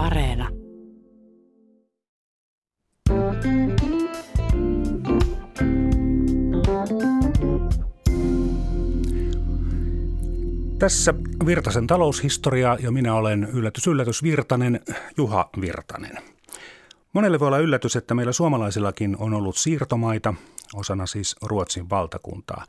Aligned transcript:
Areena. 0.00 0.48
Tässä 10.78 11.14
Virtasen 11.46 11.86
taloushistoria 11.86 12.76
ja 12.82 12.90
minä 12.90 13.14
olen 13.14 13.48
yllätys 13.52 13.86
yllätys 13.86 14.22
Virtanen, 14.22 14.80
Juha 15.16 15.50
Virtanen. 15.60 16.18
Monelle 17.12 17.40
voi 17.40 17.46
olla 17.46 17.58
yllätys, 17.58 17.96
että 17.96 18.14
meillä 18.14 18.32
suomalaisillakin 18.32 19.16
on 19.18 19.34
ollut 19.34 19.56
siirtomaita, 19.56 20.34
osana 20.74 21.06
siis 21.06 21.36
Ruotsin 21.42 21.90
valtakuntaa. 21.90 22.64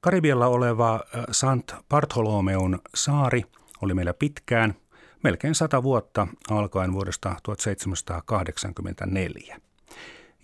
Karibialla 0.00 0.46
oleva 0.46 0.94
äh, 0.94 1.24
Sant 1.30 1.74
Bartholomeun 1.88 2.78
saari 2.94 3.44
oli 3.82 3.94
meillä 3.94 4.14
pitkään, 4.14 4.74
melkein 5.22 5.54
sata 5.54 5.82
vuotta 5.82 6.28
alkaen 6.50 6.92
vuodesta 6.92 7.36
1784. 7.42 9.60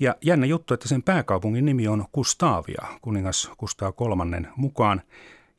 Ja 0.00 0.16
jännä 0.24 0.46
juttu, 0.46 0.74
että 0.74 0.88
sen 0.88 1.02
pääkaupungin 1.02 1.64
nimi 1.64 1.88
on 1.88 2.04
Kustavia, 2.12 2.86
kuningas 3.02 3.50
Kustav 3.56 3.94
kolmannen 3.94 4.48
mukaan. 4.56 5.02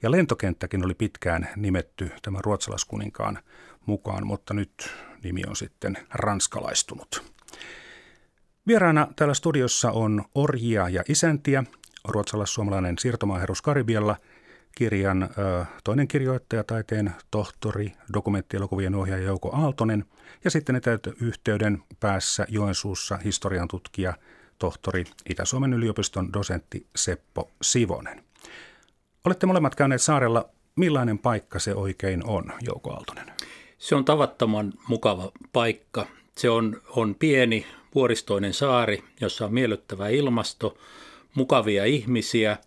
Ja 0.04 0.12
lentokenttäkin 0.12 0.86
oli 0.86 0.94
pitkään 0.94 1.50
nimetty 1.56 2.12
tämän 2.22 2.44
ruotsalaiskuninkaan 2.44 3.40
mukaan, 3.86 4.28
mutta 4.28 4.54
nyt 4.54 4.92
nimi 5.24 5.42
on 5.48 5.56
sitten 5.56 5.98
ranskalaistunut. 6.14 7.34
Vieraana 8.68 9.08
täällä 9.16 9.34
studiossa 9.34 9.92
on 9.92 10.24
orjia 10.36 10.90
ja 10.90 11.04
isäntiä, 11.10 11.64
ruotsalais-suomalainen 12.08 12.98
siirtomaaherus 12.98 13.62
Karibialla, 13.62 14.16
kirjan 14.76 15.30
toinen 15.84 16.08
kirjoittaja, 16.08 16.64
taiteen 16.64 17.12
tohtori, 17.32 17.94
dokumenttielokuvien 18.14 18.96
ohjaaja 18.96 19.24
Jouko 19.24 19.56
Aaltonen 19.56 20.06
ja 20.44 20.52
sitten 20.52 20.82
yhteyden 21.22 21.84
päässä 22.00 22.46
Joensuussa 22.50 23.18
historian 23.18 23.68
tutkija, 23.68 24.14
tohtori 24.60 25.04
Itä-Suomen 25.30 25.74
yliopiston 25.74 26.34
dosentti 26.34 26.88
Seppo 26.96 27.52
Sivonen. 27.62 28.24
Olette 29.26 29.46
molemmat 29.46 29.76
käyneet 29.76 30.02
saarella. 30.02 30.50
Millainen 30.76 31.20
paikka 31.20 31.60
se 31.60 31.76
oikein 31.76 32.26
on, 32.26 32.54
Jouko 32.62 32.94
Aaltonen? 32.94 33.32
Se 33.78 33.96
on 33.96 34.06
tavattoman 34.06 34.74
mukava 34.88 35.32
paikka. 35.54 36.08
Se 36.38 36.50
on, 36.50 36.82
on 36.90 37.16
pieni 37.16 37.66
vuoristoinen 37.96 38.54
saari, 38.54 39.04
jossa 39.22 39.46
on 39.46 39.54
miellyttävä 39.54 40.08
ilmasto, 40.08 40.78
mukavia 41.36 41.86
ihmisiä 41.86 42.58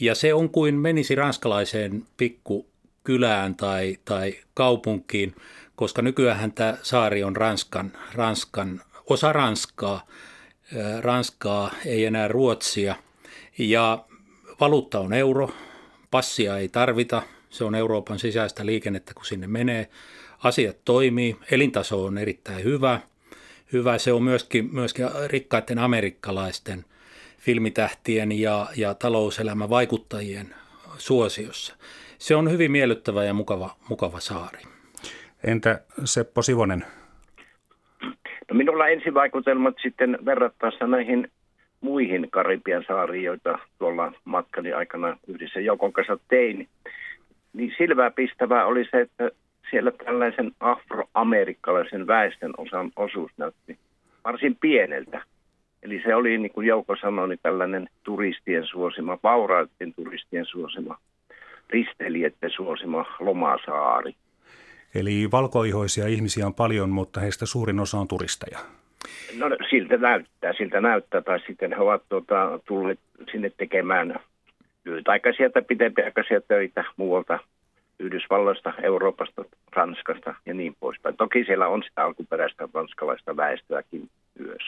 ja 0.00 0.14
se 0.14 0.34
on 0.34 0.50
kuin 0.50 0.74
menisi 0.74 1.14
ranskalaiseen 1.14 2.06
pikkukylään 2.16 3.54
tai, 3.54 3.98
tai 4.04 4.34
kaupunkiin, 4.54 5.34
koska 5.76 6.02
nykyään 6.02 6.52
tämä 6.52 6.76
saari 6.82 7.24
on 7.24 7.36
Ranskan, 7.36 7.92
Ranskan 8.14 8.80
osa 9.10 9.32
Ranskaa, 9.32 10.06
Ranskaa 11.00 11.70
ei 11.86 12.04
enää 12.04 12.28
Ruotsia. 12.28 12.96
Ja 13.58 14.04
valuutta 14.60 15.00
on 15.00 15.12
euro, 15.12 15.50
passia 16.10 16.58
ei 16.58 16.68
tarvita, 16.68 17.22
se 17.50 17.64
on 17.64 17.74
Euroopan 17.74 18.18
sisäistä 18.18 18.66
liikennettä, 18.66 19.14
kun 19.14 19.24
sinne 19.24 19.46
menee. 19.46 19.88
Asiat 20.38 20.76
toimii, 20.84 21.36
elintaso 21.50 22.04
on 22.04 22.18
erittäin 22.18 22.64
hyvä. 22.64 23.00
Hyvä. 23.72 23.98
Se 23.98 24.12
on 24.12 24.22
myöskin, 24.22 24.74
myöskin 24.74 25.06
rikkaiden 25.26 25.78
amerikkalaisten 25.78 26.84
filmitähtien 27.44 28.40
ja, 28.40 28.66
ja 28.76 28.94
talouselämän 28.94 29.70
vaikuttajien 29.70 30.46
suosiossa. 30.98 31.76
Se 32.18 32.36
on 32.36 32.50
hyvin 32.50 32.72
miellyttävä 32.72 33.24
ja 33.24 33.34
mukava, 33.34 33.70
mukava 33.88 34.20
saari. 34.20 34.58
Entä 35.44 35.80
Seppo 36.04 36.42
Sivonen? 36.42 36.84
No 38.50 38.52
minulla 38.52 38.88
ensivaikutelmat 38.88 39.74
sitten 39.82 40.18
verrattaessa 40.24 40.86
näihin 40.86 41.28
muihin 41.80 42.30
Karibian 42.30 42.84
saariin, 42.88 43.24
joita 43.24 43.58
tuolla 43.78 44.12
matkani 44.24 44.72
aikana 44.72 45.16
yhdessä 45.26 45.60
Joukon 45.60 45.92
kanssa 45.92 46.18
tein, 46.28 46.68
niin 47.52 47.74
silmää 47.78 48.10
pistävää 48.10 48.66
oli 48.66 48.84
se, 48.90 49.00
että 49.00 49.30
siellä 49.70 49.90
tällaisen 49.90 50.52
afroamerikkalaisen 50.60 52.06
väestön 52.06 52.52
osan 52.56 52.90
osuus 52.96 53.30
näytti 53.36 53.78
varsin 54.24 54.56
pieneltä. 54.60 55.22
Eli 55.84 56.02
se 56.04 56.14
oli, 56.14 56.38
niin 56.38 56.52
kuin 56.52 56.66
Jouko 56.66 56.96
sanoi, 56.96 57.28
niin 57.28 57.38
tällainen 57.42 57.88
turistien 58.02 58.66
suosima, 58.66 59.18
vauraiden 59.22 59.94
turistien 59.96 60.46
suosima, 60.46 60.98
risteilijätten 61.70 62.50
suosima 62.50 63.04
lomasaari. 63.20 64.14
Eli 64.94 65.30
valkoihoisia 65.30 66.06
ihmisiä 66.06 66.46
on 66.46 66.54
paljon, 66.54 66.90
mutta 66.90 67.20
heistä 67.20 67.46
suurin 67.46 67.80
osa 67.80 67.98
on 67.98 68.08
turisteja. 68.08 68.58
No 69.38 69.46
siltä 69.70 69.96
näyttää, 69.96 70.52
siltä 70.52 70.80
näyttää, 70.80 71.20
tai 71.20 71.40
sitten 71.46 71.72
he 71.72 71.82
ovat 71.82 72.02
tuota, 72.08 72.60
tulleet 72.64 72.98
sinne 73.32 73.50
tekemään 73.50 74.20
lyhytaikaisia 74.84 75.50
tai 75.50 75.62
pitempiaikaisia 75.62 76.40
töitä 76.40 76.84
muualta 76.96 77.38
Yhdysvalloista, 77.98 78.72
Euroopasta, 78.82 79.44
Ranskasta 79.72 80.34
ja 80.46 80.54
niin 80.54 80.76
poispäin. 80.80 81.16
Toki 81.16 81.44
siellä 81.44 81.68
on 81.68 81.82
sitä 81.82 82.04
alkuperäistä 82.04 82.68
ranskalaista 82.74 83.36
väestöäkin 83.36 84.08
myös. 84.38 84.62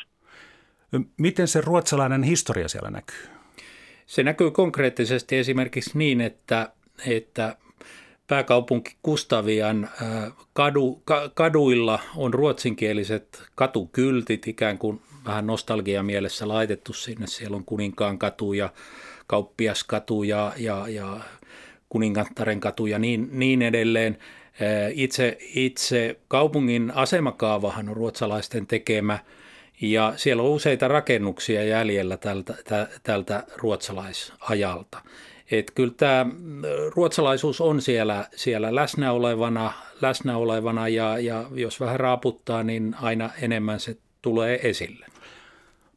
Miten 1.17 1.49
se 1.49 1.61
ruotsalainen 1.61 2.23
historia 2.23 2.69
siellä 2.69 2.91
näkyy? 2.91 3.29
Se 4.07 4.23
näkyy 4.23 4.51
konkreettisesti 4.51 5.37
esimerkiksi 5.37 5.91
niin, 5.95 6.21
että, 6.21 6.73
että 7.07 7.57
pääkaupunki 8.27 8.97
Kustavian 9.03 9.85
äh, 9.85 10.33
kadu, 10.53 11.03
kaduilla 11.35 11.99
on 12.17 12.35
ruotsinkieliset 12.35 13.43
katukyltit, 13.55 14.49
ikään 14.49 14.79
kuin 14.79 15.01
vähän 15.25 15.47
nostalgia 15.47 16.03
mielessä 16.03 16.49
laitettu 16.49 16.93
sinne. 16.93 17.27
Siellä 17.27 17.57
on 17.57 17.65
Kuninkaan 17.65 18.19
katu 18.19 18.53
ja 18.53 18.73
Kauppiaskatu 19.27 20.23
ja, 20.23 20.53
ja, 20.57 20.89
ja 20.89 21.21
Kuningattaren 21.89 22.61
katu 22.61 22.87
ja 22.87 22.99
niin, 22.99 23.29
niin 23.33 23.63
edelleen. 23.63 24.19
Äh, 24.63 24.93
itse, 24.95 25.39
itse 25.55 26.21
kaupungin 26.29 26.93
asemakaavahan 26.95 27.89
on 27.89 27.97
ruotsalaisten 27.97 28.67
tekemä– 28.67 29.19
ja 29.81 30.13
siellä 30.17 30.43
on 30.43 30.49
useita 30.49 30.89
rakennuksia 30.89 31.65
jäljellä 31.65 32.17
tältä, 32.17 32.55
tältä 33.03 33.45
ruotsalaisajalta. 33.57 34.99
Et 35.51 35.71
kyllä 35.71 35.95
tämä 35.97 36.27
ruotsalaisuus 36.95 37.61
on 37.61 37.83
siellä, 37.83 38.29
siellä 38.37 38.75
läsnä 38.75 39.13
olevana, 39.13 39.73
läsnä 40.03 40.37
olevana 40.37 40.89
ja, 40.89 41.19
ja 41.19 41.45
jos 41.55 41.81
vähän 41.81 42.01
raaputtaa, 42.01 42.63
niin 42.63 42.97
aina 43.01 43.31
enemmän 43.41 43.81
se 43.81 43.97
tulee 44.23 44.69
esille. 44.69 45.07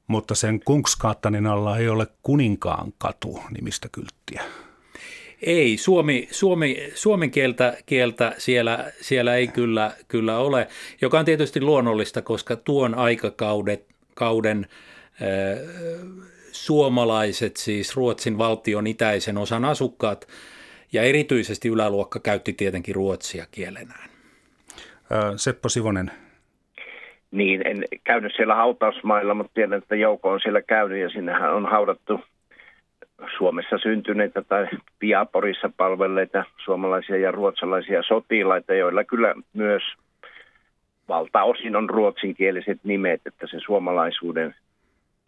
Mutta 0.08 0.36
sen 0.36 0.60
Kungskaattanin 0.66 1.48
alla 1.48 1.78
ei 1.78 1.90
ole 1.90 2.08
kuninkaan 2.24 2.94
katu 2.98 3.40
nimistä 3.52 3.90
kylttiä. 3.92 4.44
Ei, 5.42 5.78
suomi, 5.78 6.28
suomi, 6.32 6.78
suomen 6.94 7.32
kieltä, 7.32 7.78
kieltä 7.86 8.34
siellä, 8.38 8.86
siellä 9.02 9.36
ei 9.36 9.48
kyllä, 9.48 9.92
kyllä 10.08 10.38
ole, 10.38 10.68
joka 11.02 11.20
on 11.20 11.26
tietysti 11.26 11.62
luonnollista, 11.62 12.22
koska 12.22 12.56
tuon 12.56 12.96
aikakauden 12.96 13.78
kauden, 14.16 14.68
äh, 15.22 15.90
suomalaiset, 16.52 17.58
siis 17.58 17.96
Ruotsin 17.96 18.38
valtion 18.38 18.88
itäisen 18.88 19.38
osan 19.38 19.66
asukkaat 19.66 20.28
ja 20.94 21.04
erityisesti 21.04 21.68
yläluokka 21.68 22.20
käytti 22.20 22.54
tietenkin 22.54 22.96
ruotsia 22.96 23.46
kielenään. 23.52 24.10
Seppo 25.36 25.70
Sivonen. 25.70 26.12
Niin, 27.32 27.68
en 27.68 27.84
käynyt 28.04 28.34
siellä 28.36 28.56
hautausmailla, 28.56 29.34
mutta 29.34 29.52
tiedän, 29.54 29.78
että 29.78 29.96
Jouko 29.96 30.30
on 30.30 30.40
siellä 30.40 30.62
käynyt 30.62 31.02
ja 31.02 31.10
sinnehän 31.10 31.54
on 31.54 31.66
haudattu 31.66 32.20
Suomessa 33.38 33.78
syntyneitä 33.78 34.41
tai 34.41 34.68
Piaporissa 35.00 35.72
palvelleita 35.78 36.44
suomalaisia 36.66 37.18
ja 37.18 37.31
ruotsalaisia 37.31 38.03
sotilaita, 38.03 38.74
joilla 38.74 39.03
kyllä 39.03 39.35
myös 39.53 39.84
valtaosin 41.10 41.75
on 41.75 41.89
ruotsinkieliset 41.89 42.80
nimet, 42.83 43.21
että 43.25 43.48
se 43.48 43.60
suomalaisuuden 43.60 44.56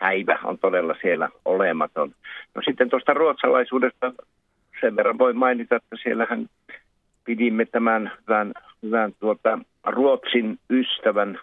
häivä 0.01 0.39
on 0.43 0.57
todella 0.57 0.95
siellä 1.01 1.29
olematon. 1.45 2.11
No 2.55 2.61
sitten 2.65 2.89
tuosta 2.89 3.13
ruotsalaisuudesta 3.13 4.13
sen 4.81 4.95
verran 4.95 5.17
voi 5.17 5.33
mainita, 5.33 5.75
että 5.75 5.95
siellähän 6.03 6.49
pidimme 7.23 7.65
tämän 7.65 8.11
hyvän, 8.21 8.51
hyvän 8.83 9.13
tuota, 9.19 9.59
Ruotsin 9.85 10.59
ystävän, 10.69 11.39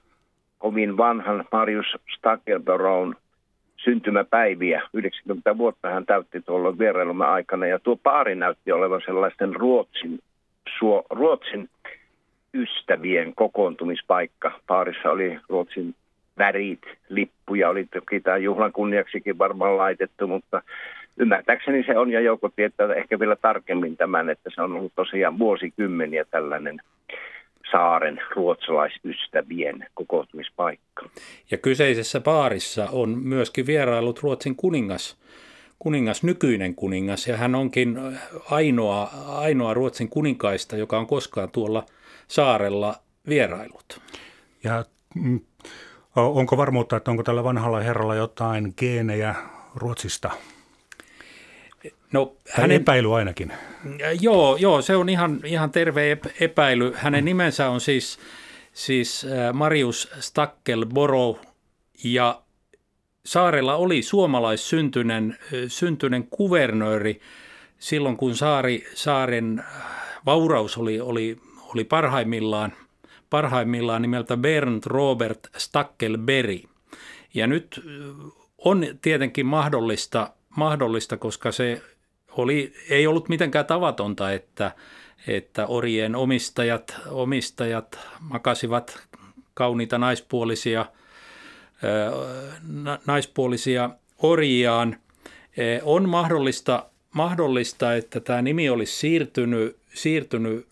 kovin 0.58 0.96
vanhan 0.96 1.44
Marius 1.52 1.86
Stakelberoun 2.16 3.16
syntymäpäiviä. 3.84 4.82
90 4.94 5.58
vuotta 5.58 5.88
hän 5.88 6.06
täytti 6.06 6.40
tuolla 6.40 6.78
vierailumme 6.78 7.26
aikana 7.26 7.66
ja 7.66 7.78
tuo 7.78 7.96
paari 7.96 8.34
näytti 8.34 8.72
olevan 8.72 9.02
sellaisten 9.06 9.56
Ruotsin, 9.56 10.18
suo, 10.78 11.04
Ruotsin 11.10 11.68
ystävien 12.54 13.34
kokoontumispaikka. 13.34 14.60
Paarissa 14.66 15.10
oli 15.10 15.38
Ruotsin 15.48 15.94
värit, 16.38 16.82
lippuja, 17.08 17.68
oli 17.68 17.84
toki 17.84 18.20
tämä 18.20 18.36
juhlan 18.36 18.72
kunniaksikin 18.72 19.38
varmaan 19.38 19.76
laitettu, 19.76 20.26
mutta 20.26 20.62
ymmärtääkseni 21.16 21.82
se 21.82 21.98
on 21.98 22.10
ja 22.10 22.20
joukko 22.20 22.48
tietää 22.56 22.94
ehkä 22.94 23.18
vielä 23.20 23.36
tarkemmin 23.36 23.96
tämän, 23.96 24.30
että 24.30 24.50
se 24.54 24.62
on 24.62 24.72
ollut 24.72 24.92
tosiaan 24.94 25.38
vuosikymmeniä 25.38 26.24
tällainen 26.24 26.80
saaren 27.70 28.20
ruotsalaisystävien 28.36 29.86
kokoontumispaikka. 29.94 31.08
Ja 31.50 31.58
kyseisessä 31.58 32.20
baarissa 32.20 32.88
on 32.92 33.18
myöskin 33.18 33.66
vierailut 33.66 34.22
Ruotsin 34.22 34.56
kuningas, 34.56 35.16
kuningas, 35.78 36.22
nykyinen 36.22 36.74
kuningas, 36.74 37.26
ja 37.26 37.36
hän 37.36 37.54
onkin 37.54 37.98
ainoa, 38.50 39.10
ainoa 39.26 39.74
Ruotsin 39.74 40.08
kuninkaista, 40.08 40.76
joka 40.76 40.98
on 40.98 41.06
koskaan 41.06 41.50
tuolla 41.50 41.86
saarella 42.28 42.94
vierailut. 43.28 44.00
Ja 44.64 44.84
mm, 45.14 45.40
onko 46.16 46.56
varmuutta, 46.56 46.96
että 46.96 47.10
onko 47.10 47.22
tällä 47.22 47.44
vanhalla 47.44 47.80
herralla 47.80 48.14
jotain 48.14 48.74
geenejä 48.76 49.34
Ruotsista? 49.74 50.30
No, 52.12 52.36
hänen, 52.50 52.76
epäily 52.76 53.16
ainakin. 53.16 53.52
Joo, 54.20 54.56
joo, 54.56 54.82
se 54.82 54.96
on 54.96 55.08
ihan, 55.08 55.40
ihan 55.44 55.70
terve 55.70 56.18
epäily. 56.40 56.92
Hänen 56.96 57.24
nimensä 57.24 57.68
on 57.68 57.80
siis, 57.80 58.18
siis 58.72 59.24
äh, 59.24 59.54
Marius 59.54 60.10
Stakkelboro 60.20 61.40
ja 62.04 62.42
saarella 63.24 63.76
oli 63.76 64.02
suomalaissyntyinen 64.02 65.38
syntyinen 65.68 66.26
kuvernööri 66.30 67.20
silloin, 67.78 68.16
kun 68.16 68.36
saari, 68.36 68.86
saaren 68.94 69.64
vauraus 70.26 70.78
oli, 70.78 71.00
oli, 71.00 71.36
oli 71.74 71.84
parhaimmillaan, 71.84 72.72
parhaimmillaan 73.30 74.02
nimeltä 74.02 74.36
Bernd 74.36 74.82
Robert 74.86 75.48
Stackelberg. 75.56 76.64
Ja 77.34 77.46
nyt 77.46 77.84
on 78.58 78.86
tietenkin 79.02 79.46
mahdollista, 79.46 80.30
mahdollista 80.56 81.16
koska 81.16 81.52
se 81.52 81.82
oli, 82.38 82.72
ei 82.90 83.06
ollut 83.06 83.28
mitenkään 83.28 83.66
tavatonta, 83.66 84.32
että, 84.32 84.70
että 85.26 85.66
orien 85.66 86.16
omistajat, 86.16 86.96
omistajat 87.10 87.98
makasivat 88.20 89.00
kauniita 89.54 89.98
naispuolisia, 89.98 90.86
naispuolisia 93.06 93.90
orjiaan. 94.18 94.96
On 95.82 96.08
mahdollista, 96.08 96.86
mahdollista, 97.14 97.94
että 97.94 98.20
tämä 98.20 98.42
nimi 98.42 98.70
olisi 98.70 98.96
siirtynyt, 98.96 99.76
siirtynyt, 99.94 100.66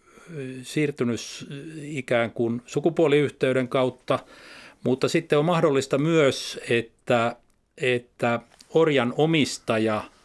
siirtynyt 0.63 1.21
ikään 1.83 2.31
kuin 2.31 2.63
sukupuoliyhteyden 2.67 3.69
kautta, 3.69 4.19
mutta 4.85 5.09
sitten 5.09 5.39
on 5.39 5.45
mahdollista 5.45 5.99
myös, 5.99 6.61
että, 6.71 7.37
että 7.79 8.41
orjan 8.75 9.15
omistaja– 9.17 10.03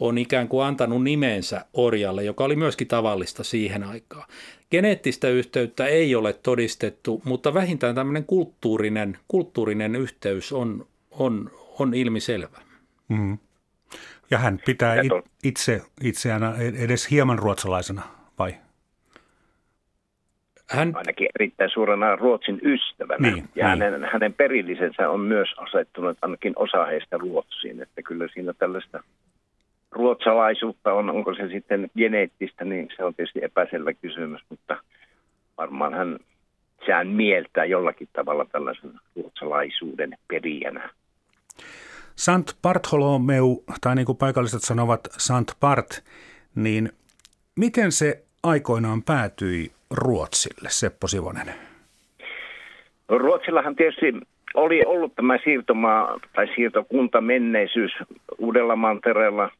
on 0.00 0.18
ikään 0.18 0.48
kuin 0.48 0.66
antanut 0.66 1.04
nimensä 1.04 1.64
orjalle, 1.72 2.24
joka 2.24 2.44
oli 2.44 2.56
myöskin 2.56 2.88
tavallista 2.88 3.44
siihen 3.44 3.84
aikaan. 3.84 4.28
Geneettistä 4.70 5.28
yhteyttä 5.28 5.86
ei 5.86 6.14
ole 6.14 6.32
todistettu, 6.32 7.22
mutta 7.24 7.54
vähintään 7.54 7.94
tämmöinen 7.94 8.24
kulttuurinen, 8.24 9.18
kulttuurinen 9.28 9.96
yhteys 9.96 10.52
on, 10.52 10.86
on, 11.10 11.50
on 11.78 11.94
ilmiselvä. 11.94 12.58
Mm. 13.08 13.38
Ja 14.30 14.38
hän 14.38 14.60
pitää 14.66 14.96
itse, 15.44 15.82
itseään 16.02 16.42
edes 16.60 17.10
hieman 17.10 17.38
ruotsalaisena, 17.38 18.02
vai? 18.38 18.54
Hän... 20.70 20.92
Ainakin 20.94 21.28
erittäin 21.34 21.70
suurena 21.70 22.16
Ruotsin 22.16 22.60
ystävänä. 22.62 23.30
Niin, 23.30 23.48
ja 23.54 23.74
niin. 23.74 23.82
Hänen, 23.82 24.08
hänen 24.12 24.34
perillisensä 24.34 25.10
on 25.10 25.20
myös 25.20 25.48
asettunut 25.56 26.18
ainakin 26.22 26.52
osa 26.56 26.84
heistä 26.84 27.18
Ruotsiin. 27.18 27.82
Että 27.82 28.02
kyllä 28.02 28.28
siinä 28.34 28.52
tällaista 28.52 29.02
ruotsalaisuutta 29.96 30.92
on, 30.92 31.10
onko 31.10 31.34
se 31.34 31.48
sitten 31.48 31.90
geneettistä, 31.96 32.64
niin 32.64 32.88
se 32.96 33.04
on 33.04 33.14
tietysti 33.14 33.38
epäselvä 33.42 33.92
kysymys, 33.92 34.40
mutta 34.48 34.76
varmaan 35.58 35.94
hän 35.94 36.18
sehän 36.86 37.08
mieltää 37.08 37.64
jollakin 37.64 38.08
tavalla 38.12 38.44
tällaisen 38.52 38.90
ruotsalaisuuden 39.16 40.18
perijänä. 40.28 40.90
Sant 42.16 42.56
Bartholomeu, 42.62 43.64
tai 43.80 43.94
niin 43.94 44.06
kuin 44.06 44.18
paikalliset 44.18 44.62
sanovat 44.62 45.00
Sant 45.10 45.52
Bart, 45.60 46.04
niin 46.54 46.92
miten 47.56 47.92
se 47.92 48.22
aikoinaan 48.42 49.02
päätyi 49.02 49.72
Ruotsille, 49.90 50.68
Seppo 50.68 51.06
Sivonen? 51.06 51.54
Ruotsillahan 53.08 53.76
tietysti 53.76 54.12
oli 54.54 54.82
ollut 54.86 55.14
tämä 55.14 55.38
siirtomaa 55.44 56.20
tai 56.34 56.46
siirtokunta 56.54 57.20
menneisyys 57.20 57.92
Uudella 58.38 58.76
mantereella– 58.76 59.50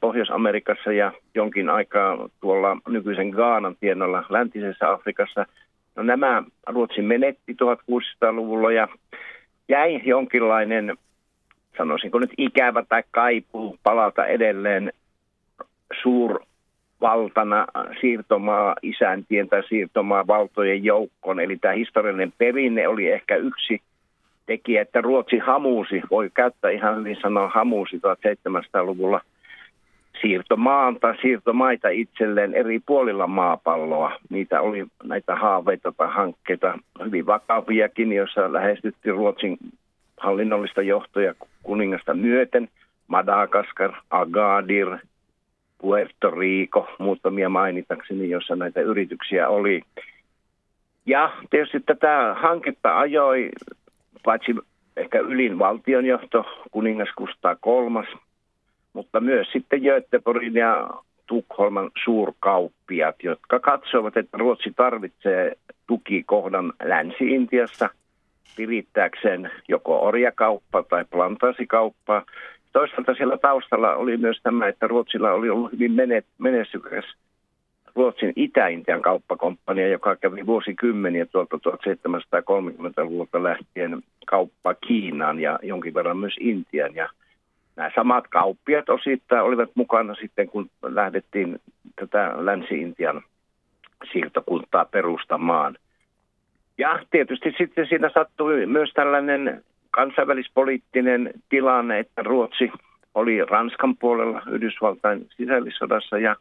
Pohjois-Amerikassa 0.00 0.92
ja 0.92 1.12
jonkin 1.34 1.70
aikaa 1.70 2.28
tuolla 2.40 2.76
nykyisen 2.88 3.28
Gaanan 3.28 3.76
tienolla 3.80 4.24
läntisessä 4.28 4.90
Afrikassa. 4.90 5.46
No 5.96 6.02
nämä 6.02 6.42
Ruotsi 6.66 7.02
menetti 7.02 7.56
1600-luvulla 7.62 8.72
ja 8.72 8.88
jäi 9.68 10.00
jonkinlainen, 10.04 10.96
sanoisinko 11.78 12.18
nyt 12.18 12.32
ikävä 12.38 12.84
tai 12.88 13.02
kaipuu 13.10 13.78
palata 13.82 14.26
edelleen 14.26 14.92
suurvaltana 16.02 17.66
siirtomaa 18.00 18.76
isäntien 18.82 19.48
tai 19.48 19.62
siirtomaa 19.68 20.26
valtojen 20.26 20.84
joukkoon. 20.84 21.40
Eli 21.40 21.56
tämä 21.56 21.74
historiallinen 21.74 22.32
perinne 22.38 22.88
oli 22.88 23.10
ehkä 23.10 23.36
yksi 23.36 23.82
tekijä, 24.46 24.82
että 24.82 25.00
Ruotsi 25.00 25.38
hamuusi, 25.38 26.02
voi 26.10 26.30
käyttää 26.34 26.70
ihan 26.70 26.96
hyvin 26.96 27.16
sanoa 27.22 27.48
hamuusi 27.48 27.96
1700-luvulla– 27.96 29.20
siirtomaan 30.20 31.00
tai 31.00 31.14
siirtomaita 31.22 31.88
itselleen 31.88 32.54
eri 32.54 32.80
puolilla 32.86 33.26
maapalloa. 33.26 34.12
Niitä 34.30 34.60
oli 34.60 34.86
näitä 35.04 35.36
haaveita 35.36 35.92
tai 35.96 36.08
hankkeita 36.10 36.78
hyvin 37.04 37.26
vakaviakin, 37.26 38.12
joissa 38.12 38.52
lähestyttiin 38.52 39.14
Ruotsin 39.14 39.58
hallinnollista 40.16 40.82
johtoja 40.82 41.34
kuningasta 41.62 42.14
myöten. 42.14 42.68
Madagaskar, 43.08 43.92
Agadir, 44.10 44.98
Puerto 45.78 46.30
Rico, 46.30 46.88
muutamia 46.98 47.48
mainitakseni, 47.48 48.30
jossa 48.30 48.56
näitä 48.56 48.80
yrityksiä 48.80 49.48
oli. 49.48 49.82
Ja 51.06 51.32
tietysti 51.50 51.80
tätä 51.80 52.36
hanketta 52.40 52.98
ajoi 52.98 53.50
paitsi 54.24 54.54
ehkä 54.96 55.18
ylin 55.18 55.58
valtionjohto, 55.58 56.44
kuningas 56.70 57.08
Kustaa 57.16 57.56
kolmas, 57.60 58.06
mutta 58.92 59.20
myös 59.20 59.48
sitten 59.52 59.80
Göteborgin 59.80 60.54
ja 60.54 60.90
Tukholman 61.26 61.90
suurkauppiat, 62.04 63.16
jotka 63.22 63.60
katsovat, 63.60 64.16
että 64.16 64.38
Ruotsi 64.38 64.72
tarvitsee 64.76 65.56
tukikohdan 65.86 66.72
Länsi-Intiassa 66.82 67.88
virittääkseen 68.58 69.50
joko 69.68 70.00
orjakauppa 70.00 70.82
tai 70.82 71.04
plantaasikauppaa. 71.10 72.22
Toisaalta 72.72 73.14
siellä 73.14 73.38
taustalla 73.38 73.94
oli 73.94 74.16
myös 74.16 74.40
tämä, 74.42 74.68
että 74.68 74.86
Ruotsilla 74.86 75.32
oli 75.32 75.50
ollut 75.50 75.72
hyvin 75.72 75.92
menestykäs 76.38 77.04
Ruotsin 77.98 78.32
Itä-Intian 78.36 79.02
kauppakomppania, 79.02 79.88
joka 79.88 80.16
kävi 80.16 80.46
vuosikymmeniä 80.46 81.26
tuolta 81.26 81.56
1730-luvulta 81.56 83.42
lähtien 83.42 84.02
kauppa 84.26 84.74
Kiinaan 84.74 85.40
ja 85.40 85.58
jonkin 85.62 85.94
verran 85.94 86.16
myös 86.16 86.34
Intian. 86.40 86.94
Ja 86.94 87.08
nämä 87.78 87.90
samat 87.94 88.28
kauppiat 88.28 88.88
osittain 88.88 89.42
olivat 89.42 89.70
mukana 89.74 90.14
sitten, 90.14 90.48
kun 90.48 90.70
lähdettiin 90.82 91.60
tätä 91.96 92.32
Länsi-Intian 92.36 93.22
siirtokuntaa 94.12 94.84
perustamaan. 94.84 95.76
Ja 96.78 96.98
tietysti 97.10 97.54
sitten 97.58 97.86
siinä 97.86 98.10
sattui 98.14 98.66
myös 98.66 98.90
tällainen 98.94 99.64
kansainvälispoliittinen 99.90 101.30
tilanne, 101.48 101.98
että 101.98 102.22
Ruotsi 102.22 102.72
oli 103.14 103.44
Ranskan 103.44 103.96
puolella 103.96 104.42
Yhdysvaltain 104.50 105.26
sisällissodassa 105.36 106.18
ja 106.18 106.36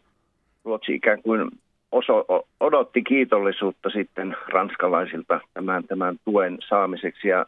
Ruotsi 0.65 0.95
ikään 0.95 1.21
kuin 1.21 1.51
oso, 1.91 2.25
odotti 2.59 3.01
kiitollisuutta 3.01 3.89
sitten 3.89 4.37
ranskalaisilta 4.47 5.39
tämän, 5.53 5.83
tämän 5.83 6.15
tuen 6.25 6.57
saamiseksi 6.67 7.27
ja 7.27 7.45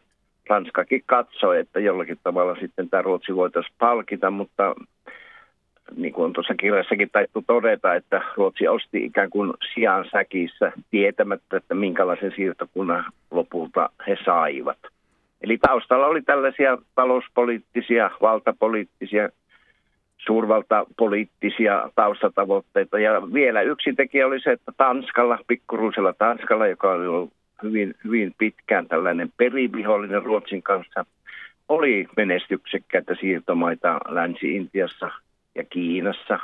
Ranskakin 0.49 1.03
katsoi, 1.05 1.59
että 1.59 1.79
jollakin 1.79 2.17
tavalla 2.23 2.55
sitten 2.55 2.89
tämä 2.89 3.01
Ruotsi 3.01 3.35
voitaisiin 3.35 3.75
palkita, 3.79 4.31
mutta 4.31 4.75
niin 5.95 6.13
kuin 6.13 6.25
on 6.25 6.33
tuossa 6.33 6.53
kirjassakin 6.55 7.09
taittu 7.11 7.43
todeta, 7.47 7.95
että 7.95 8.21
Ruotsi 8.35 8.67
osti 8.67 9.05
ikään 9.05 9.29
kuin 9.29 9.53
sijaan 9.73 10.05
säkissä 10.11 10.71
tietämättä, 10.91 11.57
että 11.57 11.75
minkälaisen 11.75 12.33
siirtokunnan 12.35 13.05
lopulta 13.31 13.89
he 14.07 14.17
saivat. 14.25 14.77
Eli 15.41 15.57
taustalla 15.57 16.07
oli 16.07 16.21
tällaisia 16.21 16.77
talouspoliittisia, 16.95 18.11
valtapoliittisia, 18.21 19.29
suurvaltapoliittisia 20.17 21.89
taustatavoitteita. 21.95 22.99
Ja 22.99 23.33
vielä 23.33 23.61
yksi 23.61 23.93
tekijä 23.93 24.27
oli 24.27 24.39
se, 24.39 24.51
että 24.51 24.71
Tanskalla, 24.77 25.39
pikkuruisella 25.47 26.13
Tanskalla, 26.13 26.67
joka 26.67 26.91
oli 26.91 27.07
ollut 27.07 27.33
hyvin, 27.63 27.95
hyvin 28.03 28.35
pitkään 28.37 28.87
tällainen 28.87 29.31
perivihollinen 29.37 30.23
Ruotsin 30.23 30.63
kanssa. 30.63 31.05
Oli 31.69 32.07
menestyksekkäitä 32.17 33.15
siirtomaita 33.19 33.99
Länsi-Intiassa 34.07 35.11
ja 35.55 35.63
Kiinassa. 35.63 36.39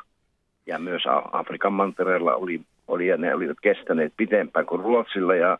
Ja 0.65 0.79
myös 0.79 1.03
Afrikan 1.31 1.73
mantereella 1.73 2.35
oli 2.35 2.61
oli 2.87 3.07
ja 3.07 3.17
ne 3.17 3.35
olivat 3.35 3.57
kestäneet 3.61 4.13
pitempään 4.17 4.65
kuin 4.65 4.81
Ruotsilla. 4.81 5.35
Ja 5.35 5.57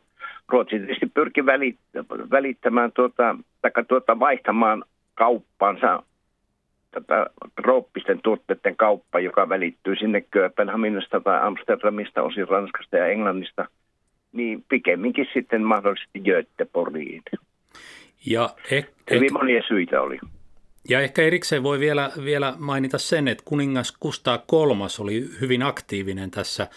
Ruotsi 0.47 0.79
tietysti 0.79 1.05
pyrki 1.05 1.45
välittämään 2.31 2.91
tuota, 2.91 3.35
tuota 3.88 4.19
vaihtamaan 4.19 4.83
kauppansa 5.15 6.03
tätä 6.91 7.25
trooppisten 7.62 8.19
tuotteiden 8.24 8.75
kauppa, 8.75 9.19
joka 9.19 9.50
välittyy 9.50 9.95
sinne 9.95 10.21
Kööpenhaminasta 10.21 11.19
tai 11.19 11.39
Amsterdamista, 11.41 12.24
osin 12.24 12.47
Ranskasta 12.47 12.97
ja 12.97 13.07
Englannista, 13.07 13.65
niin 14.36 14.65
pikemminkin 14.70 15.27
sitten 15.34 15.63
mahdollisesti 15.63 16.20
Göteborgiin. 16.20 17.24
Ja 18.25 18.50
eh, 18.72 18.88
Hyvin 19.12 19.34
monia 19.34 19.63
syitä 19.68 20.01
oli. 20.01 20.20
Ja 20.89 21.01
ehkä 21.01 21.22
erikseen 21.22 21.63
voi 21.63 21.80
vielä, 21.80 22.12
vielä 22.24 22.54
mainita 22.58 22.98
sen, 22.98 23.27
että 23.27 23.44
kuningas 23.48 23.98
Kustaa 24.00 24.38
kolmas 24.38 25.00
oli 25.00 25.30
hyvin 25.42 25.63
aktiivinen 25.63 26.32
tässä 26.32 26.68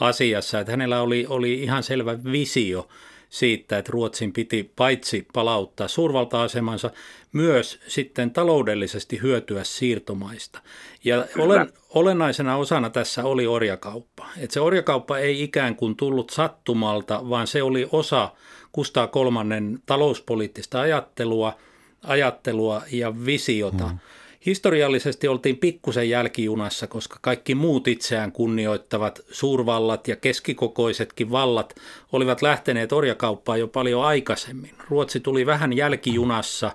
asiassa, 0.00 0.60
että 0.60 0.72
hänellä 0.72 1.02
oli, 1.02 1.26
oli 1.28 1.54
ihan 1.54 1.82
selvä 1.82 2.18
visio 2.32 2.88
siitä, 3.32 3.78
että 3.78 3.92
Ruotsin 3.92 4.32
piti 4.32 4.72
paitsi 4.76 5.26
palauttaa 5.32 5.88
suurvalta-asemansa, 5.88 6.90
myös 7.32 7.80
sitten 7.88 8.30
taloudellisesti 8.30 9.22
hyötyä 9.22 9.64
siirtomaista. 9.64 10.62
Ja 11.04 11.24
olen, 11.38 11.72
olennaisena 11.88 12.56
osana 12.56 12.90
tässä 12.90 13.24
oli 13.24 13.46
orjakauppa. 13.46 14.26
Että 14.36 14.54
se 14.54 14.60
orjakauppa 14.60 15.18
ei 15.18 15.42
ikään 15.42 15.76
kuin 15.76 15.96
tullut 15.96 16.30
sattumalta, 16.30 17.28
vaan 17.28 17.46
se 17.46 17.62
oli 17.62 17.88
osa 17.92 18.32
Kustaa 18.72 19.06
kolmannen 19.06 19.78
talouspoliittista 19.86 20.80
ajattelua, 20.80 21.56
ajattelua 22.02 22.82
ja 22.90 23.24
visiota. 23.26 23.86
Mm. 23.86 23.98
Historiallisesti 24.46 25.28
oltiin 25.28 25.56
pikkusen 25.56 26.10
jälkijunassa, 26.10 26.86
koska 26.86 27.18
kaikki 27.20 27.54
muut 27.54 27.88
itseään 27.88 28.32
kunnioittavat 28.32 29.20
suurvallat 29.30 30.08
ja 30.08 30.16
keskikokoisetkin 30.16 31.30
vallat 31.30 31.74
olivat 32.12 32.42
lähteneet 32.42 32.92
orjakauppaan 32.92 33.60
jo 33.60 33.68
paljon 33.68 34.04
aikaisemmin. 34.04 34.74
Ruotsi 34.88 35.20
tuli 35.20 35.46
vähän 35.46 35.72
jälkijunassa, 35.72 36.70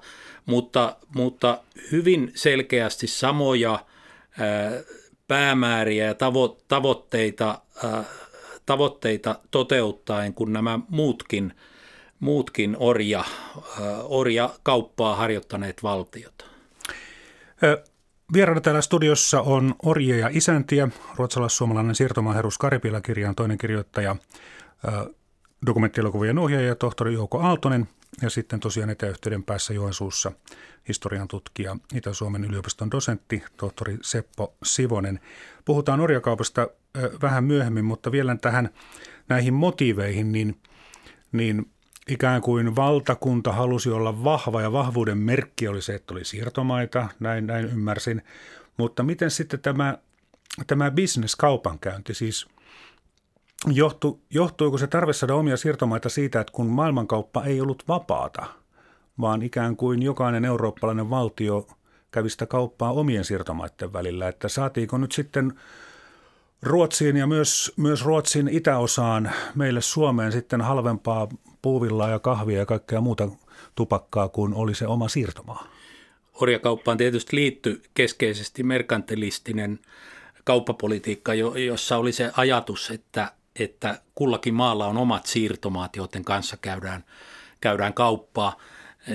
mutta, 0.46 0.96
mutta 1.16 1.60
hyvin 1.92 2.32
selkeästi 2.36 3.08
samoja 3.08 3.80
ää, 4.40 4.72
päämääriä 5.28 6.06
ja 6.06 6.14
tavo, 6.14 6.58
tavoitteita, 6.68 7.62
ää, 7.84 8.04
tavoitteita 8.66 9.40
toteuttaen 9.52 10.34
kuin 10.34 10.54
nämä 10.54 10.80
muutkin, 10.90 11.54
muutkin 12.20 12.76
orja, 12.80 13.24
ää, 13.82 14.04
orjakauppaa 14.04 15.16
harjoittaneet 15.16 15.84
valtiot. 15.84 16.47
Vieraana 18.34 18.62
täällä 18.62 18.82
studiossa 18.82 19.42
on 19.42 19.76
Orje 19.84 20.18
ja 20.18 20.30
isäntiä, 20.32 20.88
ruotsalais-suomalainen 21.16 21.96
siirtomaaherus 21.96 22.58
Karipila 22.58 23.02
kirjan 23.02 23.36
toinen 23.36 23.58
kirjoittaja, 23.58 24.16
dokumenttielokuvien 25.66 26.38
ohjaaja 26.38 26.76
tohtori 26.76 27.14
Jouko 27.14 27.40
Aaltonen 27.40 27.88
ja 28.22 28.30
sitten 28.30 28.60
tosiaan 28.60 28.90
etäyhteyden 28.90 29.44
päässä 29.44 29.74
Joensuussa 29.74 30.32
historian 30.88 31.28
tutkija 31.28 31.78
Itä-Suomen 31.94 32.46
yliopiston 32.46 32.92
dosentti 32.92 33.44
tohtori 33.58 33.98
Seppo 34.02 34.56
Sivonen. 34.64 35.20
Puhutaan 35.66 36.00
orjakaupasta 36.00 36.68
vähän 37.22 37.44
myöhemmin, 37.44 37.86
mutta 37.86 38.12
vielä 38.12 38.36
tähän 38.36 38.70
näihin 39.30 39.54
motiiveihin, 39.54 40.32
niin, 40.32 40.62
niin 41.32 41.72
ikään 42.08 42.42
kuin 42.42 42.76
valtakunta 42.76 43.52
halusi 43.52 43.90
olla 43.90 44.24
vahva 44.24 44.62
ja 44.62 44.72
vahvuuden 44.72 45.18
merkki 45.18 45.68
oli 45.68 45.82
se, 45.82 45.96
että 45.96 46.14
oli 46.14 46.26
siirtomaita, 46.26 47.08
näin, 47.20 47.48
näin 47.48 47.66
ymmärsin. 47.66 48.22
Mutta 48.78 49.04
miten 49.04 49.32
sitten 49.32 49.60
tämä, 49.60 49.98
tämä 50.68 50.92
bisneskaupankäynti, 50.92 52.14
siis 52.14 52.48
johtu, 53.68 54.22
johtuiko 54.30 54.78
se 54.78 54.88
tarve 54.88 55.14
saada 55.14 55.36
omia 55.36 55.58
siirtomaita 55.58 56.10
siitä, 56.10 56.40
että 56.40 56.54
kun 56.54 56.68
maailmankauppa 56.68 57.44
ei 57.44 57.62
ollut 57.62 57.84
vapaata, 57.88 58.46
vaan 59.22 59.42
ikään 59.42 59.76
kuin 59.76 60.02
jokainen 60.02 60.46
eurooppalainen 60.46 61.10
valtio 61.10 61.68
kävi 62.12 62.30
sitä 62.30 62.46
kauppaa 62.46 62.92
omien 62.92 63.26
siirtomaiden 63.26 63.94
välillä, 63.94 64.28
että 64.28 64.48
saatiinko 64.48 64.98
nyt 64.98 65.12
sitten 65.12 65.54
Ruotsiin 66.62 67.18
ja 67.18 67.28
myös, 67.28 67.74
myös 67.78 68.06
Ruotsin 68.06 68.48
itäosaan 68.48 69.32
meille 69.56 69.82
Suomeen 69.82 70.32
sitten 70.32 70.62
halvempaa 70.62 71.28
puuvillaa 71.62 72.10
ja 72.10 72.20
kahvia 72.20 72.60
ja 72.60 72.66
kaikkea 72.66 73.02
muuta 73.02 73.30
tupakkaa 73.76 74.30
kuin 74.30 74.54
oli 74.54 74.76
se 74.76 74.88
oma 74.88 75.10
siirtomaa. 75.10 75.68
Orjakauppaan 76.34 76.98
tietysti 76.98 77.36
liittyy 77.36 77.84
keskeisesti 77.94 78.64
merkantilistinen 78.64 79.80
kauppapolitiikka, 80.44 81.34
jossa 81.34 81.98
oli 81.98 82.12
se 82.12 82.32
ajatus, 82.38 82.92
että, 82.92 83.32
että 83.60 84.02
kullakin 84.16 84.54
maalla 84.54 84.88
on 84.88 84.98
omat 84.98 85.26
siirtomaat, 85.26 85.96
joiden 85.96 86.26
kanssa 86.26 86.58
käydään, 86.58 87.04
käydään 87.62 87.94
kauppaa. 87.94 88.56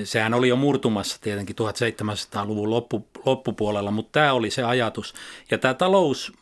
Sehän 0.05 0.35
oli 0.35 0.49
jo 0.49 0.57
murtumassa 0.57 1.19
tietenkin 1.21 1.57
1700-luvun 1.57 2.71
loppu, 2.71 3.09
loppupuolella, 3.25 3.91
mutta 3.91 4.21
tämä 4.21 4.33
oli 4.33 4.51
se 4.51 4.63
ajatus. 4.63 5.15
Ja 5.51 5.59
tämä 5.59 5.75
talous, 5.75 6.33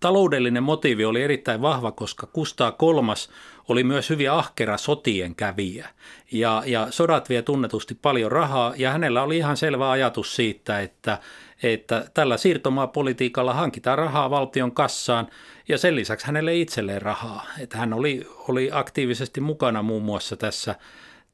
taloudellinen 0.00 0.62
motiivi 0.62 1.04
oli 1.04 1.22
erittäin 1.22 1.62
vahva, 1.62 1.92
koska 1.92 2.26
Kustaa 2.26 2.72
kolmas 2.72 3.30
oli 3.68 3.84
myös 3.84 4.10
hyvin 4.10 4.30
ahkera 4.30 4.76
sotien 4.76 5.34
kävijä. 5.34 5.88
Ja, 6.32 6.62
ja 6.66 6.86
sodat 6.90 7.28
vie 7.28 7.42
tunnetusti 7.42 7.94
paljon 7.94 8.32
rahaa 8.32 8.74
ja 8.76 8.90
hänellä 8.90 9.22
oli 9.22 9.36
ihan 9.36 9.56
selvä 9.56 9.90
ajatus 9.90 10.36
siitä, 10.36 10.80
että, 10.80 11.18
että 11.62 12.10
tällä 12.14 12.36
siirtomaapolitiikalla 12.36 13.54
hankitaan 13.54 13.98
rahaa 13.98 14.30
valtion 14.30 14.72
kassaan 14.72 15.28
ja 15.68 15.78
sen 15.78 15.96
lisäksi 15.96 16.26
hänelle 16.26 16.56
itselleen 16.56 17.02
rahaa. 17.02 17.46
Että 17.58 17.78
hän 17.78 17.92
oli, 17.92 18.26
oli 18.48 18.70
aktiivisesti 18.72 19.40
mukana 19.40 19.82
muun 19.82 20.02
muassa 20.02 20.36
tässä, 20.36 20.74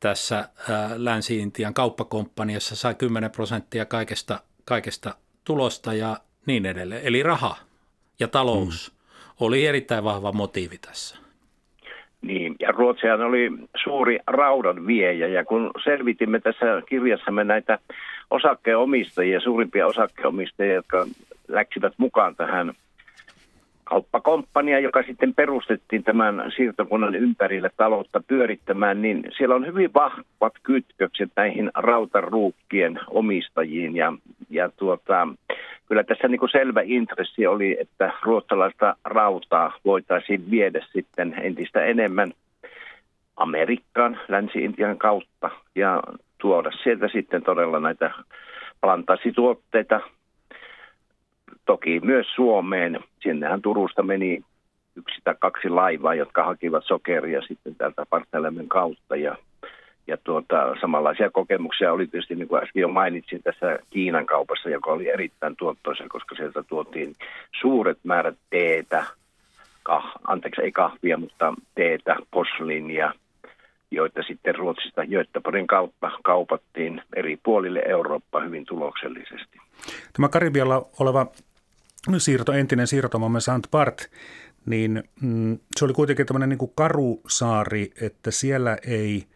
tässä 0.00 0.48
Länsi-Intian 0.96 1.74
kauppakomppaniassa, 1.74 2.76
sai 2.76 2.94
10 2.94 3.30
prosenttia 3.30 3.86
kaikesta, 3.86 4.40
kaikesta 4.64 5.14
tulosta 5.44 5.94
ja 5.94 6.16
niin 6.46 6.66
edelleen. 6.66 7.02
Eli 7.04 7.22
raha 7.22 7.56
ja 8.20 8.28
talous 8.28 8.92
mm. 8.92 8.96
oli 9.40 9.66
erittäin 9.66 10.04
vahva 10.04 10.32
motiivi 10.32 10.78
tässä. 10.78 11.18
Niin, 12.22 12.56
ja 12.60 12.72
Ruotsihan 12.72 13.20
oli 13.20 13.50
suuri 13.84 14.18
raudan 14.26 14.86
viejä, 14.86 15.26
ja 15.26 15.44
kun 15.44 15.70
selvitimme 15.84 16.40
tässä 16.40 16.66
kirjassamme 16.88 17.44
näitä 17.44 17.78
osakkeenomistajia, 18.30 19.40
suurimpia 19.40 19.86
osakkeenomistajia, 19.86 20.74
jotka 20.74 21.06
läksivät 21.48 21.92
mukaan 21.96 22.36
tähän 22.36 22.72
kauppakomppania, 23.90 24.78
joka 24.78 25.02
sitten 25.02 25.34
perustettiin 25.34 26.04
tämän 26.04 26.52
siirtokunnan 26.56 27.14
ympärille 27.14 27.70
taloutta 27.76 28.20
pyörittämään, 28.28 29.02
niin 29.02 29.24
siellä 29.36 29.54
on 29.54 29.66
hyvin 29.66 29.94
vahvat 29.94 30.54
kytkökset 30.62 31.30
näihin 31.36 31.70
rautaruukkien 31.74 33.00
omistajiin. 33.08 33.96
Ja, 33.96 34.12
ja 34.50 34.68
tuota, 34.76 35.28
kyllä 35.88 36.04
tässä 36.04 36.28
niin 36.28 36.38
kuin 36.38 36.50
selvä 36.50 36.80
intressi 36.84 37.46
oli, 37.46 37.76
että 37.80 38.12
ruotsalaista 38.22 38.96
rautaa 39.04 39.72
voitaisiin 39.84 40.50
viedä 40.50 40.86
sitten 40.92 41.34
entistä 41.42 41.84
enemmän 41.84 42.32
Amerikkaan, 43.36 44.20
Länsi-Intian 44.28 44.98
kautta 44.98 45.50
ja 45.74 46.02
tuoda 46.38 46.70
sieltä 46.82 47.08
sitten 47.08 47.42
todella 47.42 47.80
näitä 47.80 48.10
plantasituotteita, 48.80 50.00
toki 51.70 52.00
myös 52.00 52.26
Suomeen. 52.34 53.00
Sinnehän 53.22 53.62
Turusta 53.62 54.02
meni 54.02 54.42
yksi 54.96 55.20
tai 55.24 55.34
kaksi 55.38 55.68
laivaa, 55.68 56.14
jotka 56.14 56.44
hakivat 56.44 56.84
sokeria 56.86 57.42
sitten 57.42 57.74
täältä 57.74 58.06
Partelemen 58.10 58.68
kautta. 58.68 59.16
Ja, 59.16 59.36
ja 60.06 60.16
tuota, 60.16 60.76
samanlaisia 60.80 61.30
kokemuksia 61.30 61.92
oli 61.92 62.06
tietysti, 62.06 62.34
niin 62.34 62.48
kuin 62.48 62.62
äsken 62.62 62.80
jo 62.80 62.88
mainitsin, 62.88 63.42
tässä 63.42 63.78
Kiinan 63.90 64.26
kaupassa, 64.26 64.68
joka 64.68 64.90
oli 64.90 65.08
erittäin 65.08 65.56
tuottoisa, 65.56 66.04
koska 66.08 66.34
sieltä 66.34 66.62
tuotiin 66.62 67.16
suuret 67.60 67.98
määrät 68.02 68.36
teetä, 68.50 69.04
kah, 69.82 70.12
anteeksi 70.26 70.62
ei 70.62 70.72
kahvia, 70.72 71.16
mutta 71.16 71.54
teetä, 71.74 72.16
poslinia, 72.30 73.12
joita 73.90 74.22
sitten 74.22 74.54
Ruotsista 74.54 75.06
Göteborgin 75.06 75.66
kautta 75.66 76.10
kaupattiin 76.22 77.02
eri 77.16 77.38
puolille 77.42 77.82
Eurooppaa 77.86 78.40
hyvin 78.40 78.64
tuloksellisesti. 78.64 79.58
Tämä 80.12 80.28
Karibialla 80.28 80.86
oleva 80.98 81.26
siirto, 82.18 82.52
entinen 82.52 82.86
siirtomamme 82.86 83.40
St. 83.40 83.70
Bart, 83.70 84.10
niin 84.66 85.02
mm, 85.20 85.58
se 85.76 85.84
oli 85.84 85.92
kuitenkin 85.92 86.26
tämmöinen 86.26 86.48
niin 86.48 86.58
kuin 86.58 86.72
karusaari, 86.74 87.90
että 88.00 88.30
siellä 88.30 88.78
ei 88.86 89.26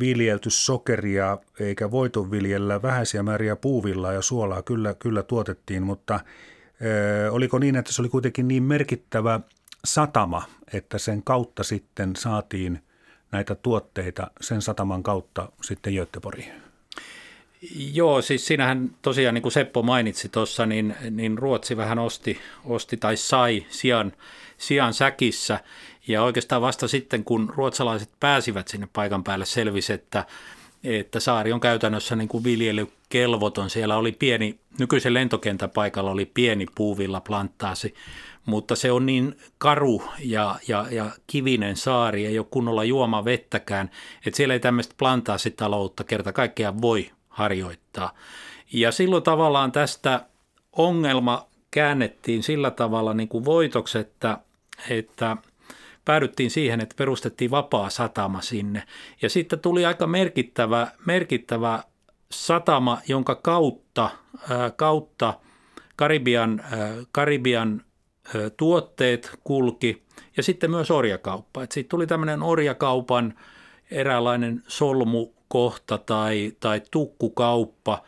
viljelty 0.00 0.50
sokeria 0.50 1.38
eikä 1.60 1.90
voitu 1.90 2.30
viljellä 2.30 2.82
vähäisiä 2.82 3.22
määriä 3.22 3.56
puuvillaa 3.56 4.12
ja 4.12 4.22
suolaa 4.22 4.62
kyllä, 4.62 4.94
kyllä 4.94 5.22
tuotettiin, 5.22 5.82
mutta 5.82 6.20
ö, 6.82 7.32
oliko 7.32 7.58
niin, 7.58 7.76
että 7.76 7.92
se 7.92 8.02
oli 8.02 8.08
kuitenkin 8.08 8.48
niin 8.48 8.62
merkittävä 8.62 9.40
satama, 9.84 10.42
että 10.72 10.98
sen 10.98 11.22
kautta 11.22 11.62
sitten 11.62 12.16
saatiin 12.16 12.82
näitä 13.32 13.54
tuotteita 13.54 14.30
sen 14.40 14.62
sataman 14.62 15.02
kautta 15.02 15.52
sitten 15.62 15.94
Göteborgiin? 15.94 16.69
Joo, 17.92 18.22
siis 18.22 18.46
siinähän 18.46 18.90
tosiaan 19.02 19.34
niin 19.34 19.42
kuin 19.42 19.52
Seppo 19.52 19.82
mainitsi 19.82 20.28
tuossa, 20.28 20.66
niin, 20.66 20.96
niin 21.10 21.38
Ruotsi 21.38 21.76
vähän 21.76 21.98
osti, 21.98 22.38
osti 22.64 22.96
tai 22.96 23.16
sai 23.16 23.66
sian, 23.68 24.12
sian 24.58 24.94
säkissä. 24.94 25.60
Ja 26.08 26.22
oikeastaan 26.22 26.62
vasta 26.62 26.88
sitten, 26.88 27.24
kun 27.24 27.52
ruotsalaiset 27.56 28.10
pääsivät 28.20 28.68
sinne 28.68 28.88
paikan 28.92 29.24
päälle, 29.24 29.46
selvisi, 29.46 29.92
että, 29.92 30.24
että 30.84 31.20
saari 31.20 31.52
on 31.52 31.60
käytännössä 31.60 32.16
niin 32.16 32.28
kuin 32.28 32.44
viljelykelvoton. 32.44 33.70
Siellä 33.70 33.96
oli 33.96 34.12
pieni, 34.12 34.58
nykyisen 34.78 35.14
lentokentän 35.14 35.70
paikalla 35.70 36.10
oli 36.10 36.26
pieni 36.26 36.66
puuvilla 36.74 37.20
planttaasi, 37.20 37.94
mutta 38.46 38.76
se 38.76 38.92
on 38.92 39.06
niin 39.06 39.36
karu 39.58 40.02
ja, 40.18 40.56
ja, 40.68 40.86
ja 40.90 41.10
kivinen 41.26 41.76
saari, 41.76 42.26
ei 42.26 42.38
ole 42.38 42.46
kunnolla 42.50 42.84
juoma 42.84 43.24
vettäkään, 43.24 43.90
että 44.26 44.36
siellä 44.36 44.54
ei 44.54 44.60
tämmöistä 44.60 44.94
plantaasitaloutta 44.98 46.04
kerta 46.04 46.32
kaikkiaan 46.32 46.82
voi 46.82 47.10
harjoittaa. 47.40 48.14
Ja 48.72 48.92
silloin 48.92 49.22
tavallaan 49.22 49.72
tästä 49.72 50.26
ongelma 50.72 51.46
käännettiin 51.70 52.42
sillä 52.42 52.70
tavalla 52.70 53.14
niin 53.14 53.28
kuin 53.28 53.44
voitoksi, 53.44 53.98
että, 53.98 54.38
että 54.90 55.36
päädyttiin 56.04 56.50
siihen, 56.50 56.80
että 56.80 56.94
perustettiin 56.98 57.50
vapaa 57.50 57.90
satama 57.90 58.40
sinne. 58.40 58.82
Ja 59.22 59.30
sitten 59.30 59.60
tuli 59.60 59.86
aika 59.86 60.06
merkittävä, 60.06 60.88
merkittävä 61.06 61.82
satama, 62.30 62.98
jonka 63.08 63.34
kautta, 63.34 64.10
ää, 64.50 64.70
kautta 64.70 65.34
Karibian, 65.96 66.60
ää, 66.60 66.94
Karibian 67.12 67.82
ää, 68.34 68.50
tuotteet 68.50 69.30
kulki 69.44 70.02
ja 70.36 70.42
sitten 70.42 70.70
myös 70.70 70.90
orjakauppa. 70.90 71.62
Et 71.62 71.72
siitä 71.72 71.88
tuli 71.88 72.06
tämmöinen 72.06 72.42
orjakaupan 72.42 73.34
eräänlainen 73.90 74.62
solmukohta 75.50 75.98
tai, 75.98 76.52
tai 76.60 76.82
tukkukauppa, 76.90 78.02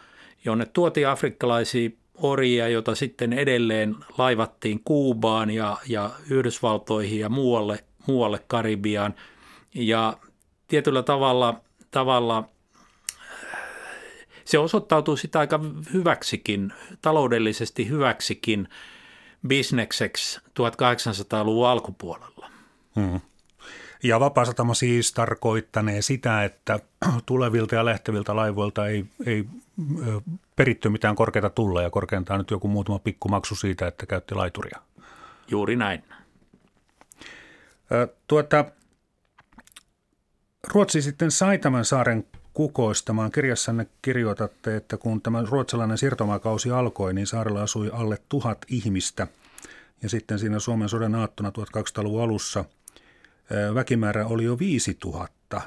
jonne 0.45 0.67
tuotiin 0.67 1.09
afrikkalaisia 1.09 1.91
orjia, 2.15 2.69
jota 2.69 2.95
sitten 2.95 3.33
edelleen 3.33 3.97
laivattiin 4.19 4.81
Kuubaan 4.85 5.51
ja, 5.51 5.77
ja 5.89 6.11
Yhdysvaltoihin 6.31 7.21
ja 7.21 7.29
muualle, 7.29 7.85
muualle 8.07 8.41
Karibiaan. 8.47 9.15
Ja 9.75 10.17
tietyllä 10.69 11.03
tavalla, 11.03 11.61
tavalla 11.91 12.49
se 14.45 14.59
osoittautuu 14.59 15.17
sitä 15.17 15.39
aika 15.39 15.61
hyväksikin, 15.93 16.73
taloudellisesti 17.03 17.89
hyväksikin 17.89 18.69
bisnekseksi 19.47 20.41
1800-luvun 20.41 21.69
alkupuolella. 21.69 22.51
Hmm. 22.97 23.21
Ja 24.03 24.21
vapaasatama 24.21 24.75
siis 24.75 25.13
tarkoittanee 25.13 26.03
sitä, 26.03 26.45
että 26.45 26.81
tulevilta 27.27 27.75
ja 27.75 27.85
lähteviltä 27.85 28.37
laivoilta 28.37 28.87
ei, 28.87 29.05
ei 29.27 29.47
peritty 30.57 30.89
mitään 30.89 31.17
korkeita 31.17 31.51
tulleja, 31.51 31.91
korkeintaan 31.91 32.41
nyt 32.41 32.51
joku 32.51 32.69
muutama 32.69 32.99
pikkumaksu 32.99 33.55
siitä, 33.55 33.87
että 33.87 34.07
käytti 34.07 34.35
laituria. 34.35 34.81
Juuri 35.49 35.77
näin. 35.77 36.05
Tuota, 38.27 38.65
Ruotsi 40.69 41.03
sitten 41.03 41.31
sai 41.31 41.59
tämän 41.59 41.85
saaren 41.85 42.27
kukoistamaan. 42.55 43.31
Kirjassanne 43.31 43.87
kirjoitatte, 44.03 44.77
että 44.77 44.97
kun 44.97 45.23
tämä 45.23 45.45
ruotsalainen 45.49 45.99
siirtomaakausi 45.99 46.71
alkoi, 46.71 47.15
niin 47.15 47.27
saarella 47.27 47.63
asui 47.63 47.91
alle 47.93 48.19
tuhat 48.29 48.59
ihmistä. 48.69 49.27
Ja 50.03 50.09
sitten 50.09 50.39
siinä 50.39 50.59
Suomen 50.59 50.89
sodan 50.89 51.15
aattona 51.15 51.51
1200-luvun 51.51 52.23
alussa 52.23 52.65
väkimäärä 53.75 54.27
oli 54.27 54.45
jo 54.45 54.59
5000. 54.59 55.61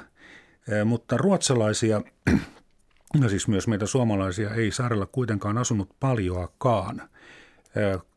Mutta 0.84 1.16
ruotsalaisia 1.16 2.02
ja 3.20 3.28
siis 3.28 3.48
myös 3.48 3.68
meitä 3.68 3.86
suomalaisia 3.86 4.54
ei 4.54 4.70
saarella 4.70 5.06
kuitenkaan 5.06 5.58
asunut 5.58 5.90
paljoakaan. 6.00 7.08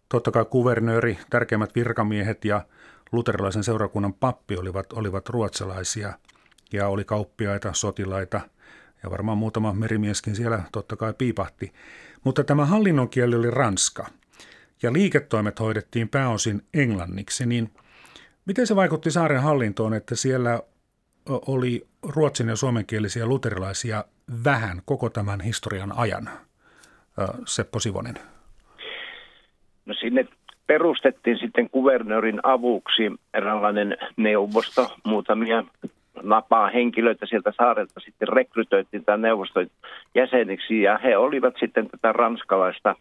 Totta 0.09 0.31
kai 0.31 0.45
kuvernööri, 0.45 1.19
tärkeimmät 1.29 1.75
virkamiehet 1.75 2.45
ja 2.45 2.65
luterilaisen 3.11 3.63
seurakunnan 3.63 4.13
pappi 4.13 4.57
olivat, 4.57 4.93
olivat 4.93 5.29
ruotsalaisia 5.29 6.13
ja 6.73 6.87
oli 6.87 7.03
kauppiaita, 7.03 7.73
sotilaita 7.73 8.41
ja 9.03 9.11
varmaan 9.11 9.37
muutama 9.37 9.73
merimieskin 9.73 10.35
siellä 10.35 10.63
totta 10.71 10.95
kai 10.95 11.13
piipahti. 11.17 11.73
Mutta 12.23 12.43
tämä 12.43 12.65
hallinnon 12.65 13.09
kieli 13.09 13.35
oli 13.35 13.51
ranska 13.51 14.05
ja 14.83 14.93
liiketoimet 14.93 15.59
hoidettiin 15.59 16.09
pääosin 16.09 16.61
englanniksi, 16.73 17.45
niin 17.45 17.71
miten 18.45 18.67
se 18.67 18.75
vaikutti 18.75 19.11
saaren 19.11 19.41
hallintoon, 19.41 19.93
että 19.93 20.15
siellä 20.15 20.61
oli 21.47 21.87
ruotsin 22.03 22.47
ja 22.47 22.55
suomenkielisiä 22.55 23.25
luterilaisia 23.25 24.03
vähän 24.43 24.81
koko 24.85 25.09
tämän 25.09 25.41
historian 25.41 25.91
ajan? 25.95 26.29
Seppo 27.45 27.79
Sivonen. 27.79 28.15
No 29.85 29.93
sinne 29.93 30.27
perustettiin 30.67 31.37
sitten 31.39 31.69
kuvernöörin 31.69 32.39
avuksi 32.43 33.11
eräänlainen 33.33 33.97
neuvosto, 34.17 34.87
muutamia 35.05 35.63
napaa 36.23 36.69
henkilöitä 36.69 37.25
sieltä 37.25 37.53
saarelta 37.57 37.99
sitten 37.99 38.27
rekrytoitiin 38.27 39.05
tämän 39.05 39.21
neuvoston 39.21 39.67
jäseniksi 40.15 40.81
ja 40.81 40.97
he 40.97 41.17
olivat 41.17 41.53
sitten 41.59 41.89
tätä 41.89 42.13
ranskalaista 42.13 42.95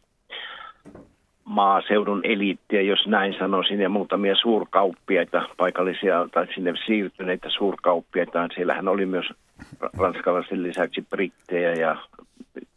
maaseudun 1.48 2.20
eliittiä, 2.24 2.80
jos 2.80 3.06
näin 3.06 3.34
sanoisin, 3.38 3.80
ja 3.80 3.88
muutamia 3.88 4.36
suurkauppiaita, 4.36 5.48
paikallisia 5.56 6.28
tai 6.32 6.46
sinne 6.54 6.74
siirtyneitä 6.86 7.50
suurkauppiaita. 7.50 8.48
Siellähän 8.54 8.88
oli 8.88 9.06
myös 9.06 9.26
ranskalaisen 9.98 10.62
lisäksi 10.62 11.06
brittejä 11.10 11.74
ja 11.74 11.96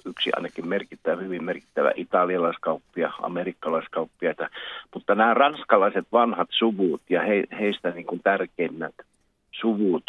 yksi 0.05 0.29
ainakin 0.36 0.67
merkittävä, 0.67 1.21
hyvin 1.21 1.43
merkittävä 1.43 1.91
italialaiskauppia, 1.95 3.12
amerikkalaiskauppiaita. 3.21 4.49
Mutta 4.93 5.15
nämä 5.15 5.34
ranskalaiset 5.34 6.07
vanhat 6.12 6.49
suvut 6.51 7.01
ja 7.10 7.21
he, 7.21 7.43
heistä 7.60 7.89
niin 7.89 8.05
kuin 8.05 8.21
tärkeimmät 8.23 8.95
suvut 9.51 10.03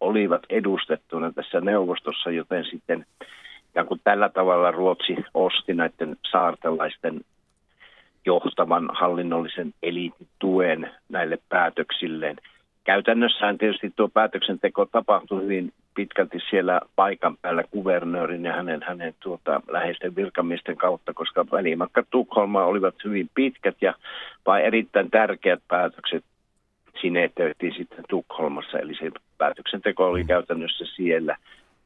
olivat 0.00 0.42
edustettuna 0.50 1.32
tässä 1.32 1.60
neuvostossa, 1.60 2.30
joten 2.30 2.64
sitten 2.64 3.06
ja 3.74 3.84
kun 3.84 4.00
tällä 4.04 4.28
tavalla 4.28 4.70
Ruotsi 4.70 5.16
osti 5.34 5.74
näiden 5.74 6.16
saartelaisten 6.30 7.20
johtavan 8.26 8.88
hallinnollisen 8.92 9.74
eliittituen 9.82 10.90
näille 11.08 11.38
päätöksilleen. 11.48 12.36
Käytännössähän 12.84 13.58
tietysti 13.58 13.92
tuo 13.96 14.08
päätöksenteko 14.08 14.86
tapahtui 14.86 15.42
hyvin 15.42 15.72
pitkälti 15.94 16.38
siellä 16.50 16.80
paikan 16.96 17.36
päällä 17.42 17.64
kuvernöörin 17.70 18.44
ja 18.44 18.52
hänen, 18.52 18.82
hänen 18.82 19.14
tuota, 19.20 19.60
läheisten 19.68 20.16
virkamiesten 20.16 20.76
kautta, 20.76 21.14
koska 21.14 21.46
välimatka 21.52 22.02
Tukholma 22.10 22.64
olivat 22.64 22.94
hyvin 23.04 23.30
pitkät 23.34 23.76
ja 23.80 23.94
vai 24.46 24.64
erittäin 24.64 25.10
tärkeät 25.10 25.60
päätökset 25.68 26.24
sinetöitiin 27.00 27.74
sitten 27.76 28.04
Tukholmassa, 28.08 28.78
eli 28.78 28.94
se 28.94 29.10
päätöksenteko 29.38 30.06
oli 30.06 30.22
mm. 30.22 30.26
käytännössä 30.26 30.84
siellä. 30.96 31.36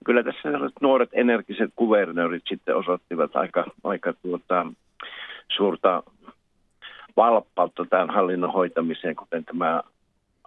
Kyllä 0.04 0.22
tässä 0.22 0.48
nuoret 0.80 1.10
energiset 1.12 1.70
kuvernöörit 1.76 2.42
sitten 2.48 2.76
osoittivat 2.76 3.36
aika, 3.36 3.64
aika 3.84 4.12
tuota, 4.22 4.66
suurta 5.48 6.02
valppautta 7.18 7.84
tämän 7.84 8.10
hallinnon 8.10 8.52
hoitamiseen, 8.52 9.16
kuten 9.16 9.44
tämä 9.44 9.82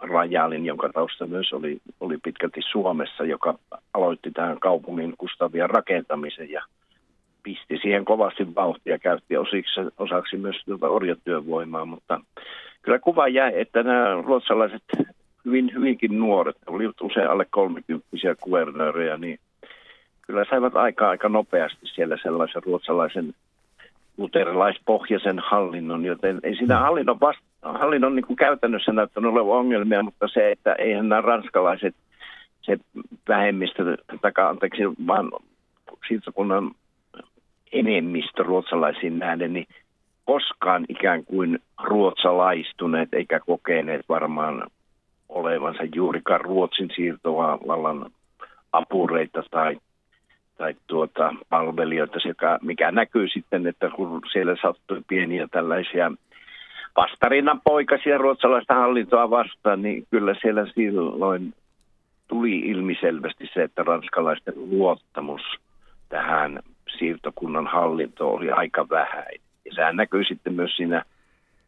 Rajalin, 0.02 0.66
jonka 0.66 0.90
tausta 0.90 1.28
myös 1.28 1.54
oli, 1.54 1.78
oli 2.00 2.18
pitkälti 2.24 2.62
Suomessa, 2.72 3.24
joka 3.24 3.60
aloitti 3.94 4.32
tähän 4.32 4.60
kaupungin 4.60 5.14
Kustavian 5.18 5.70
rakentamisen 5.70 6.52
ja 6.52 6.64
pisti 7.44 7.78
siihen 7.82 8.06
kovasti 8.06 8.56
vauhtia, 8.56 9.00
käytti 9.00 9.38
osiksi, 9.38 9.82
osaksi 9.98 10.38
myös 10.38 10.56
tuota 10.66 10.90
orjatyövoimaa, 10.90 11.86
mutta 11.86 12.22
kyllä 12.82 13.00
kuva 13.00 13.28
jäi, 13.28 13.52
että 13.56 13.84
nämä 13.84 14.22
ruotsalaiset 14.26 14.84
hyvin, 15.46 15.72
hyvinkin 15.74 16.20
nuoret, 16.20 16.58
olivat 16.68 17.02
usein 17.02 17.30
alle 17.30 17.46
kolmikymppisiä 17.50 18.36
kuvernöörejä, 18.42 19.18
niin 19.18 19.40
kyllä 20.22 20.46
saivat 20.50 20.76
aika 20.76 21.10
aika 21.10 21.30
nopeasti 21.30 21.88
siellä 21.96 22.18
sellaisen 22.24 22.64
ruotsalaisen 22.64 23.34
luterilaispohjaisen 24.17 25.39
hallinnon, 25.39 26.06
joten 26.06 26.39
ei 26.43 26.56
siinä 26.56 26.76
mm. 26.76 26.82
hallinnon, 26.82 27.19
vasta, 27.19 27.43
hallinnon 27.62 28.15
niin 28.15 28.26
kuin 28.26 28.38
käytännössä 28.38 28.91
näyttänyt 28.91 29.32
olevan 29.32 29.58
ongelmia, 29.58 30.04
mutta 30.04 30.28
se, 30.28 30.52
että 30.52 30.74
eihän 30.74 31.10
nämä 31.10 31.21
ranskalaiset, 31.21 31.95
se 32.62 32.78
vähemmistö, 33.28 33.97
takaa 34.21 34.50
anteeksi, 34.50 34.84
vaan 35.08 35.32
siirtokunnan 36.08 36.71
enemmistö 37.71 38.43
ruotsalaisiin 38.43 39.19
nähden, 39.19 39.54
niin 39.54 39.67
koskaan 40.26 40.86
ikään 40.89 41.26
kuin 41.26 41.60
ruotsalaistuneet 41.84 43.13
eikä 43.13 43.39
kokeneet 43.39 44.02
varmaan 44.10 44.63
olevansa 45.30 45.84
juurikaan 45.95 46.41
Ruotsin 46.41 46.89
siirtovallan 46.95 48.12
apureita 48.71 49.43
tai 49.52 49.78
tai 50.62 50.76
tuota, 50.88 51.34
palvelijoita, 51.50 52.19
sekä, 52.19 52.60
mikä 52.62 52.91
näkyy 52.91 53.28
sitten, 53.28 53.67
että 53.67 53.89
kun 53.89 54.21
siellä 54.32 54.56
sattui 54.62 55.02
pieniä 55.08 55.47
tällaisia 55.52 56.12
vastarinnan 56.97 57.62
poikasia 57.63 58.17
ruotsalaista 58.17 58.74
hallintoa 58.74 59.30
vastaan, 59.30 59.82
niin 59.82 60.08
kyllä 60.12 60.36
siellä 60.41 60.65
silloin 60.76 61.54
tuli 62.28 62.60
ilmiselvästi 62.60 63.50
se, 63.54 63.63
että 63.63 63.84
ranskalaisten 63.84 64.54
luottamus 64.58 65.41
tähän 66.10 66.60
siirtokunnan 66.97 67.67
hallintoon 67.67 68.34
oli 68.38 68.52
aika 68.52 68.89
vähäinen. 68.89 69.41
Ja 69.65 69.71
sehän 69.76 69.95
näkyy 69.95 70.24
sitten 70.24 70.54
myös 70.54 70.76
siinä 70.76 71.04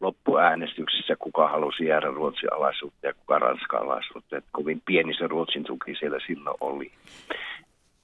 loppuäänestyksessä, 0.02 1.16
kuka 1.20 1.48
halusi 1.48 1.86
jäädä 1.86 2.08
Ruotsin 2.08 2.54
alaisuutta 2.54 3.08
ja 3.08 3.14
kuka 3.14 3.40
Ranskan 3.40 3.82
alaisuutta. 3.82 4.38
Että 4.38 4.50
kovin 4.52 4.82
pieni 4.86 5.14
se 5.14 5.28
Ruotsin 5.28 5.64
tuki 5.64 5.96
siellä 5.96 6.18
silloin 6.28 6.58
oli. 6.62 6.92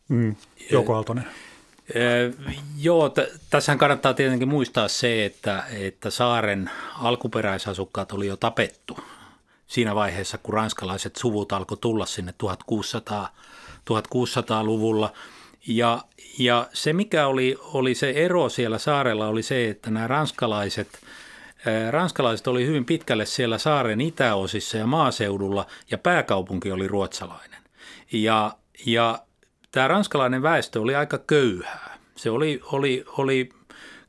Mm. 0.10 0.36
Joko 0.72 0.95
Aaltonen? 0.95 1.26
Joo, 2.78 3.10
t- 3.10 3.39
tässähän 3.50 3.78
kannattaa 3.78 4.13
tietenkin 4.13 4.48
muistaa 4.48 4.88
se, 4.88 5.26
että, 5.26 5.63
että 5.72 6.10
saaren 6.10 6.72
alkuperäisasukkaat 7.02 8.12
oli 8.12 8.28
jo 8.28 8.38
tapettu 8.38 9.00
siinä 9.67 9.95
vaiheessa, 9.95 10.38
kun 10.38 10.54
ranskalaiset 10.54 11.15
suvut 11.15 11.52
alkoi 11.52 11.78
tulla 11.82 12.06
sinne 12.06 12.34
1600, 12.38 13.36
1600-luvulla. 13.89 15.13
Ja, 15.67 16.02
ja 16.39 16.67
se, 16.74 16.93
mikä 16.93 17.28
oli, 17.28 17.58
oli 17.62 17.95
se 17.95 18.12
ero 18.12 18.50
siellä 18.50 18.78
saarella, 18.78 19.28
oli 19.28 19.43
se, 19.43 19.69
että 19.69 19.91
nämä 19.91 20.08
ranskalaiset, 20.08 21.00
ranskalaiset 21.89 22.48
oli 22.48 22.65
hyvin 22.65 22.86
pitkälle 22.86 23.26
siellä 23.26 23.58
saaren 23.58 24.02
itäosissa 24.02 24.78
ja 24.78 24.88
maaseudulla, 24.88 25.65
ja 25.91 25.98
pääkaupunki 25.98 26.72
oli 26.72 26.88
ruotsalainen. 26.88 27.60
Ja, 28.12 28.56
ja 28.86 29.19
tämä 29.71 29.88
ranskalainen 29.88 30.41
väestö 30.41 30.82
oli 30.82 30.95
aika 30.95 31.17
köyhää. 31.17 31.97
Se 32.15 32.29
oli, 32.29 32.62
oli, 32.71 33.05
oli 33.17 33.49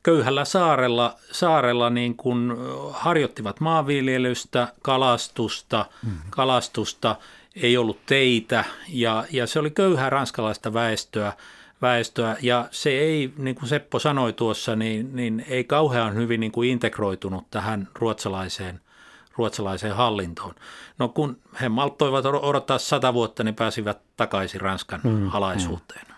köyhällä 0.03 0.45
saarella, 0.45 1.15
saarella 1.31 1.89
niin 1.89 2.17
kuin 2.17 2.53
harjoittivat 2.91 3.59
maanviljelystä, 3.59 4.67
kalastusta, 4.81 5.85
mm. 6.05 6.11
kalastusta, 6.29 7.15
ei 7.55 7.77
ollut 7.77 8.05
teitä 8.05 8.65
ja, 8.89 9.25
ja 9.31 9.47
se 9.47 9.59
oli 9.59 9.71
köyhää 9.71 10.09
ranskalaista 10.09 10.73
väestöä, 10.73 11.33
väestöä 11.81 12.37
ja 12.41 12.67
se 12.71 12.89
ei, 12.89 13.33
niin 13.37 13.55
kuin 13.55 13.69
Seppo 13.69 13.99
sanoi 13.99 14.33
tuossa, 14.33 14.75
niin, 14.75 15.15
niin 15.15 15.45
ei 15.47 15.63
kauhean 15.63 16.15
hyvin 16.15 16.39
niin 16.39 16.51
kuin 16.51 16.69
integroitunut 16.69 17.45
tähän 17.51 17.87
ruotsalaiseen– 17.99 18.79
ruotsalaiseen 19.37 19.95
hallintoon. 19.95 20.53
No 20.99 21.07
kun 21.07 21.37
he 21.61 21.69
malttoivat 21.69 22.25
odottaa 22.25 22.77
sata 22.77 23.13
vuotta, 23.13 23.43
niin 23.43 23.55
pääsivät 23.55 24.01
takaisin 24.17 24.61
Ranskan 24.61 24.99
mm, 25.03 25.29
alaisuuteen. 25.33 26.05
Mm. 26.07 26.15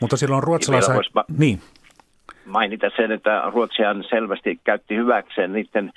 Mutta 0.00 0.16
silloin 0.16 0.42
ruotsalaisen... 0.42 0.96
Niin. 1.38 1.60
Mainita 2.46 2.90
sen, 2.96 3.12
että 3.12 3.42
Ruotsihan 3.54 4.04
selvästi 4.10 4.60
käytti 4.64 4.96
hyväkseen 4.96 5.52
niiden 5.52 5.92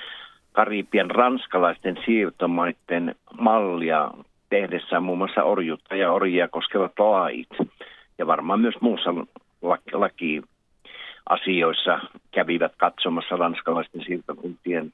Karibian 0.51 1.11
ranskalaisten 1.11 1.97
siirtomaiden 2.05 3.15
mallia 3.39 4.11
tehdessään 4.49 5.03
muun 5.03 5.17
muassa 5.17 5.43
orjuutta 5.43 5.95
ja 5.95 6.11
orjia 6.11 6.47
koskevat 6.47 6.99
lait. 6.99 7.49
Ja 8.17 8.27
varmaan 8.27 8.59
myös 8.59 8.75
muussa 8.81 9.09
laki, 9.61 9.91
laki 9.93 10.41
asioissa 11.29 11.99
kävivät 12.31 12.71
katsomassa 12.77 13.35
ranskalaisten 13.35 14.03
siirtokuntien 14.05 14.91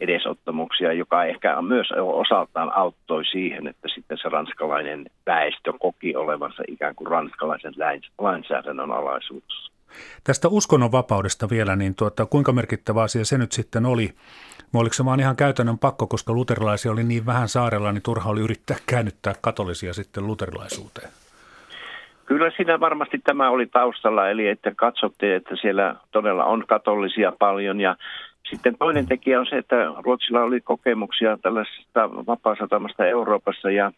edesottamuksia, 0.00 0.92
joka 0.92 1.24
ehkä 1.24 1.62
myös 1.62 1.88
osaltaan 1.96 2.72
auttoi 2.74 3.24
siihen, 3.24 3.66
että 3.66 3.88
sitten 3.94 4.18
se 4.22 4.28
ranskalainen 4.28 5.06
väestö 5.26 5.72
koki 5.80 6.16
olevansa 6.16 6.62
ikään 6.68 6.94
kuin 6.94 7.08
ranskalaisen 7.08 7.74
lainsäädännön 8.18 8.92
alaisuudessa. 8.92 9.72
Tästä 10.24 10.48
uskonnonvapaudesta 10.48 11.50
vielä, 11.50 11.76
niin 11.76 11.94
tuota, 11.94 12.26
kuinka 12.26 12.52
merkittävä 12.52 13.02
asia 13.02 13.24
se 13.24 13.38
nyt 13.38 13.52
sitten 13.52 13.86
oli? 13.86 14.14
Oliko 14.74 14.92
se 14.92 15.04
vaan 15.04 15.20
ihan 15.20 15.36
käytännön 15.36 15.78
pakko, 15.78 16.06
koska 16.06 16.32
luterilaisia 16.32 16.92
oli 16.92 17.04
niin 17.04 17.26
vähän 17.26 17.48
saarella, 17.48 17.92
niin 17.92 18.02
turha 18.02 18.30
oli 18.30 18.40
yrittää 18.40 18.76
käännyttää 18.90 19.34
katolisia 19.40 19.92
sitten 19.92 20.26
luterilaisuuteen? 20.26 21.08
Kyllä 22.26 22.50
siinä 22.56 22.80
varmasti 22.80 23.18
tämä 23.24 23.50
oli 23.50 23.66
taustalla, 23.66 24.28
eli 24.28 24.48
että 24.48 24.72
katsottiin, 24.76 25.32
että 25.32 25.56
siellä 25.56 25.96
todella 26.10 26.44
on 26.44 26.64
katolisia 26.68 27.32
paljon 27.38 27.80
ja 27.80 27.96
sitten 28.52 28.76
toinen 28.78 29.06
tekijä 29.06 29.40
on 29.40 29.46
se, 29.46 29.56
että 29.58 29.76
Ruotsilla 30.04 30.42
oli 30.42 30.60
kokemuksia 30.60 31.38
tällaisesta 31.42 32.10
vapaasatamasta 32.26 33.06
Euroopassa 33.06 33.70
ja 33.70 33.92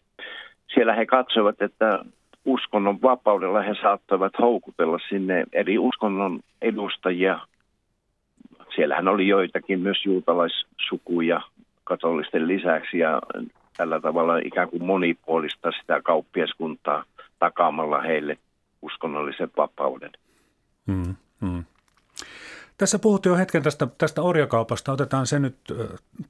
siellä 0.73 0.93
he 0.95 1.05
katsoivat, 1.05 1.61
että 1.61 1.99
uskonnon 2.45 3.01
vapaudella 3.01 3.61
he 3.61 3.75
saattoivat 3.81 4.33
houkutella 4.39 4.99
sinne 5.09 5.43
eri 5.53 5.77
uskonnon 5.77 6.39
edustajia. 6.61 7.39
Siellähän 8.75 9.07
oli 9.07 9.27
joitakin 9.27 9.79
myös 9.79 10.05
juutalaissukuja 10.05 11.41
katolisten 11.83 12.47
lisäksi 12.47 12.97
ja 12.99 13.21
tällä 13.77 13.99
tavalla 13.99 14.37
ikään 14.37 14.69
kuin 14.69 14.85
monipuolista 14.85 15.71
sitä 15.71 16.01
kauppiaskuntaa 16.01 17.03
takaamalla 17.39 18.01
heille 18.01 18.37
uskonnollisen 18.81 19.49
vapauden. 19.57 20.11
Hmm, 20.87 21.15
hmm. 21.41 21.63
Tässä 22.77 22.99
puhuttiin 22.99 23.31
jo 23.31 23.37
hetken 23.37 23.63
tästä, 23.63 23.87
tästä 23.97 24.21
orjakaupasta. 24.21 24.91
Otetaan 24.91 25.27
se 25.27 25.39
nyt 25.39 25.57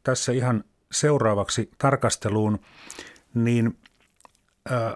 tässä 0.04 0.32
ihan 0.32 0.64
seuraavaksi 0.92 1.70
tarkasteluun. 1.78 2.60
Niin 3.34 3.78
äh, 4.72 4.94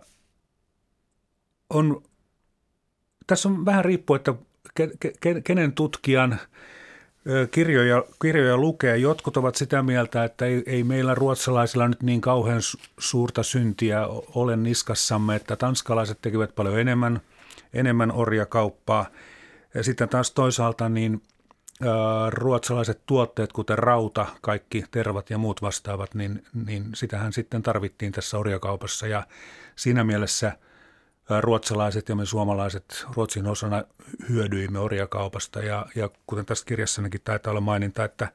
on, 1.69 2.03
tässä 3.27 3.49
on 3.49 3.65
vähän 3.65 3.85
riippuu, 3.85 4.15
että 4.15 4.33
ke, 4.73 4.89
ke, 5.19 5.41
kenen 5.41 5.73
tutkijan 5.73 6.39
kirjoja, 7.51 8.03
kirjoja 8.21 8.57
lukee. 8.57 8.97
Jotkut 8.97 9.37
ovat 9.37 9.55
sitä 9.55 9.83
mieltä, 9.83 10.23
että 10.23 10.45
ei, 10.45 10.63
ei 10.65 10.83
meillä 10.83 11.15
ruotsalaisilla 11.15 11.87
nyt 11.87 12.03
niin 12.03 12.21
kauhean 12.21 12.61
suurta 12.99 13.43
syntiä 13.43 14.07
ole 14.35 14.57
niskassamme, 14.57 15.35
että 15.35 15.55
tanskalaiset 15.55 16.17
tekivät 16.21 16.55
paljon 16.55 16.79
enemmän, 16.79 17.21
enemmän 17.73 18.11
orjakauppaa. 18.11 19.05
Ja 19.73 19.83
sitten 19.83 20.09
taas 20.09 20.31
toisaalta 20.31 20.89
niin 20.89 21.21
ruotsalaiset 22.29 23.01
tuotteet, 23.05 23.53
kuten 23.53 23.77
rauta, 23.77 24.25
kaikki 24.41 24.83
tervat 24.91 25.29
ja 25.29 25.37
muut 25.37 25.61
vastaavat, 25.61 26.15
niin, 26.15 26.43
niin 26.65 26.85
sitähän 26.93 27.33
sitten 27.33 27.63
tarvittiin 27.63 28.11
tässä 28.11 28.37
orjakaupassa. 28.37 29.07
Ja 29.07 29.23
siinä 29.75 30.03
mielessä 30.03 30.51
ruotsalaiset 31.39 32.09
ja 32.09 32.15
me 32.15 32.25
suomalaiset 32.25 33.05
Ruotsin 33.15 33.47
osana 33.47 33.83
hyödyimme 34.29 34.79
orjakaupasta. 34.79 35.59
Ja, 35.59 35.85
ja 35.95 36.09
kuten 36.27 36.45
tästä 36.45 36.65
kirjassanakin 36.65 37.21
taitaa 37.23 37.51
olla 37.51 37.61
maininta, 37.61 38.03
että 38.03 38.27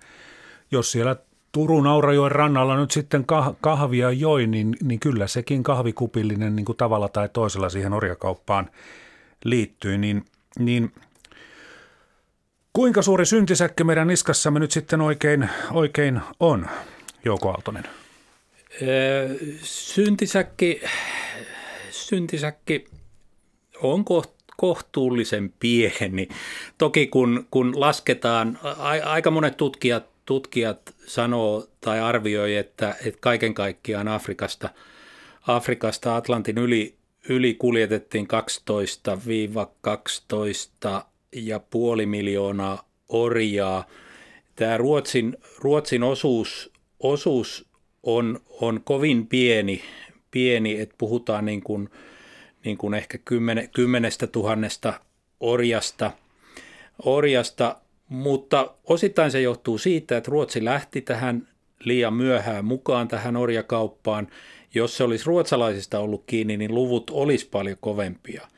jos 0.70 0.92
siellä 0.92 1.16
Turun 1.52 1.86
Aurajoen 1.86 2.32
rannalla 2.32 2.76
nyt 2.76 2.90
sitten 2.90 3.24
kahvia 3.60 4.10
joi, 4.10 4.46
niin, 4.46 4.76
niin 4.82 5.00
kyllä 5.00 5.26
sekin 5.26 5.62
kahvikupillinen 5.62 6.56
niin 6.56 6.66
kuin 6.66 6.76
tavalla 6.76 7.08
tai 7.08 7.28
toisella 7.28 7.68
siihen 7.68 7.92
orjakauppaan 7.92 8.70
liittyy, 9.44 9.98
niin, 9.98 10.24
niin– 10.58 10.92
Kuinka 12.76 13.02
suuri 13.02 13.26
syntisäkki 13.26 13.84
meidän 13.84 14.06
niskassamme 14.06 14.60
nyt 14.60 14.70
sitten 14.70 15.00
oikein, 15.00 15.48
oikein 15.70 16.20
on, 16.40 16.66
Jouko 17.24 17.50
Aaltonen? 17.50 17.84
Syntisäkki, 19.62 20.82
syntisäkki 21.90 22.84
on 23.82 24.04
kohtuullisen 24.56 25.52
pieni. 25.60 26.28
Toki 26.78 27.06
kun, 27.06 27.46
kun 27.50 27.80
lasketaan, 27.80 28.58
aika 29.04 29.30
monet 29.30 29.56
tutkijat, 29.56 30.06
tutkijat 30.26 30.94
sanoo 31.06 31.66
tai 31.80 32.00
arvioi, 32.00 32.56
että, 32.56 32.94
että 33.04 33.20
kaiken 33.20 33.54
kaikkiaan 33.54 34.08
Afrikasta, 34.08 34.70
Afrikasta 35.46 36.16
Atlantin 36.16 36.58
yli, 36.58 36.94
yli 37.28 37.54
kuljetettiin 37.54 38.28
12-12 40.98 41.04
ja 41.34 41.60
puoli 41.60 42.06
miljoonaa 42.06 42.88
orjaa. 43.08 43.86
Tämä 44.56 44.76
Ruotsin, 44.76 45.36
Ruotsin 45.58 46.02
osuus, 46.02 46.72
osuus 47.00 47.68
on, 48.02 48.40
on 48.60 48.80
kovin 48.84 49.26
pieni, 49.26 49.82
pieni 50.30 50.80
että 50.80 50.94
puhutaan 50.98 51.44
niin 51.44 51.62
kuin, 51.62 51.90
niin 52.64 52.78
kuin 52.78 52.94
ehkä 52.94 53.18
kymmene, 53.18 53.70
kymmenestä 53.74 54.26
tuhannesta 54.26 55.00
orjasta, 55.40 56.10
orjasta, 57.04 57.76
mutta 58.08 58.74
osittain 58.84 59.30
se 59.30 59.40
johtuu 59.40 59.78
siitä, 59.78 60.16
että 60.16 60.30
Ruotsi 60.30 60.64
lähti 60.64 61.00
tähän 61.00 61.48
liian 61.84 62.14
myöhään 62.14 62.64
mukaan 62.64 63.08
tähän 63.08 63.36
orjakauppaan. 63.36 64.28
Jos 64.74 64.96
se 64.96 65.04
olisi 65.04 65.26
ruotsalaisista 65.26 65.98
ollut 65.98 66.24
kiinni, 66.26 66.56
niin 66.56 66.74
luvut 66.74 67.10
olisi 67.10 67.48
paljon 67.48 67.76
kovempia. 67.80 68.48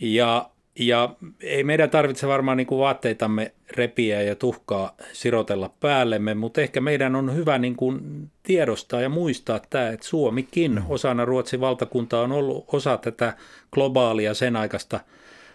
Ja 0.00 0.50
ja 0.80 1.14
ei 1.40 1.64
meidän 1.64 1.90
tarvitse 1.90 2.28
varmaan 2.28 2.56
niin 2.56 2.66
kuin 2.66 2.78
vaatteitamme 2.78 3.52
repiä 3.70 4.22
ja 4.22 4.34
tuhkaa 4.34 4.96
sirotella 5.12 5.70
päällemme, 5.80 6.34
mutta 6.34 6.60
ehkä 6.60 6.80
meidän 6.80 7.16
on 7.16 7.34
hyvä 7.34 7.58
niin 7.58 7.76
kuin 7.76 8.00
tiedostaa 8.42 9.00
ja 9.00 9.08
muistaa 9.08 9.60
tämä, 9.70 9.88
että 9.88 10.06
Suomikin 10.06 10.72
mm. 10.72 10.84
osana 10.88 11.24
Ruotsin 11.24 11.60
valtakuntaa 11.60 12.22
on 12.22 12.32
ollut 12.32 12.64
osa 12.72 12.96
tätä 12.96 13.36
globaalia 13.72 14.34
sen 14.34 14.56
aikaista 14.56 15.00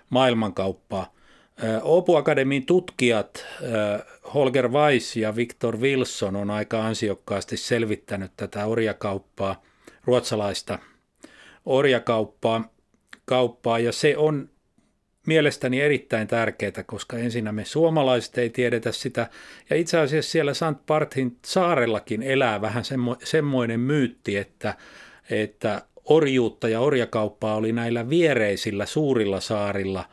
maailmankauppaa. 0.09 1.15
Opu 1.81 2.15
Akademin 2.15 2.65
tutkijat 2.65 3.45
Holger 4.33 4.67
Weiss 4.67 5.15
ja 5.15 5.35
Victor 5.35 5.77
Wilson 5.77 6.35
on 6.35 6.49
aika 6.49 6.85
ansiokkaasti 6.85 7.57
selvittänyt 7.57 8.31
tätä 8.37 8.65
orjakauppaa, 8.65 9.63
ruotsalaista 10.03 10.79
orjakauppaa, 11.65 12.73
kauppaa, 13.25 13.79
ja 13.79 13.91
se 13.91 14.17
on 14.17 14.49
mielestäni 15.25 15.81
erittäin 15.81 16.27
tärkeää, 16.27 16.83
koska 16.85 17.17
ensinnä 17.17 17.51
me 17.51 17.65
suomalaiset 17.65 18.37
ei 18.37 18.49
tiedetä 18.49 18.91
sitä. 18.91 19.29
Ja 19.69 19.75
itse 19.75 19.97
asiassa 19.97 20.31
siellä 20.31 20.53
St. 20.53 20.85
Parthin 20.85 21.37
saarellakin 21.45 22.23
elää 22.23 22.61
vähän 22.61 22.85
semmo, 22.85 23.15
semmoinen 23.23 23.79
myytti, 23.79 24.37
että, 24.37 24.73
että 25.29 25.81
orjuutta 26.05 26.69
ja 26.69 26.79
orjakauppaa 26.79 27.55
oli 27.55 27.71
näillä 27.71 28.09
viereisillä 28.09 28.85
suurilla 28.85 29.39
saarilla, 29.39 30.05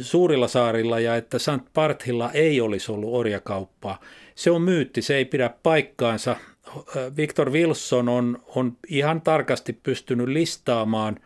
suurilla 0.00 0.48
saarilla 0.48 1.00
ja 1.00 1.16
että 1.16 1.38
St. 1.38 1.72
Parthilla 1.74 2.30
ei 2.32 2.60
olisi 2.60 2.92
ollut 2.92 3.14
orjakauppaa. 3.14 4.00
Se 4.34 4.50
on 4.50 4.62
myytti, 4.62 5.02
se 5.02 5.16
ei 5.16 5.24
pidä 5.24 5.50
paikkaansa. 5.62 6.36
Victor 7.16 7.50
Wilson 7.50 8.08
on, 8.08 8.42
on 8.46 8.76
ihan 8.88 9.20
tarkasti 9.20 9.72
pystynyt 9.72 10.28
listaamaan, 10.28 11.16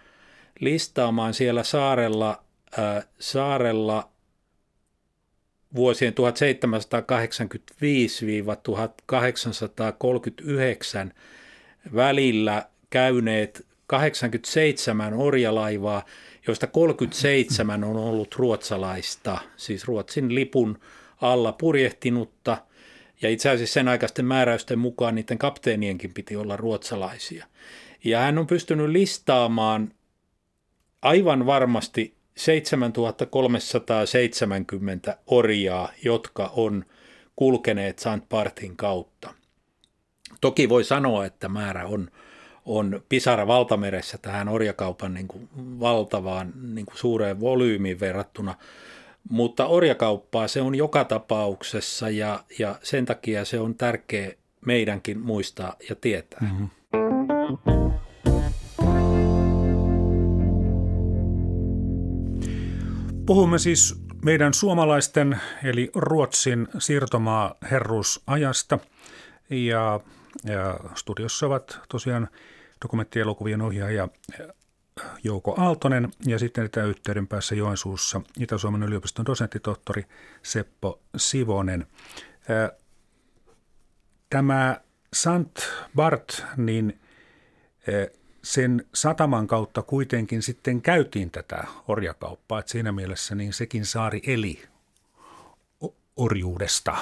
listaamaan 0.61 1.35
siellä 1.35 1.63
saarella 1.63 2.44
saarella 3.19 4.11
vuosien 5.75 6.15
1785-1839 11.09 11.13
välillä 11.95 12.69
käyneet 12.91 13.67
87 13.87 15.15
orjalaivaa, 15.15 16.05
joista 16.47 16.67
37 16.67 17.85
on 17.85 17.97
ollut 17.97 18.35
ruotsalaista, 18.35 19.39
siis 19.57 19.85
Ruotsin 19.85 20.35
lipun 20.35 20.79
alla 21.21 21.53
purjehtinutta, 21.53 22.59
ja 23.23 23.31
itse 23.31 23.51
asiassa 23.51 23.75
sen 23.75 23.89
aikaisten 23.89 24.25
määräysten 24.25 24.79
mukaan 24.79 25.15
niiden 25.15 25.39
kapteenienkin 25.39 26.15
piti 26.15 26.37
olla 26.37 26.57
ruotsalaisia. 26.57 27.47
Ja 28.05 28.21
hän 28.21 28.39
on 28.39 28.47
pystynyt 28.47 28.91
listaamaan 28.91 29.93
aivan 31.03 31.47
varmasti 31.47 32.15
7370 32.37 35.19
orjaa, 35.27 35.93
jotka 36.05 36.53
on 36.57 36.85
kulkeneet 37.37 37.99
St. 37.99 38.29
Partin 38.29 38.77
kautta. 38.77 39.35
Toki 40.41 40.69
voi 40.69 40.85
sanoa, 40.85 41.25
että 41.25 41.49
määrä 41.49 41.87
on, 41.87 42.11
on 42.65 43.03
pisara 43.09 43.47
valtameressä 43.47 44.19
tähän 44.19 44.49
orjakaupan 44.49 45.15
niin 45.15 45.29
kuin 45.29 45.49
valtavaan 45.57 46.53
niin 46.75 46.87
kuin 46.87 46.99
suureen 46.99 47.41
volyymiin 47.41 48.01
verrattuna, 48.01 48.55
mutta 49.31 49.67
orjakauppaa 49.67 50.49
se 50.49 50.61
on 50.61 50.75
joka 50.75 51.05
tapauksessa 51.05 52.11
ja, 52.11 52.45
ja 52.59 52.79
sen 52.83 53.05
takia 53.05 53.45
se 53.45 53.61
on 53.61 53.75
tärkeä 53.75 54.33
meidänkin 54.67 55.21
muistaa 55.21 55.77
ja 55.89 55.95
tietää. 55.95 56.41
Mm-hmm. 56.41 57.84
Puhumme 63.27 63.59
siis 63.59 64.05
meidän 64.25 64.55
suomalaisten 64.55 65.41
eli 65.65 65.91
Ruotsin 65.95 66.69
siirtomaa 66.79 67.55
herruusajasta 67.71 68.79
ja, 69.51 70.01
ja 70.45 70.81
studiossa 70.95 71.47
ovat 71.47 71.81
tosiaan 71.89 72.29
dokumenttielokuvien 72.85 73.63
ohjaaja 73.63 74.09
Jouko 75.25 75.55
Aaltonen 75.59 76.11
ja 76.27 76.39
sitten 76.39 76.71
tätä 76.71 76.87
yhteyden 76.87 77.29
päässä 77.29 77.55
Joensuussa 77.55 78.21
Itä-Suomen 78.41 78.83
yliopiston 78.83 79.27
dosenttitohtori 79.27 80.05
Seppo 80.43 81.01
Sivonen. 81.17 81.87
Tämä 84.31 84.81
Sant 85.13 85.59
Bart, 85.97 86.45
niin 86.57 87.01
sen 88.45 88.87
sataman 88.95 89.47
kautta 89.47 89.83
kuitenkin 89.83 90.43
sitten 90.43 90.83
käytiin 90.83 91.31
tätä 91.31 91.65
orjakauppaa. 91.89 92.59
Että 92.59 92.73
siinä 92.73 92.93
mielessä 92.93 93.35
niin 93.35 93.53
sekin 93.53 93.87
saari 93.87 94.23
eli 94.27 94.63
orjuudesta. 96.17 96.97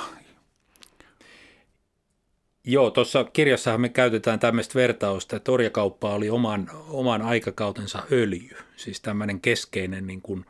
Joo, 2.65 2.91
tuossa 2.91 3.25
kirjassahan 3.25 3.81
me 3.81 3.89
käytetään 3.89 4.39
tämmöistä 4.41 4.75
vertausta, 4.75 5.37
että 5.37 5.53
orjakauppa 5.53 6.15
oli 6.15 6.31
oman, 6.31 6.71
oman 6.89 7.23
aikakautensa 7.23 8.03
öljy, 8.13 8.57
siis 8.77 9.01
tämmöinen 9.01 9.41
keskeinen 9.41 10.07
niin 10.07 10.23
kuin, 10.23 10.45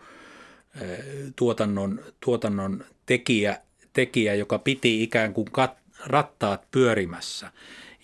tuotannon, 1.37 2.01
tuotannon 2.21 2.85
tekijä, 3.07 3.59
tekijä, 3.93 4.35
joka 4.35 4.59
piti 4.59 5.03
ikään 5.03 5.35
kuin 5.35 5.51
kat, 5.53 5.77
rattaat 6.07 6.71
pyörimässä. 6.71 7.53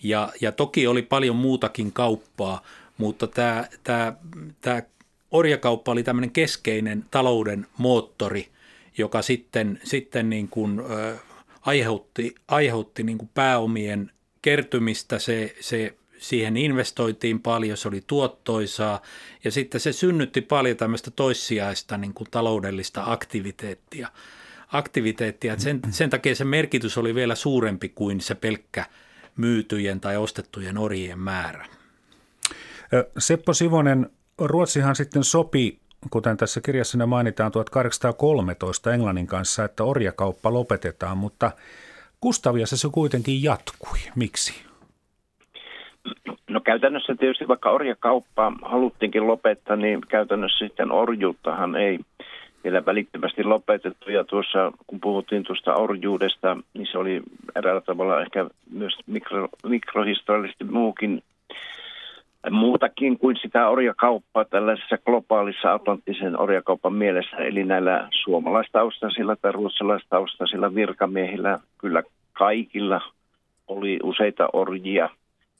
Ja, 0.03 0.33
ja 0.41 0.51
toki 0.51 0.87
oli 0.87 1.01
paljon 1.01 1.35
muutakin 1.35 1.91
kauppaa, 1.91 2.63
mutta 2.97 3.27
tämä, 3.27 3.67
tämä, 3.83 4.13
tämä 4.61 4.81
orjakauppa 5.31 5.91
oli 5.91 6.03
tämmöinen 6.03 6.31
keskeinen 6.31 7.05
talouden 7.11 7.67
moottori, 7.77 8.47
joka 8.97 9.21
sitten, 9.21 9.79
sitten 9.83 10.29
niin 10.29 10.47
kuin, 10.47 10.79
ö, 10.79 11.15
aiheutti, 11.61 12.35
aiheutti 12.47 13.03
niin 13.03 13.17
kuin 13.17 13.29
pääomien 13.33 14.11
kertymistä, 14.41 15.19
se, 15.19 15.55
se, 15.59 15.95
siihen 16.19 16.57
investoitiin 16.57 17.39
paljon, 17.39 17.77
se 17.77 17.87
oli 17.87 18.03
tuottoisaa 18.07 19.01
ja 19.43 19.51
sitten 19.51 19.81
se 19.81 19.93
synnytti 19.93 20.41
paljon 20.41 20.77
tämmöistä 20.77 21.11
toissijaista 21.11 21.97
niin 21.97 22.13
kuin 22.13 22.27
taloudellista 22.31 23.03
aktiviteettia. 23.05 24.07
aktiviteettia. 24.67 25.59
Sen, 25.59 25.79
sen 25.89 26.09
takia 26.09 26.35
se 26.35 26.43
merkitys 26.43 26.97
oli 26.97 27.15
vielä 27.15 27.35
suurempi 27.35 27.89
kuin 27.89 28.21
se 28.21 28.35
pelkkä 28.35 28.85
myytyjen 29.39 29.99
tai 29.99 30.17
ostettujen 30.17 30.77
orjien 30.77 31.19
määrä. 31.19 31.65
Seppo 33.17 33.53
Sivonen, 33.53 34.09
Ruotsihan 34.37 34.95
sitten 34.95 35.23
sopi, 35.23 35.79
kuten 36.09 36.37
tässä 36.37 36.61
kirjassa 36.61 37.05
mainitaan, 37.05 37.51
1813 37.51 38.93
Englannin 38.93 39.27
kanssa, 39.27 39.65
että 39.65 39.83
orjakauppa 39.83 40.53
lopetetaan, 40.53 41.17
mutta 41.17 41.51
Kustaviassa 42.21 42.77
se 42.77 42.87
kuitenkin 42.91 43.43
jatkui. 43.43 43.99
Miksi? 44.15 44.65
No 46.49 46.61
käytännössä 46.61 47.15
tietysti 47.15 47.47
vaikka 47.47 47.71
orjakauppa 47.71 48.53
haluttiinkin 48.61 49.27
lopettaa, 49.27 49.75
niin 49.75 50.01
käytännössä 50.07 50.67
sitten 50.67 50.91
orjuuttahan 50.91 51.75
ei 51.75 51.99
vielä 52.63 52.85
välittömästi 52.85 53.43
lopetettu. 53.43 54.11
Ja 54.11 54.23
tuossa, 54.23 54.71
kun 54.87 54.99
puhuttiin 54.99 55.43
tuosta 55.43 55.75
orjuudesta, 55.75 56.57
niin 56.73 56.87
se 56.91 56.97
oli 56.97 57.21
eräällä 57.55 57.81
tavalla 57.81 58.21
ehkä 58.21 58.45
myös 58.71 58.93
mikro, 59.07 59.49
mikrohistoriallisesti 59.63 60.63
muukin 60.63 61.23
muutakin 62.51 63.19
kuin 63.19 63.37
sitä 63.41 63.69
orjakauppaa 63.69 64.45
tällaisessa 64.45 64.97
globaalissa 65.05 65.73
atlanttisen 65.73 66.39
orjakaupan 66.39 66.93
mielessä. 66.93 67.37
Eli 67.37 67.63
näillä 67.63 68.07
suomalaistaustaisilla 68.23 69.35
tai 69.35 69.51
ruotsalaistaustaisilla 69.51 70.75
virkamiehillä 70.75 71.59
kyllä 71.77 72.03
kaikilla 72.33 73.01
oli 73.67 73.99
useita 74.03 74.49
orjia 74.53 75.09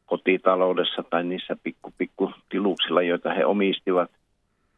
kotitaloudessa 0.06 1.04
tai 1.10 1.24
niissä 1.24 1.56
pikku, 1.64 1.94
pikku 1.98 2.32
tiluksilla, 2.50 3.02
joita 3.02 3.34
he 3.34 3.46
omistivat. 3.46 4.12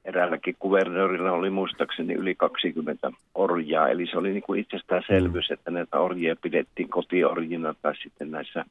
Eräälläkin 0.06 0.56
kuvernöörillä 0.60 1.32
oli 1.32 1.50
muistaakseni 1.50 2.14
yli 2.14 2.36
20 2.36 3.12
orjaa, 3.36 3.90
eli 3.90 4.08
se 4.08 4.18
oli 4.18 4.32
niin 4.32 4.44
kuin 4.44 4.60
itsestäänselvyys, 4.60 5.50
mm. 5.50 5.54
että 5.54 5.72
näitä 5.72 6.00
orjia 6.00 6.36
pidettiin 6.42 6.90
kotiorjina 6.90 7.76
tai 7.82 7.96
sitten 7.96 8.32
näissä 8.32 8.66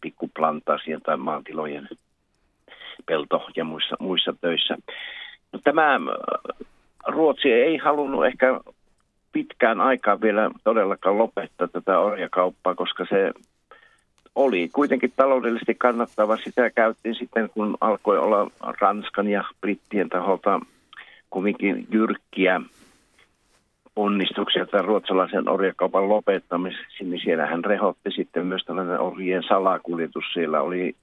pikkuplantaasien 0.00 1.00
tai 1.00 1.16
maantilojen 1.16 1.88
pelto- 3.06 3.48
ja 3.56 3.64
muissa, 3.64 3.96
muissa 4.00 4.34
töissä. 4.40 4.76
No, 5.52 5.60
tämä 5.64 5.94
äh, 5.94 6.00
Ruotsi 7.06 7.52
ei 7.52 7.76
halunnut 7.76 8.26
ehkä 8.26 8.60
pitkään 9.32 9.80
aikaa 9.80 10.20
vielä 10.20 10.50
todellakaan 10.64 11.18
lopettaa 11.18 11.68
tätä 11.68 11.98
orjakauppaa, 11.98 12.74
koska 12.74 13.06
se 13.08 13.32
oli 14.34 14.68
kuitenkin 14.72 15.12
taloudellisesti 15.16 15.74
kannattava. 15.74 16.36
Sitä 16.36 16.70
käytiin 16.70 17.14
sitten, 17.14 17.50
kun 17.50 17.76
alkoi 17.80 18.18
olla 18.18 18.50
Ranskan 18.80 19.28
ja 19.28 19.44
Brittien 19.60 20.08
taholta 20.08 20.60
kovinkin 21.28 21.86
jyrkkiä 21.90 22.60
onnistuksia 23.96 24.66
tämän 24.66 24.84
ruotsalaisen 24.84 25.48
orjakaupan 25.48 26.08
lopettamiseksi, 26.08 27.04
niin 27.04 27.20
siellä 27.24 27.46
hän 27.46 27.64
rehotti 27.64 28.10
sitten 28.10 28.46
myös 28.46 28.64
tällainen 28.64 29.00
orjien 29.00 29.42
salakuljetus. 29.42 30.24
Siellä 30.32 30.60
oli 30.60 30.96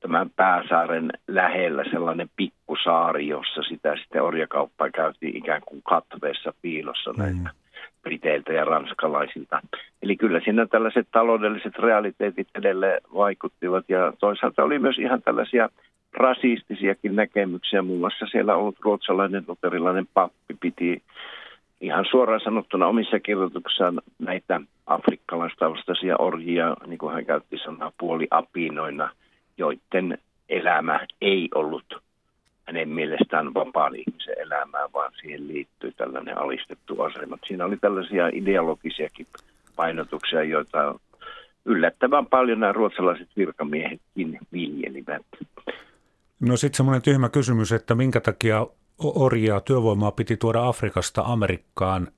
tämän 0.00 0.30
pääsaaren 0.36 1.10
lähellä 1.28 1.84
sellainen 1.90 2.30
pikkusaari, 2.36 3.28
jossa 3.28 3.62
sitä 3.62 3.96
sitten 3.96 4.22
orjakauppaa 4.22 4.90
käytiin 4.90 5.36
ikään 5.36 5.62
kuin 5.66 5.82
katveessa 5.82 6.52
piilossa 6.62 7.12
mm. 7.12 7.44
Briteiltä 8.02 8.52
ja 8.52 8.64
ranskalaisilta. 8.64 9.60
Eli 10.02 10.16
kyllä 10.16 10.40
siinä 10.40 10.66
tällaiset 10.66 11.08
taloudelliset 11.12 11.78
realiteetit 11.78 12.48
edelleen 12.54 13.00
vaikuttivat 13.14 13.84
ja 13.88 14.12
toisaalta 14.18 14.64
oli 14.64 14.78
myös 14.78 14.98
ihan 14.98 15.22
tällaisia 15.22 15.68
rasistisiakin 16.12 17.16
näkemyksiä. 17.16 17.82
Muun 17.82 18.00
muassa 18.00 18.26
siellä 18.26 18.56
ollut 18.56 18.80
ruotsalainen 18.80 19.44
luterilainen 19.48 20.06
pappi 20.14 20.54
piti 20.60 21.02
ihan 21.80 22.04
suoraan 22.10 22.40
sanottuna 22.40 22.86
omissa 22.86 23.20
kirjoituksissaan 23.20 24.00
näitä 24.18 24.60
afrikkalaistaustaisia 24.86 26.16
orjia, 26.18 26.76
niin 26.86 26.98
kuin 26.98 27.14
hän 27.14 27.26
käytti 27.26 27.58
sanaa, 27.58 27.92
puoli 27.98 28.26
apinoina– 28.30 29.10
joiden 29.58 30.18
elämä 30.48 31.00
ei 31.20 31.48
ollut 31.54 32.02
hänen 32.66 32.88
mielestään 32.88 33.54
vapaan 33.54 33.96
ihmisen 33.96 34.38
elämään, 34.38 34.92
vaan 34.92 35.12
siihen 35.20 35.48
liittyy 35.48 35.92
tällainen 35.92 36.38
alistettu 36.38 37.02
asema. 37.02 37.38
Siinä 37.46 37.64
oli 37.64 37.76
tällaisia 37.76 38.28
ideologisiakin 38.32 39.26
painotuksia, 39.76 40.42
joita 40.42 40.94
yllättävän 41.64 42.26
paljon 42.26 42.60
nämä 42.60 42.72
ruotsalaiset 42.72 43.28
virkamiehetkin 43.36 44.38
viljelivät. 44.52 45.26
No 46.40 46.56
sitten 46.56 46.76
semmoinen 46.76 47.02
tyhmä 47.02 47.28
kysymys, 47.28 47.72
että 47.72 47.94
minkä 47.94 48.20
takia 48.20 48.66
orjaa 48.98 49.60
työvoimaa 49.60 50.10
piti 50.10 50.36
tuoda 50.36 50.68
Afrikasta 50.68 51.22
Amerikkaan, 51.22 52.08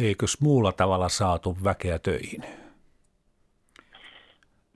eikös 0.00 0.40
muulla 0.40 0.72
tavalla 0.72 1.08
saatu 1.08 1.56
väkeä 1.64 1.98
töihin? 1.98 2.65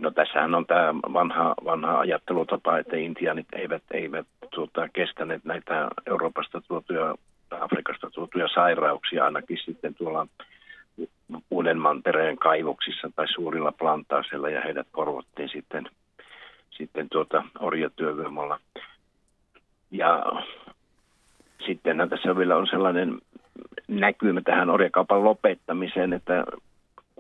No 0.01 0.11
tässähän 0.11 0.55
on 0.55 0.67
tämä 0.67 0.95
vanha, 0.95 1.55
vanha 1.65 2.01
ajattelutapa, 2.01 2.79
että 2.79 2.97
intianit 2.97 3.47
eivät, 3.53 3.83
eivät 3.91 4.27
tuota, 4.55 4.89
kestäneet 4.89 5.45
näitä 5.45 5.89
Euroopasta 6.07 6.61
tuotuja, 6.69 7.15
Afrikasta 7.51 8.11
tuotuja 8.11 8.49
sairauksia 8.55 9.25
ainakin 9.25 9.59
sitten 9.65 9.95
tuolla 9.95 10.27
uuden 11.51 11.79
mantereen 11.79 12.37
kaivoksissa 12.37 13.11
tai 13.17 13.27
suurilla 13.29 13.73
plantaaseilla 13.73 14.51
ja 14.51 14.61
heidät 14.61 14.87
korvattiin 14.93 15.49
sitten, 15.49 15.89
sitten 16.71 17.09
tuota 17.09 17.45
orjatyövoimalla. 17.59 18.61
Ja 19.91 20.25
sitten 21.67 22.09
tässä 22.11 22.37
vielä 22.37 22.57
on 22.57 22.67
sellainen 22.67 23.19
näkymä 23.89 24.41
tähän 24.41 24.71
orjakaupan 24.71 25.25
lopettamiseen, 25.25 26.13
että 26.13 26.45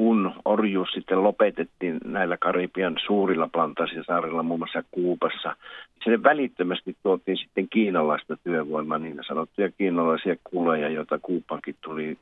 kun 0.00 0.32
orjuus 0.44 0.88
sitten 0.94 1.22
lopetettiin 1.22 2.00
näillä 2.04 2.36
Karibian 2.36 2.96
suurilla 3.06 3.48
plantaasisaarilla, 3.52 4.42
muun 4.42 4.60
muassa 4.60 4.82
Kuupassa, 4.90 5.56
sinne 6.04 6.22
välittömästi 6.22 6.96
tuotiin 7.02 7.36
sitten 7.36 7.68
kiinalaista 7.68 8.36
työvoimaa, 8.36 8.98
niin 8.98 9.20
sanottuja 9.28 9.70
kiinalaisia 9.78 10.36
kuleja, 10.44 10.88
joita 10.88 11.18
Kuupankin 11.18 11.74
tuli 11.80 12.18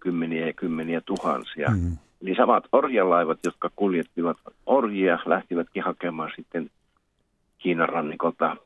kymmeniä 0.00 0.46
ja 0.46 0.52
kymmeniä 0.52 1.00
tuhansia. 1.00 1.68
Mm. 1.70 1.96
Eli 2.22 2.34
samat 2.34 2.64
orjalaivat, 2.72 3.38
jotka 3.44 3.70
kuljettivat 3.76 4.36
orjia, 4.66 5.18
lähtivätkin 5.26 5.82
hakemaan 5.82 6.30
sitten 6.36 6.70
Kiinan 7.58 7.88
rannikolta 7.88 8.56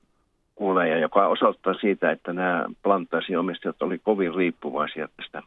kuuleja, 0.55 0.99
joka 0.99 1.27
osoittaa 1.27 1.75
siitä, 1.75 2.11
että 2.11 2.33
nämä 2.33 2.65
plantaasiomistajat 2.83 3.83
oli 3.83 3.99
kovin 3.99 4.35
riippuvaisia 4.35 5.09
tästä, 5.17 5.43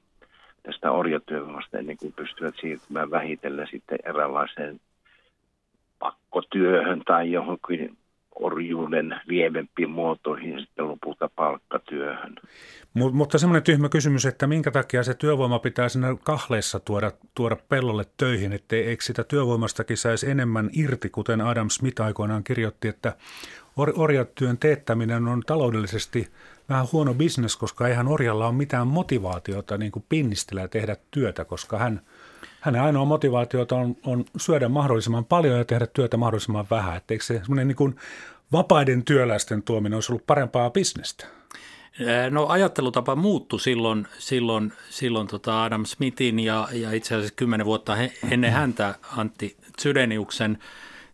tästä 0.63 0.91
orjatyövoimasta 0.91 1.77
ennen 1.77 1.97
kuin 1.97 2.13
pystyvät 2.13 2.55
siirtymään 2.61 3.11
vähitellen 3.11 3.67
sitten 3.71 3.99
eräänlaiseen 4.03 4.79
pakkotyöhön 5.99 7.01
tai 7.05 7.31
johonkin 7.31 7.97
orjuuden 8.39 9.21
lievempiin 9.25 9.89
muotoihin 9.89 10.51
ja 10.51 10.59
sitten 10.59 10.87
lopulta 10.87 11.29
palkkatyöhön. 11.35 12.35
Mut, 12.93 13.13
mutta 13.13 13.37
semmoinen 13.37 13.63
tyhmä 13.63 13.89
kysymys, 13.89 14.25
että 14.25 14.47
minkä 14.47 14.71
takia 14.71 15.03
se 15.03 15.13
työvoima 15.13 15.59
pitää 15.59 15.89
sinne 15.89 16.07
kahleessa 16.23 16.79
tuoda, 16.79 17.11
tuoda 17.35 17.57
pellolle 17.69 18.05
töihin, 18.17 18.53
että 18.53 18.75
eikö 18.75 19.03
sitä 19.03 19.23
työvoimastakin 19.23 19.97
saisi 19.97 20.29
enemmän 20.29 20.69
irti, 20.73 21.09
kuten 21.09 21.41
Adam 21.41 21.69
Smith 21.69 22.01
aikoinaan 22.01 22.43
kirjoitti, 22.43 22.87
että 22.87 23.13
or, 23.77 23.93
orjatyön 23.95 24.57
teettäminen 24.57 25.27
on 25.27 25.41
taloudellisesti 25.47 26.31
vähän 26.69 26.87
huono 26.91 27.13
bisnes, 27.13 27.57
koska 27.57 27.87
eihän 27.87 28.07
orjalla 28.07 28.47
ole 28.47 28.55
mitään 28.55 28.87
motivaatiota 28.87 29.77
niin 29.77 29.91
kuin 29.91 30.05
pinnistellä 30.09 30.61
ja 30.61 30.67
tehdä 30.67 30.95
työtä, 31.11 31.45
koska 31.45 31.77
hän, 31.77 32.01
hänen 32.61 32.81
ainoa 32.81 33.05
motivaatiota 33.05 33.75
on, 33.75 33.95
on 34.05 34.25
syödä 34.37 34.69
mahdollisimman 34.69 35.25
paljon 35.25 35.57
ja 35.57 35.65
tehdä 35.65 35.87
työtä 35.87 36.17
mahdollisimman 36.17 36.67
vähän. 36.71 36.97
Että 36.97 37.13
eikö 37.13 37.23
se 37.23 37.39
semmoinen 37.39 37.67
niin 37.67 37.75
kuin 37.75 37.95
vapaiden 38.51 39.05
työläisten 39.05 39.63
tuominen 39.63 39.97
olisi 39.97 40.11
ollut 40.11 40.27
parempaa 40.27 40.69
bisnestä? 40.69 41.25
No 42.29 42.47
ajattelutapa 42.47 43.15
muuttui 43.15 43.59
silloin, 43.59 44.07
silloin, 44.17 44.73
silloin 44.89 45.27
tota 45.27 45.63
Adam 45.63 45.85
Smithin 45.85 46.39
ja, 46.39 46.67
ja 46.71 46.91
itse 46.91 47.15
asiassa 47.15 47.35
kymmenen 47.35 47.65
vuotta 47.65 47.97
ennen 48.31 48.51
häntä 48.51 48.95
Antti 49.17 49.57
Sydeniuksen– 49.79 50.57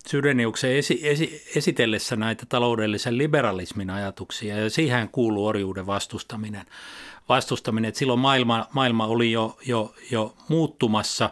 Sydeniuksen 0.08 0.72
esi, 0.72 1.00
esi, 1.04 1.44
esitellessä 1.56 2.16
näitä 2.16 2.46
taloudellisen 2.50 3.18
liberalismin 3.18 3.90
ajatuksia 3.90 4.58
ja 4.58 4.70
siihen 4.70 5.10
kuuluu 5.10 5.46
orjuuden 5.46 5.88
vastustaminen. 5.88 6.66
vastustaminen 7.30 7.90
että 7.90 8.00
silloin 8.00 8.20
maailma, 8.20 8.68
maailma 8.74 9.08
oli 9.08 9.32
jo, 9.32 9.58
jo, 9.66 9.96
jo 10.12 10.36
muuttumassa, 10.48 11.30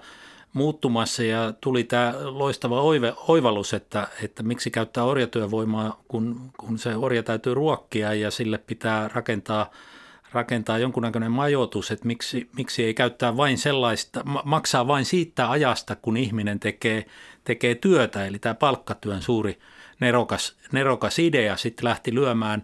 muuttumassa 0.54 1.24
ja 1.24 1.54
tuli 1.62 1.84
tämä 1.84 2.14
loistava 2.22 2.82
oive, 2.82 3.14
oivallus, 3.28 3.74
että, 3.74 4.08
että 4.24 4.44
miksi 4.44 4.72
käyttää 4.72 5.04
orjatyövoimaa, 5.04 6.04
kun, 6.08 6.52
kun 6.58 6.80
se 6.80 6.96
orja 6.96 7.24
täytyy 7.24 7.54
ruokkia 7.54 8.14
ja 8.14 8.32
sille 8.32 8.58
pitää 8.58 9.08
rakentaa– 9.08 9.70
rakentaa 10.34 10.78
jonkunnäköinen 10.78 11.32
majoitus, 11.32 11.92
että 11.92 12.08
miksi, 12.08 12.50
miksi 12.58 12.84
ei 12.84 12.94
käyttää 12.94 13.38
vain 13.38 13.58
sellaista, 13.58 14.22
maksaa 14.44 14.88
vain 14.88 15.06
siitä 15.06 15.50
ajasta, 15.50 15.96
kun 15.96 16.18
ihminen 16.18 16.60
tekee, 16.60 17.06
tekee 17.44 17.76
työtä, 17.76 18.26
eli 18.26 18.40
tämä 18.40 18.54
palkkatyön 18.54 19.22
suuri 19.22 19.60
nerokas, 20.00 20.56
nerokas 20.72 21.20
idea 21.20 21.58
sitten 21.58 21.86
lähti 21.86 22.16
lyömään, 22.16 22.64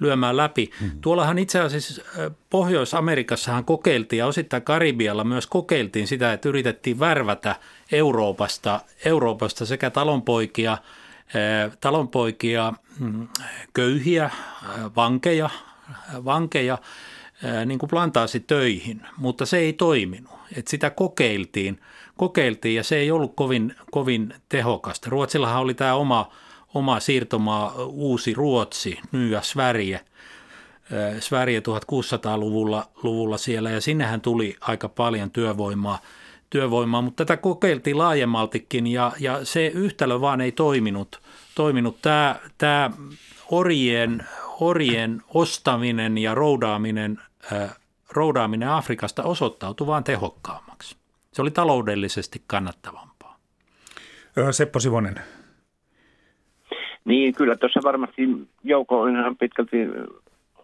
lyömään 0.00 0.36
läpi. 0.36 0.70
Mm-hmm. 0.80 1.00
Tuollahan 1.00 1.38
itse 1.38 1.60
asiassa 1.60 2.02
Pohjois-Amerikassahan 2.50 3.64
kokeiltiin 3.64 4.18
ja 4.18 4.26
osittain 4.26 4.62
Karibialla 4.62 5.24
myös 5.24 5.46
kokeiltiin 5.46 6.06
sitä, 6.06 6.32
että 6.32 6.48
yritettiin 6.48 7.00
värvätä 7.00 7.56
Euroopasta, 7.92 8.80
Euroopasta 9.04 9.66
sekä 9.66 9.90
talonpoikia, 9.90 10.78
talonpoikia, 11.80 12.72
mm, 12.98 13.28
köyhiä, 13.74 14.30
vankeja, 14.96 15.50
vankeja 16.24 16.78
niin 17.66 17.78
kuin 17.78 17.90
plantaasi 17.90 18.40
töihin, 18.40 19.02
mutta 19.16 19.46
se 19.46 19.56
ei 19.58 19.72
toiminut. 19.72 20.32
Et 20.56 20.68
sitä 20.68 20.90
kokeiltiin, 20.90 21.80
kokeiltiin 22.16 22.74
ja 22.74 22.84
se 22.84 22.96
ei 22.96 23.10
ollut 23.10 23.32
kovin, 23.36 23.74
kovin 23.90 24.34
tehokasta. 24.48 25.10
Ruotsillahan 25.10 25.62
oli 25.62 25.74
tämä 25.74 25.94
oma, 25.94 26.32
oma 26.74 27.00
siirtomaa 27.00 27.74
Uusi 27.84 28.34
Ruotsi, 28.34 28.98
Nya 29.12 29.42
Sverige, 29.42 30.00
Sverige 31.20 31.60
1600-luvulla 31.60 32.86
luvulla 33.02 33.38
siellä 33.38 33.70
ja 33.70 33.80
sinnehän 33.80 34.20
tuli 34.20 34.56
aika 34.60 34.88
paljon 34.88 35.30
työvoimaa, 35.30 35.98
työvoimaa 36.50 37.02
mutta 37.02 37.24
tätä 37.24 37.36
kokeiltiin 37.42 37.98
laajemmaltikin 37.98 38.86
ja, 38.86 39.12
ja 39.20 39.44
se 39.44 39.66
yhtälö 39.66 40.20
vaan 40.20 40.40
ei 40.40 40.52
toiminut. 40.52 41.20
toiminut. 41.54 42.02
Tämä, 42.02 42.36
tämä 42.58 42.90
orjien, 43.50 44.26
orjien 44.60 45.22
ostaminen 45.34 46.18
ja 46.18 46.34
roudaaminen, 46.34 47.18
äh, 47.52 47.76
roudaaminen 48.12 48.68
Afrikasta 48.68 49.22
osoittautui 49.22 49.86
vain 49.86 50.04
tehokkaammaksi. 50.04 50.96
Se 51.32 51.42
oli 51.42 51.50
taloudellisesti 51.50 52.42
kannattavampaa. 52.46 53.38
Seppo 54.50 54.80
Sivonen. 54.80 55.20
Niin, 57.04 57.34
kyllä 57.34 57.56
tuossa 57.56 57.80
varmasti 57.84 58.22
Jouko 58.64 59.00
on 59.00 59.16
ihan 59.16 59.36
pitkälti 59.36 59.76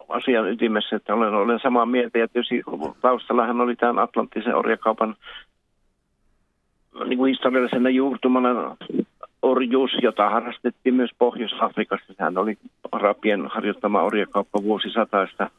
asian 0.09 0.51
ytimessä, 0.51 0.97
että 0.97 1.15
olen, 1.15 1.35
olen 1.35 1.61
samaa 1.63 1.87
mieltä. 1.87 2.19
Ja 2.19 2.29
tietysti 2.29 2.63
taustallahan 3.01 3.61
oli 3.61 3.77
tämän 3.77 3.99
Atlanttisen 3.99 4.55
orjakaupan 4.55 5.17
niin 7.05 7.19
kuin 7.19 7.29
historiallisena 7.29 7.91
juurtumana 7.91 8.77
orjuus, 9.43 9.91
jota 10.03 10.31
harrastettiin 10.31 10.95
myös 10.95 11.11
Pohjois-Afrikassa. 11.19 12.15
Sehän 12.17 12.39
oli 12.39 12.59
Arabien 12.93 13.47
harjoittama 13.47 14.03
orjakauppa 14.03 14.63
vuosisataista. 14.63 15.51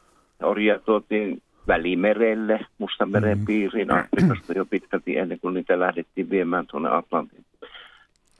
Orjia 0.42 0.78
tuotiin 0.78 1.42
Välimerelle, 1.68 2.66
Mustanmeren 2.78 3.38
mm. 3.38 3.46
piiriin 3.46 3.90
Afrikasta 3.92 4.52
jo 4.52 4.64
pitkälti 4.64 5.18
ennen 5.18 5.40
kuin 5.40 5.54
niitä 5.54 5.80
lähdettiin 5.80 6.30
viemään 6.30 6.66
tuonne 6.66 6.88
Atlantin, 6.88 7.44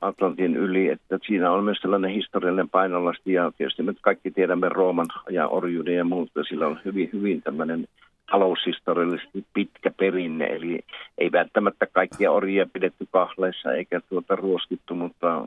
Atlantin 0.00 0.56
yli. 0.56 0.88
Että 0.88 1.18
siinä 1.26 1.50
on 1.50 1.64
myös 1.64 1.78
tällainen 1.82 2.10
historiallinen 2.10 2.68
painolasti 2.68 3.32
ja 3.32 3.52
tietysti 3.58 3.82
me 3.82 3.94
kaikki 4.00 4.30
tiedämme 4.30 4.68
Rooman 4.68 5.08
ja 5.30 5.48
orjuuden 5.48 5.94
ja 5.94 6.04
muuta. 6.04 6.44
Sillä 6.44 6.66
on 6.66 6.80
hyvin, 6.84 7.10
hyvin 7.12 7.42
tämmöinen 7.42 7.88
taloushistoriallisesti 8.32 9.44
pitkä 9.54 9.90
perinne, 9.90 10.44
eli 10.44 10.80
ei 11.18 11.32
välttämättä 11.32 11.86
kaikkia 11.86 12.30
orjia 12.30 12.66
pidetty 12.72 13.06
kahleissa 13.10 13.72
eikä 13.72 14.00
tuota 14.00 14.36
ruoskittu, 14.36 14.94
mutta, 14.94 15.44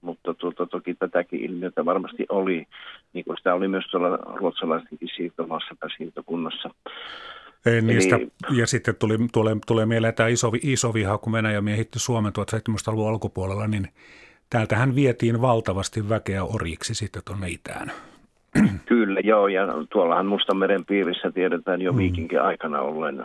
mutta 0.00 0.34
tuota, 0.34 0.66
toki 0.66 0.94
tätäkin 0.94 1.40
ilmiötä 1.40 1.84
varmasti 1.84 2.26
oli, 2.28 2.66
niin 3.12 3.24
kuin 3.24 3.36
sitä 3.36 3.54
oli 3.54 3.68
myös 3.68 3.84
tuolla 3.90 4.16
ruotsalaisenkin 4.16 5.08
siirtomaassa 5.16 5.76
tai 5.80 5.90
siirtokunnassa. 5.96 6.70
Ei, 7.66 7.82
niistä, 7.82 8.16
Eli, 8.16 8.30
ja 8.50 8.66
sitten 8.66 8.94
tuli, 8.96 9.18
tulee, 9.32 9.56
tulee 9.66 9.86
mieleen 9.86 10.14
tämä 10.14 10.28
iso, 10.28 10.52
iso 10.62 10.94
viha, 10.94 11.18
kun 11.18 11.32
Venäjä 11.32 11.60
miehitti 11.60 11.98
Suomen 11.98 12.32
1700-luvun 12.38 13.08
alkupuolella, 13.08 13.66
niin 13.66 13.88
täältähän 14.50 14.94
vietiin 14.94 15.40
valtavasti 15.40 16.08
väkeä 16.08 16.44
orjiksi 16.44 16.94
sitten 16.94 17.22
tuonne 17.24 17.48
itään. 17.48 17.92
Kyllä, 18.86 19.20
joo, 19.20 19.48
ja 19.48 19.66
tuollahan 19.92 20.26
Mustanmeren 20.26 20.84
piirissä 20.84 21.30
tiedetään 21.30 21.82
jo 21.82 21.92
mm. 21.92 21.98
viikinkin 21.98 22.42
aikana 22.42 22.80
ollen 22.80 23.24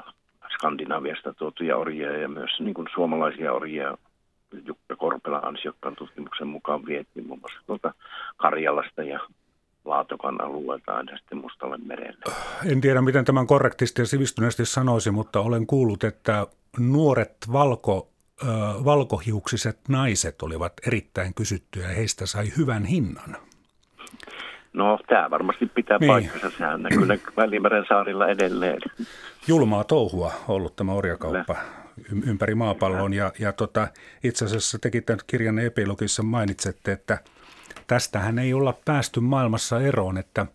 Skandinaviasta 0.53 1.33
tuotuja 1.33 1.77
orjia 1.77 2.17
ja 2.17 2.29
myös 2.29 2.51
niin 2.59 2.73
kuin 2.73 2.87
suomalaisia 2.93 3.53
orjia 3.53 3.97
Jukka 4.65 4.95
Korpela 4.95 5.37
ansiokkaan 5.37 5.95
tutkimuksen 5.95 6.47
mukaan 6.47 6.85
vietiin 6.85 7.27
muun 7.27 7.39
muassa 7.39 7.59
tuolta 7.67 7.93
Karjalasta 8.37 9.03
ja 9.03 9.19
Laatokan 9.85 10.41
alueelta 10.41 10.91
aina 10.91 11.17
sitten 11.17 11.37
Mustalle 11.37 11.77
merelle. 11.77 12.23
En 12.71 12.81
tiedä, 12.81 13.01
miten 13.01 13.25
tämän 13.25 13.47
korrektisti 13.47 14.01
ja 14.01 14.05
sivistyneesti 14.05 14.65
sanoisi, 14.65 15.11
mutta 15.11 15.39
olen 15.39 15.67
kuullut, 15.67 16.03
että 16.03 16.47
nuoret 16.79 17.37
valko, 17.51 18.09
äh, 18.43 18.49
valkohiuksiset 18.85 19.79
naiset 19.87 20.41
olivat 20.41 20.73
erittäin 20.87 21.33
kysyttyjä 21.33 21.87
ja 21.87 21.95
heistä 21.95 22.25
sai 22.25 22.45
hyvän 22.57 22.85
hinnan. 22.85 23.37
No, 24.73 24.99
tämä 25.07 25.29
varmasti 25.29 25.65
pitää 25.65 25.97
niin. 25.97 26.07
paikkansa. 26.07 26.57
Sehän 26.57 26.81
näkyy 26.81 27.07
Välimeren 27.37 27.85
saarilla 27.87 28.27
edelleen. 28.27 28.81
Julmaa 29.47 29.83
touhua 29.83 30.31
ollut 30.47 30.75
tämä 30.75 30.93
orjakauppa 30.93 31.55
ympäri 32.25 32.55
maapallon. 32.55 33.13
Ja, 33.13 33.31
ja 33.39 33.53
tota, 33.53 33.87
itse 34.23 34.45
asiassa 34.45 34.79
tekin 34.79 35.03
tämän 35.03 35.19
kirjan 35.27 35.59
epilogissa 35.59 36.23
mainitsette, 36.23 36.91
että 36.91 37.17
tästähän 37.87 38.39
ei 38.39 38.53
olla 38.53 38.77
päästy 38.85 39.19
maailmassa 39.19 39.81
eroon, 39.81 40.17
että, 40.17 40.45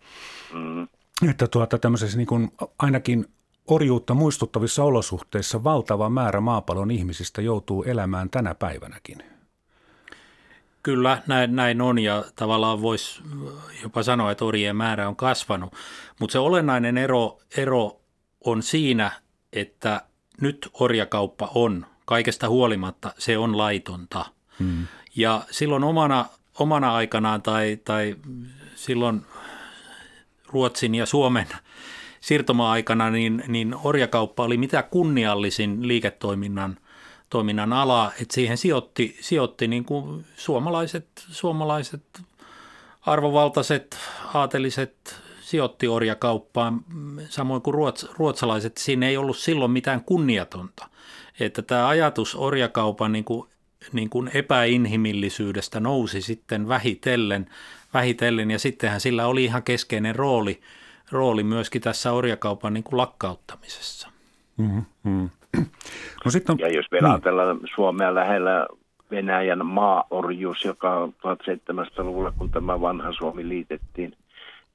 mm. 0.53 0.87
että 1.29 1.47
tuota, 1.47 1.77
tämmöisessä 1.77 2.17
niin 2.17 2.27
kuin 2.27 2.51
ainakin 2.79 3.25
orjuutta 3.67 4.13
muistuttavissa 4.13 4.83
olosuhteissa 4.83 5.63
valtava 5.63 6.09
määrä 6.09 6.41
maapallon 6.41 6.91
ihmisistä 6.91 7.41
joutuu 7.41 7.83
elämään 7.83 8.29
tänä 8.29 8.55
päivänäkin. 8.55 9.17
Kyllä, 10.83 11.21
näin, 11.27 11.55
näin 11.55 11.81
on 11.81 11.99
ja 11.99 12.23
tavallaan 12.35 12.81
voisi 12.81 13.21
jopa 13.83 14.03
sanoa, 14.03 14.31
että 14.31 14.45
orjien 14.45 14.75
määrä 14.75 15.07
on 15.07 15.15
kasvanut. 15.15 15.73
Mutta 16.19 16.31
se 16.31 16.39
olennainen 16.39 16.97
ero, 16.97 17.39
ero 17.57 18.01
on 18.45 18.63
siinä, 18.63 19.11
että 19.53 20.01
nyt 20.41 20.69
orjakauppa 20.73 21.51
on, 21.55 21.85
kaikesta 22.05 22.49
huolimatta 22.49 23.13
se 23.17 23.37
on 23.37 23.57
laitonta. 23.57 24.25
Hmm. 24.59 24.87
Ja 25.15 25.41
silloin 25.51 25.83
omana, 25.83 26.25
omana 26.59 26.95
aikanaan 26.95 27.41
tai, 27.41 27.77
tai 27.83 28.15
silloin 28.75 29.25
Ruotsin 30.47 30.95
ja 30.95 31.05
Suomen 31.05 31.47
siirtoma-aikana, 32.21 33.09
niin, 33.09 33.43
niin 33.47 33.75
orjakauppa 33.83 34.43
oli 34.43 34.57
mitä 34.57 34.83
kunniallisin 34.83 35.87
liiketoiminnan– 35.87 36.77
toiminnan 37.29 37.73
ala, 37.73 38.11
että 38.21 38.33
siihen 38.33 38.57
sijoitti, 38.57 39.17
sijoitti 39.21 39.67
niin 39.67 39.85
kuin 39.85 40.25
suomalaiset, 40.35 41.07
suomalaiset 41.15 42.21
arvovaltaiset 43.01 43.97
aateliset 44.33 45.21
sijoitti 45.41 45.87
orjakauppaan, 45.87 46.81
samoin 47.29 47.61
kuin 47.61 47.73
ruots, 47.73 48.07
ruotsalaiset. 48.17 48.77
Siinä 48.77 49.07
ei 49.07 49.17
ollut 49.17 49.37
silloin 49.37 49.71
mitään 49.71 50.03
kunniatonta. 50.03 50.89
Että 51.39 51.61
tämä 51.61 51.87
ajatus 51.87 52.35
orjakaupan 52.35 53.11
niin 53.11 53.23
kuin, 53.23 53.49
niin 53.93 54.09
kuin 54.09 54.31
epäinhimillisyydestä 54.33 55.79
nousi 55.79 56.21
sitten 56.21 56.67
vähitellen, 56.67 57.49
vähitellen 57.93 58.51
ja 58.51 58.59
sittenhän 58.59 59.01
sillä 59.01 59.27
oli 59.27 59.43
ihan 59.43 59.63
keskeinen 59.63 60.15
rooli, 60.15 60.61
rooli 61.11 61.43
myöskin 61.43 61.81
tässä 61.81 62.11
orjakaupan 62.11 62.73
niin 62.73 62.83
kuin 62.83 62.97
lakkauttamisessa. 62.97 64.09
Mm-hmm. 64.57 65.29
No 66.25 66.31
sitten 66.31 66.53
on, 66.53 66.59
ja 66.59 66.67
jos 66.67 66.91
vielä 66.91 67.07
niin. 67.07 67.13
ajatellaan 67.13 67.59
Suomea 67.75 68.15
lähellä 68.15 68.67
Venäjän 69.11 69.65
maaorjuus, 69.65 70.65
joka 70.65 71.09
1700-luvulla, 71.17 72.33
kun 72.37 72.51
tämä 72.51 72.81
vanha 72.81 73.11
Suomi 73.11 73.47
liitettiin, 73.47 74.13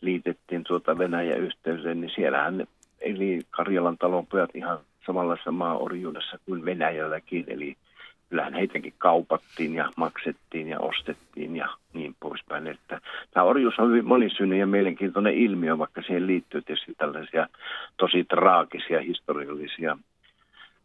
liitettiin 0.01 0.65
tuota 0.65 0.99
Venäjän 0.99 1.41
yhteyteen, 1.41 2.01
niin 2.01 2.13
siellähän 2.15 2.67
eli 3.05 3.41
Karjalan 3.51 3.99
talonpojat 3.99 4.51
ihan 4.55 4.79
samanlaisessa 5.07 5.53
maaorjuudessa 5.53 6.39
kuin 6.47 6.65
Venäjälläkin. 6.65 7.45
Eli 7.49 7.77
kyllähän 8.29 8.55
heitäkin 8.55 8.95
kaupattiin 8.99 9.75
ja 9.75 9.91
maksettiin 9.97 10.69
ja 10.69 10.81
ostettiin 10.81 11.57
ja 11.57 11.69
niin 11.93 12.17
poispäin. 12.21 12.67
Että 12.67 13.01
tämä 13.31 13.45
orjuus 13.45 13.79
on 13.79 13.89
hyvin 13.89 14.07
monisyinen 14.07 14.59
ja 14.59 14.67
mielenkiintoinen 14.67 15.35
ilmiö, 15.35 15.79
vaikka 15.79 16.03
siihen 16.03 16.27
liittyy 16.27 16.63
tietysti 16.63 16.95
tällaisia 16.99 17.47
tosi 17.97 18.25
traagisia 18.25 19.01
historiallisia 19.01 19.99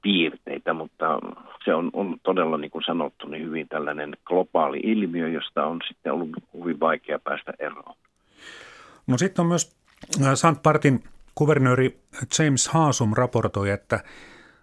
piirteitä, 0.02 0.74
mutta 0.74 1.20
se 1.66 1.74
on, 1.74 1.90
on 1.94 2.18
todella, 2.24 2.58
niin 2.58 2.72
kuin 2.72 2.84
sanottu, 2.84 3.28
niin 3.28 3.46
hyvin 3.46 3.68
tällainen 3.68 4.18
globaali 4.26 4.80
ilmiö, 4.84 5.30
josta 5.30 5.66
on 5.66 5.80
sitten 5.88 6.14
ollut 6.14 6.30
hyvin 6.60 6.80
vaikea 6.80 7.20
päästä 7.20 7.54
eroon. 7.60 7.96
No 9.08 9.18
sitten 9.18 9.44
on 9.44 9.48
myös 9.48 9.76
äh, 10.26 10.34
St. 10.34 10.64
Partin 10.64 11.04
kuvernööri 11.36 12.00
James 12.40 12.68
Haasum 12.68 13.14
raportoi, 13.18 13.70
että 13.70 14.00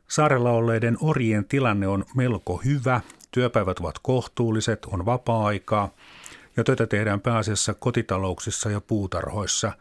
saarella 0.08 0.50
olleiden 0.50 0.96
orjien 1.00 1.44
tilanne 1.44 1.88
on 1.88 2.04
melko 2.16 2.60
hyvä, 2.64 3.00
työpäivät 3.30 3.78
ovat 3.78 3.98
kohtuulliset, 4.02 4.84
on 4.84 5.06
vapaa-aikaa 5.06 5.88
ja 6.56 6.64
töitä 6.64 6.86
tehdään 6.86 7.20
pääasiassa 7.20 7.74
kotitalouksissa 7.74 8.70
ja 8.70 8.80
puutarhoissa. 8.80 9.72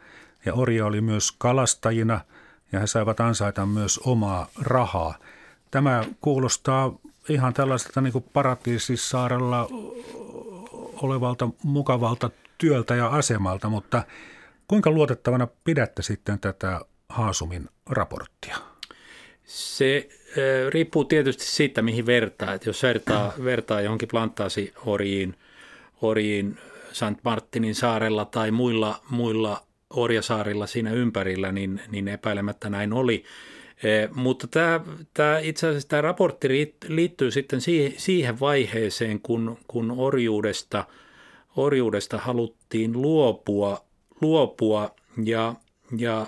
Ja 0.45 0.53
orja 0.53 0.85
oli 0.85 1.01
myös 1.01 1.31
kalastajina 1.31 2.19
ja 2.71 2.79
he 2.79 2.87
saivat 2.87 3.19
ansaita 3.19 3.65
myös 3.65 3.99
omaa 4.05 4.47
rahaa– 4.61 5.15
Tämä 5.71 6.03
kuulostaa 6.21 6.99
ihan 7.29 7.53
tällaiselta 7.53 8.01
niin 8.01 8.25
Paratiisissaarella 8.33 9.67
olevalta 11.01 11.49
mukavalta 11.63 12.29
työltä 12.57 12.95
ja 12.95 13.07
asemalta, 13.07 13.69
mutta 13.69 14.03
kuinka 14.67 14.91
luotettavana 14.91 15.47
pidätte 15.63 16.01
sitten 16.01 16.39
tätä 16.39 16.81
Haasumin 17.09 17.69
raporttia? 17.89 18.57
Se 19.43 20.09
äh, 20.09 20.69
riippuu 20.69 21.05
tietysti 21.05 21.45
siitä, 21.45 21.81
mihin 21.81 22.05
vertaa. 22.05 22.53
Et 22.53 22.65
jos 22.65 22.83
vertaa, 22.83 23.33
vertaa 23.43 23.81
johonkin 23.81 24.07
plantaasiorjiin 24.07 25.35
orjiin 26.01 26.57
St. 26.91 27.23
Martinin 27.23 27.75
saarella 27.75 28.25
tai 28.25 28.51
muilla, 28.51 29.01
muilla 29.09 29.63
orjasaarilla 29.89 30.67
siinä 30.67 30.91
ympärillä, 30.91 31.51
niin, 31.51 31.81
niin 31.91 32.07
epäilemättä 32.07 32.69
näin 32.69 32.93
oli. 32.93 33.23
E, 33.83 34.07
mutta 34.13 34.47
tämä, 34.47 34.81
tämä, 35.13 35.39
itse 35.39 35.67
asiassa 35.67 35.89
tämä 35.89 36.01
raportti 36.01 36.75
liittyy 36.87 37.31
sitten 37.31 37.59
siihen 37.97 38.39
vaiheeseen, 38.39 39.19
kun, 39.19 39.57
kun 39.67 39.91
orjuudesta, 39.91 40.85
orjuudesta 41.55 42.17
haluttiin 42.17 43.01
luopua, 43.01 43.85
luopua. 44.21 44.95
Ja, 45.23 45.53
ja 45.97 46.27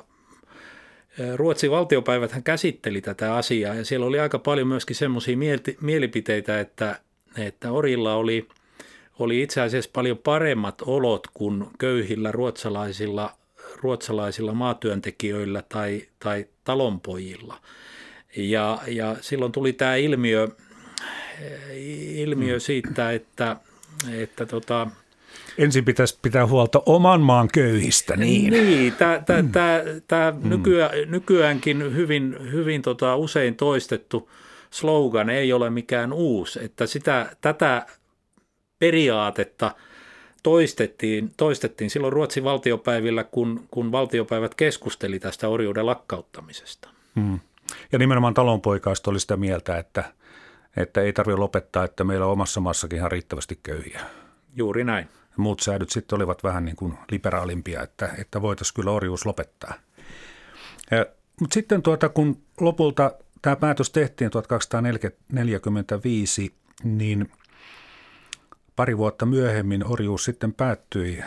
e, 1.20 1.36
Ruotsin 1.36 1.72
valtiopäivät 1.72 2.32
käsitteli 2.43 3.02
tätä 3.02 3.36
asiaa. 3.36 3.76
Ja 3.76 3.86
siellä 3.86 4.06
oli 4.06 4.20
aika 4.20 4.39
paljon 4.39 4.68
myöskin 4.68 4.95
semmoisia 4.95 5.38
mielipiteitä, 5.82 6.60
että, 6.60 7.00
että 7.38 7.72
orilla 7.72 8.16
oli, 8.16 8.48
oli 9.20 9.41
itse 9.41 9.62
asiassa 9.62 9.89
paljon 9.93 10.18
paremmat 10.18 10.82
olot 10.82 11.28
kuin 11.34 11.66
köyhillä 11.80 12.32
ruotsalaisilla 12.32 13.38
ruotsalaisilla 13.76 14.54
maatyöntekijöillä 14.54 15.64
tai, 15.70 16.02
tai 16.20 16.45
talonpojilla. 16.68 17.57
Ja, 18.38 18.80
ja 18.88 19.15
silloin 19.22 19.51
tuli 19.51 19.74
tämä 19.74 19.95
ilmiö, 19.95 20.47
ilmiö 22.15 22.55
mm. 22.55 22.59
siitä, 22.59 23.11
että, 23.11 23.55
että 24.11 24.45
tota, 24.45 24.88
Ensin 25.57 25.86
pitäisi 25.86 26.20
pitää 26.22 26.47
huolta 26.47 26.82
oman 26.86 27.22
maan 27.22 27.47
köyhistä, 27.53 28.15
niin. 28.15 28.53
Niin, 28.53 28.93
tämä 30.07 30.32
mm. 30.32 30.49
nykyään, 30.49 30.91
nykyäänkin 31.05 31.95
hyvin, 31.95 32.38
hyvin 32.51 32.82
tota 32.82 33.15
usein 33.15 33.55
toistettu 33.55 34.30
slogan 34.72 35.30
ei 35.30 35.53
ole 35.53 35.70
mikään 35.70 36.13
uusi, 36.13 36.59
että 36.63 36.86
sitä, 36.86 37.36
tätä 37.41 37.86
periaatetta– 38.80 39.72
toistettiin, 40.48 41.32
toistettiin 41.38 41.89
silloin 41.89 42.14
Ruotsin 42.14 42.43
valtiopäivillä, 42.43 43.24
kun, 43.24 43.68
kun 43.72 43.91
valtiopäivät 43.91 44.56
keskusteli 44.56 45.20
tästä 45.20 45.48
orjuuden 45.48 45.86
lakkauttamisesta. 45.86 46.89
Hmm. 47.16 47.39
Ja 47.91 48.00
nimenomaan 48.00 48.34
talonpoikaiset 48.34 49.08
oli 49.08 49.20
sitä 49.20 49.38
mieltä, 49.38 49.78
että, 49.78 50.04
että 50.78 51.02
ei 51.02 51.14
tarvitse 51.14 51.39
lopettaa, 51.39 51.84
että 51.84 52.04
meillä 52.04 52.26
on 52.26 52.32
omassa 52.32 52.60
maassakin 52.60 52.98
ihan 52.98 53.12
riittävästi 53.12 53.60
köyhiä. 53.64 54.02
Juuri 54.56 54.84
näin. 54.84 55.08
Muut 55.38 55.60
säädöt 55.60 55.89
sitten 55.89 56.16
olivat 56.16 56.43
vähän 56.43 56.66
niin 56.66 56.76
kuin 56.76 56.93
liberaalimpia, 57.12 57.84
että, 57.84 58.10
että 58.18 58.41
voitaisiin 58.41 58.76
kyllä 58.76 58.91
orjuus 58.91 59.26
lopettaa. 59.26 59.74
Mutta 61.39 61.54
sitten 61.54 61.82
tuota, 61.82 62.10
kun 62.10 62.41
lopulta 62.60 63.12
tämä 63.41 63.56
päätös 63.56 63.89
tehtiin 63.89 64.32
1245, 64.32 66.54
niin– 66.84 67.30
Pari 68.78 68.97
vuotta 68.97 69.25
myöhemmin 69.25 69.88
orjuus 69.88 70.25
sitten 70.25 70.53
päättyi 70.53 71.23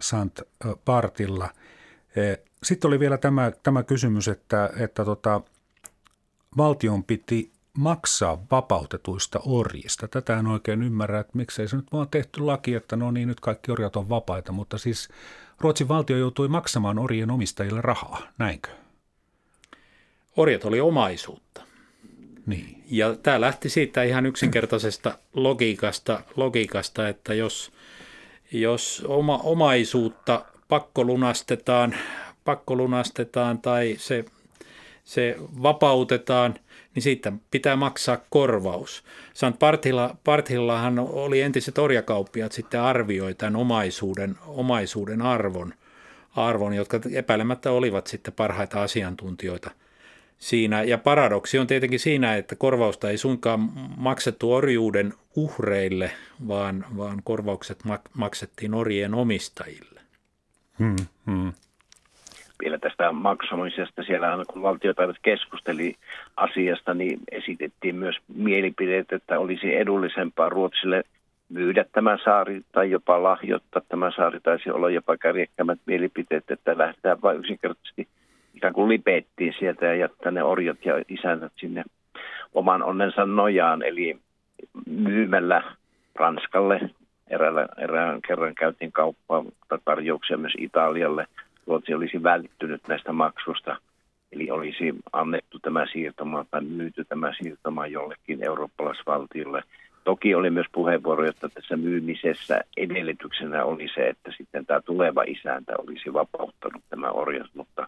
Sant 0.00 0.40
Partilla. 0.84 1.48
E, 2.16 2.34
sitten 2.62 2.88
oli 2.88 3.00
vielä 3.00 3.18
tämä, 3.18 3.52
tämä 3.62 3.82
kysymys, 3.82 4.28
että, 4.28 4.70
että 4.76 5.04
tota, 5.04 5.40
valtion 6.56 7.04
piti 7.04 7.52
maksaa 7.78 8.46
vapautetuista 8.50 9.40
orjista. 9.46 10.08
Tätä 10.08 10.38
en 10.38 10.46
oikein 10.46 10.82
ymmärrä, 10.82 11.20
että 11.20 11.38
miksei 11.38 11.68
se 11.68 11.76
nyt 11.76 11.92
vaan 11.92 12.08
tehty 12.08 12.40
laki, 12.40 12.74
että 12.74 12.96
no 12.96 13.10
niin, 13.10 13.28
nyt 13.28 13.40
kaikki 13.40 13.72
orjat 13.72 13.96
on 13.96 14.08
vapaita, 14.08 14.52
mutta 14.52 14.78
siis 14.78 15.08
Ruotsin 15.60 15.88
valtio 15.88 16.16
joutui 16.16 16.48
maksamaan 16.48 16.98
orjien 16.98 17.30
omistajille 17.30 17.80
rahaa, 17.80 18.22
näinkö? 18.38 18.70
Orjat 20.36 20.64
oli 20.64 20.80
omaisuutta. 20.80 21.67
Niin. 22.48 22.82
Ja 22.90 23.14
tämä 23.14 23.40
lähti 23.40 23.68
siitä 23.68 24.02
ihan 24.02 24.26
yksinkertaisesta 24.26 25.18
logiikasta, 25.34 26.20
logiikasta 26.36 27.08
että 27.08 27.34
jos, 27.34 27.72
jos 28.52 29.04
oma, 29.08 29.40
omaisuutta 29.42 30.44
pakkolunastetaan, 30.68 31.94
pakkolunastetaan 32.44 33.58
tai 33.58 33.94
se, 33.98 34.24
se 35.04 35.36
vapautetaan, 35.62 36.54
niin 36.94 37.02
siitä 37.02 37.32
pitää 37.50 37.76
maksaa 37.76 38.18
korvaus. 38.30 39.04
Sant 39.34 39.58
Partilla, 39.58 40.16
Partillahan 40.24 40.98
oli 40.98 41.40
entiset 41.40 41.78
orjakauppiat 41.78 42.52
sitten 42.52 42.80
arvioi 42.80 43.34
tämän 43.34 43.56
omaisuuden, 43.56 44.36
omaisuuden 44.46 45.22
arvon, 45.22 45.74
arvon, 46.36 46.74
jotka 46.74 47.00
epäilemättä 47.14 47.70
olivat 47.70 48.06
sitten 48.06 48.34
parhaita 48.34 48.82
asiantuntijoita– 48.82 49.70
siinä. 50.38 50.82
Ja 50.82 50.98
paradoksi 50.98 51.58
on 51.58 51.66
tietenkin 51.66 51.98
siinä, 51.98 52.36
että 52.36 52.56
korvausta 52.56 53.10
ei 53.10 53.18
suinkaan 53.18 53.60
maksettu 53.96 54.52
orjuuden 54.52 55.12
uhreille, 55.36 56.10
vaan, 56.48 56.84
vaan 56.96 57.20
korvaukset 57.24 57.78
mak- 57.88 58.10
maksettiin 58.14 58.74
orjien 58.74 59.14
omistajille. 59.14 60.00
Hmm, 60.78 60.96
hmm. 61.26 61.52
Vielä 62.62 62.78
tästä 62.78 63.12
maksamisesta, 63.12 64.02
siellä 64.02 64.44
kun 64.48 64.62
valtiopäivät 64.62 65.16
keskusteli 65.22 65.94
asiasta, 66.36 66.94
niin 66.94 67.18
esitettiin 67.32 67.96
myös 67.96 68.16
mielipiteet, 68.34 69.12
että 69.12 69.38
olisi 69.38 69.74
edullisempaa 69.74 70.48
Ruotsille 70.48 71.02
myydä 71.48 71.84
tämä 71.92 72.18
saari 72.24 72.62
tai 72.72 72.90
jopa 72.90 73.22
lahjoittaa 73.22 73.82
tämä 73.88 74.10
saari. 74.16 74.40
Taisi 74.40 74.70
olla 74.70 74.90
jopa 74.90 75.16
kärjekkämät 75.16 75.78
mielipiteet, 75.86 76.50
että 76.50 76.78
lähdetään 76.78 77.22
vain 77.22 77.38
yksinkertaisesti 77.38 78.08
ikään 78.58 78.74
kuin 78.74 78.88
lipettiin 78.88 79.54
sieltä 79.58 79.86
ja 79.86 79.94
jättää 79.94 80.32
ne 80.32 80.42
orjat 80.42 80.84
ja 80.84 81.02
isännät 81.08 81.52
sinne 81.56 81.84
oman 82.54 82.82
onnensa 82.82 83.26
nojaan. 83.26 83.82
Eli 83.82 84.18
myymällä 84.86 85.62
Ranskalle, 86.14 86.90
eräällä, 87.30 87.68
erään 87.76 88.20
kerran 88.22 88.54
käytiin 88.54 88.92
kauppaa 88.92 89.44
tai 89.68 89.78
tarjouksia 89.84 90.36
myös 90.36 90.52
Italialle. 90.58 91.26
Ruotsi 91.66 91.94
olisi 91.94 92.22
välittynyt 92.22 92.88
näistä 92.88 93.12
maksusta, 93.12 93.76
eli 94.32 94.50
olisi 94.50 94.94
annettu 95.12 95.58
tämä 95.58 95.86
siirtoma 95.92 96.44
tai 96.50 96.60
myyty 96.60 97.04
tämä 97.04 97.32
siirtoma 97.42 97.86
jollekin 97.86 98.44
eurooppalaisvaltiolle. 98.44 99.62
Toki 100.04 100.34
oli 100.34 100.50
myös 100.50 100.66
puheenvuoro, 100.72 101.24
että 101.26 101.48
tässä 101.48 101.76
myymisessä 101.76 102.60
edellytyksenä 102.76 103.64
oli 103.64 103.88
se, 103.94 104.08
että 104.08 104.32
sitten 104.36 104.66
tämä 104.66 104.80
tuleva 104.80 105.22
isäntä 105.26 105.72
olisi 105.78 106.12
vapauttanut 106.12 106.82
tämä 106.90 107.10
orjat, 107.10 107.50
mutta 107.54 107.87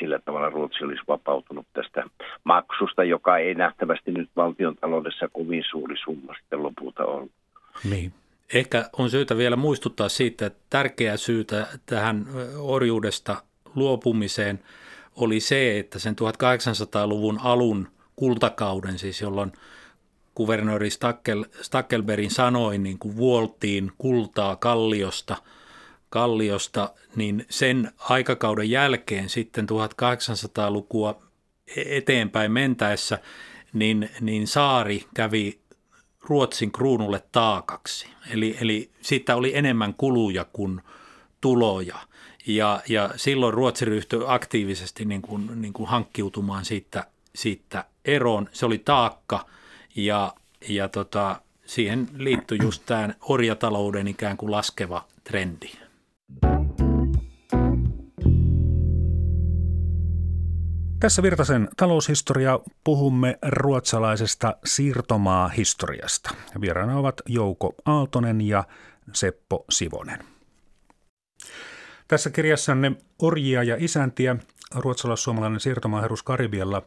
sillä 0.00 0.18
tavalla 0.18 0.50
Ruotsi 0.50 0.84
olisi 0.84 1.02
vapautunut 1.08 1.66
tästä 1.72 2.04
maksusta, 2.44 3.04
joka 3.04 3.38
ei 3.38 3.54
nähtävästi 3.54 4.12
nyt 4.12 4.30
valtion 4.36 4.76
taloudessa 4.76 5.28
kovin 5.32 5.64
suuri 5.70 5.96
summa 6.04 6.34
sitten 6.34 6.62
lopulta 6.62 7.04
on. 7.04 7.30
Niin. 7.90 8.12
Ehkä 8.54 8.90
on 8.98 9.10
syytä 9.10 9.36
vielä 9.36 9.56
muistuttaa 9.56 10.08
siitä, 10.08 10.46
että 10.46 10.60
tärkeä 10.70 11.16
syytä 11.16 11.66
tähän 11.86 12.26
orjuudesta 12.58 13.36
luopumiseen 13.74 14.58
oli 15.16 15.40
se, 15.40 15.78
että 15.78 15.98
sen 15.98 16.16
1800-luvun 16.20 17.40
alun 17.42 17.88
kultakauden, 18.16 18.98
siis 18.98 19.20
jolloin 19.20 19.52
kuvernööri 20.34 20.90
Stackel, 20.90 21.44
Stackelberin 21.62 22.30
niin 22.78 22.98
kuin 22.98 23.16
vuoltiin 23.16 23.92
kultaa 23.98 24.56
kalliosta– 24.56 25.36
kalliosta, 26.10 26.94
niin 27.16 27.46
sen 27.50 27.92
aikakauden 27.98 28.70
jälkeen 28.70 29.28
sitten 29.28 29.66
1800-lukua 29.70 31.22
eteenpäin 31.76 32.52
mentäessä, 32.52 33.18
niin, 33.72 34.10
niin 34.20 34.46
saari 34.46 35.04
kävi 35.14 35.60
Ruotsin 36.20 36.72
kruunulle 36.72 37.22
taakaksi. 37.32 38.06
Eli, 38.30 38.56
eli 38.60 38.90
siitä 39.00 39.36
oli 39.36 39.56
enemmän 39.56 39.94
kuluja 39.94 40.46
kuin 40.52 40.80
tuloja. 41.40 41.96
Ja, 42.46 42.80
ja 42.88 43.10
silloin 43.16 43.54
Ruotsi 43.54 43.84
ryhtyi 43.84 44.20
aktiivisesti 44.26 45.04
niin 45.04 45.22
kuin, 45.22 45.62
niin 45.62 45.72
kuin 45.72 45.88
hankkiutumaan 45.88 46.64
siitä, 46.64 47.06
siitä 47.34 47.84
eroon. 48.04 48.48
Se 48.52 48.66
oli 48.66 48.78
taakka 48.78 49.46
ja, 49.96 50.32
ja 50.68 50.88
tota, 50.88 51.40
siihen 51.66 52.08
liittyi 52.16 52.58
just 52.62 52.82
tämä 52.86 53.14
orjatalouden 53.20 54.08
ikään 54.08 54.36
kuin 54.36 54.52
laskeva 54.52 55.04
trendi. 55.24 55.70
Tässä 61.00 61.22
Virtasen 61.22 61.68
taloushistoria 61.76 62.60
puhumme 62.84 63.38
ruotsalaisesta 63.48 64.56
siirtomaa-historiasta. 64.64 66.30
Vieraana 66.60 66.98
ovat 66.98 67.20
Jouko 67.28 67.74
Aaltonen 67.84 68.40
ja 68.40 68.64
Seppo 69.12 69.64
Sivonen. 69.70 70.18
Tässä 72.08 72.30
kirjassanne 72.30 72.92
Orjia 73.22 73.62
ja 73.62 73.76
isäntiä, 73.78 74.36
ruotsalais-suomalainen 74.74 75.60
siirtomaaherus 75.60 76.22
Karibialla 76.22 76.82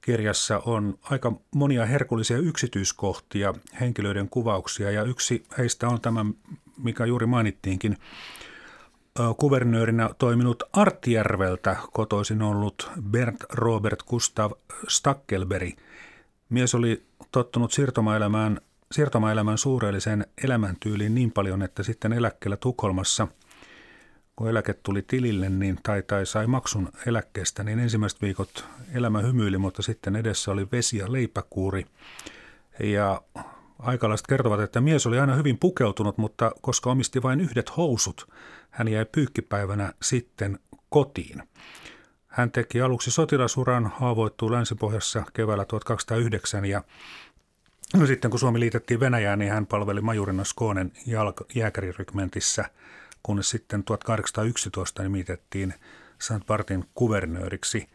kirjassa 0.00 0.58
on 0.58 0.98
aika 1.02 1.32
monia 1.54 1.86
herkullisia 1.86 2.38
yksityiskohtia, 2.38 3.54
henkilöiden 3.80 4.28
kuvauksia 4.28 4.90
ja 4.90 5.02
yksi 5.02 5.44
heistä 5.58 5.88
on 5.88 6.00
tämä, 6.00 6.24
mikä 6.82 7.04
juuri 7.04 7.26
mainittiinkin, 7.26 7.96
kuvernöörinä 9.38 10.10
toiminut 10.18 10.62
Artjärveltä 10.72 11.76
kotoisin 11.92 12.42
ollut 12.42 12.90
Bernd 13.10 13.38
Robert 13.52 14.02
Gustav 14.02 14.52
Stackelberg. 14.88 15.78
Mies 16.48 16.74
oli 16.74 17.02
tottunut 17.32 17.72
siirtomaelämään, 17.72 18.60
siirtomaelämän 18.92 19.58
suureelliseen 19.58 20.26
elämäntyyliin 20.44 21.14
niin 21.14 21.32
paljon, 21.32 21.62
että 21.62 21.82
sitten 21.82 22.12
eläkkeellä 22.12 22.56
Tukholmassa, 22.56 23.28
kun 24.36 24.48
eläke 24.48 24.72
tuli 24.74 25.02
tilille 25.02 25.48
niin, 25.48 25.78
tai, 25.82 26.02
tai 26.02 26.26
sai 26.26 26.46
maksun 26.46 26.88
eläkkeestä, 27.06 27.64
niin 27.64 27.78
ensimmäiset 27.78 28.22
viikot 28.22 28.64
elämä 28.94 29.20
hymyili, 29.20 29.58
mutta 29.58 29.82
sitten 29.82 30.16
edessä 30.16 30.50
oli 30.50 30.68
vesi- 30.72 30.98
ja 30.98 31.12
leipäkuuri. 31.12 31.86
Ja 32.82 33.22
aikalaiset 33.78 34.26
kertovat, 34.26 34.60
että 34.60 34.80
mies 34.80 35.06
oli 35.06 35.18
aina 35.18 35.34
hyvin 35.34 35.58
pukeutunut, 35.58 36.18
mutta 36.18 36.52
koska 36.60 36.90
omisti 36.90 37.22
vain 37.22 37.40
yhdet 37.40 37.76
housut, 37.76 38.28
hän 38.70 38.88
jäi 38.88 39.04
pyykkipäivänä 39.04 39.92
sitten 40.02 40.58
kotiin. 40.88 41.42
Hän 42.26 42.50
teki 42.50 42.80
aluksi 42.80 43.10
sotilasuran, 43.10 43.86
haavoittui 43.86 44.50
Länsipohjassa 44.50 45.22
keväällä 45.32 45.64
1209 45.64 46.64
ja 46.64 46.82
no 47.96 48.06
sitten 48.06 48.30
kun 48.30 48.40
Suomi 48.40 48.60
liitettiin 48.60 49.00
Venäjään, 49.00 49.38
niin 49.38 49.52
hän 49.52 49.66
palveli 49.66 50.00
majurina 50.00 50.44
Skoonen 50.44 50.92
jääkärirykmentissä, 51.54 52.64
kunnes 53.22 53.50
sitten 53.50 53.84
1811 53.84 55.02
nimitettiin 55.02 55.74
St. 56.18 56.46
Partin 56.46 56.84
kuvernööriksi. 56.94 57.88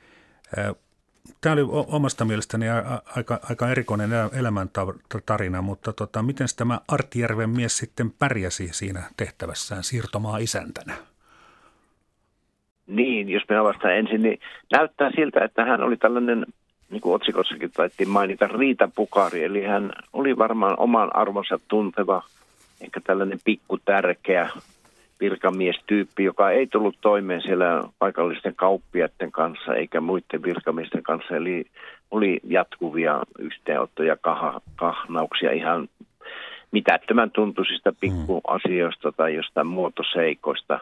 Tämä 1.42 1.54
oli 1.54 1.62
omasta 1.88 2.26
mielestäni 2.26 2.66
aika, 3.16 3.40
aika 3.50 3.70
erikoinen 3.70 4.10
elämäntarina, 4.40 5.62
mutta 5.62 5.94
tota, 5.94 6.24
miten 6.24 6.48
tämä 6.58 6.80
Artjärven 6.88 7.50
mies 7.50 7.78
sitten 7.78 8.12
pärjäsi 8.12 8.70
siinä 8.72 9.04
tehtävässään 9.18 9.84
siirtomaa 9.84 10.38
isäntänä? 10.38 10.94
Niin, 12.88 13.30
jos 13.30 13.44
me 13.50 13.58
avastaan 13.58 13.96
ensin, 13.96 14.22
niin 14.22 14.40
näyttää 14.72 15.12
siltä, 15.16 15.44
että 15.44 15.66
hän 15.66 15.82
oli 15.82 15.98
tällainen, 15.98 16.46
niin 16.90 17.02
kuin 17.02 17.16
otsikossakin 17.16 17.72
taittiin 17.72 18.10
mainita, 18.10 18.48
Riita 18.48 18.90
Pukari, 18.96 19.44
eli 19.44 19.64
hän 19.64 19.92
oli 20.14 20.38
varmaan 20.38 20.80
oman 20.80 21.16
arvonsa 21.16 21.60
tunteva, 21.68 22.24
ehkä 22.82 23.02
tällainen 23.02 23.40
pikku 23.46 23.78
tärkeä 23.78 24.50
virkamiestyyppi, 25.20 26.24
joka 26.24 26.52
ei 26.52 26.68
tullut 26.68 26.98
toimeen 27.02 27.42
siellä 27.42 27.84
paikallisten 28.00 28.56
kauppiaiden 28.56 29.32
kanssa 29.32 29.76
eikä 29.76 30.02
muiden 30.02 30.44
virkamiesten 30.44 31.04
kanssa. 31.04 31.36
Eli 31.36 31.66
oli 32.12 32.40
jatkuvia 32.44 33.22
yhteenottoja, 33.40 34.16
kah- 34.16 34.62
kahnauksia 34.76 35.52
ihan 35.52 35.88
mitättömän 36.72 37.32
tuntuisista 37.32 37.94
pikkuasioista 38.00 39.12
tai 39.12 39.36
jostain 39.36 39.68
muotoseikoista. 39.68 40.80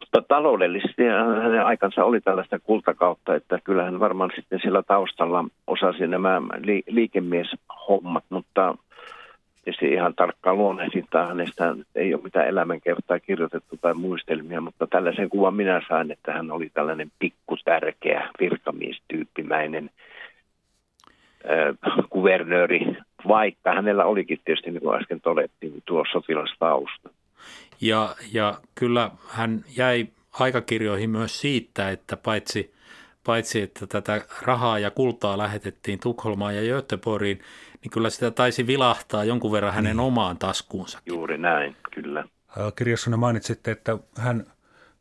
Mutta 0.00 0.22
taloudellisesti 0.28 1.02
hänen 1.42 1.66
aikansa 1.66 2.04
oli 2.04 2.20
tällaista 2.20 2.58
kultakautta, 2.58 3.34
että 3.34 3.58
kyllähän 3.64 4.00
varmaan 4.00 4.30
sitten 4.34 4.60
sillä 4.62 4.82
taustalla 4.82 5.44
osasi 5.66 6.06
nämä 6.06 6.42
li- 6.62 6.82
liikemieshommat, 6.86 8.24
mutta 8.30 8.74
tietysti 9.64 9.92
ihan 9.92 10.14
tarkkaa 10.14 10.54
luonnehdintaa 10.54 11.26
hänestä 11.26 11.74
ei 11.94 12.14
ole 12.14 12.22
mitään 12.22 12.48
elämänkertaa 12.48 13.20
kirjoitettu 13.20 13.76
tai 13.76 13.94
muistelmia, 13.94 14.60
mutta 14.60 14.86
tällaisen 14.86 15.28
kuvan 15.28 15.54
minä 15.54 15.82
sain, 15.88 16.10
että 16.10 16.32
hän 16.32 16.50
oli 16.50 16.70
tällainen 16.74 17.12
pikkutärkeä 17.18 18.30
virkamiestyyppimäinen 18.40 19.90
äh, 21.50 21.94
kuvernööri, 22.10 22.96
vaikka 23.28 23.74
hänellä 23.74 24.04
olikin 24.04 24.40
tietysti, 24.44 24.70
niin 24.70 24.82
kuin 24.82 25.00
äsken 25.00 25.20
todettiin, 25.20 25.82
tuo 25.84 26.04
sotilastausta. 26.12 27.10
Ja, 27.80 28.08
ja 28.32 28.54
kyllä 28.74 29.10
hän 29.28 29.64
jäi 29.76 30.06
aikakirjoihin 30.40 31.10
myös 31.10 31.40
siitä, 31.40 31.90
että 31.90 32.16
paitsi 32.16 32.73
paitsi 33.24 33.62
että 33.62 33.86
tätä 33.86 34.20
rahaa 34.42 34.78
ja 34.78 34.90
kultaa 34.90 35.38
lähetettiin 35.38 35.98
Tukholmaan 35.98 36.56
ja 36.56 36.62
Göteborgiin, 36.62 37.40
niin 37.82 37.90
kyllä 37.90 38.10
sitä 38.10 38.30
taisi 38.30 38.66
vilahtaa 38.66 39.24
jonkun 39.24 39.52
verran 39.52 39.74
hänen 39.74 39.96
niin. 39.96 40.06
omaan 40.06 40.38
taskuunsa. 40.38 40.98
Juuri 41.06 41.38
näin, 41.38 41.76
kyllä. 41.94 42.24
Kirjassanne 42.76 43.16
mainitsitte, 43.16 43.70
että 43.70 43.98
hän 44.18 44.46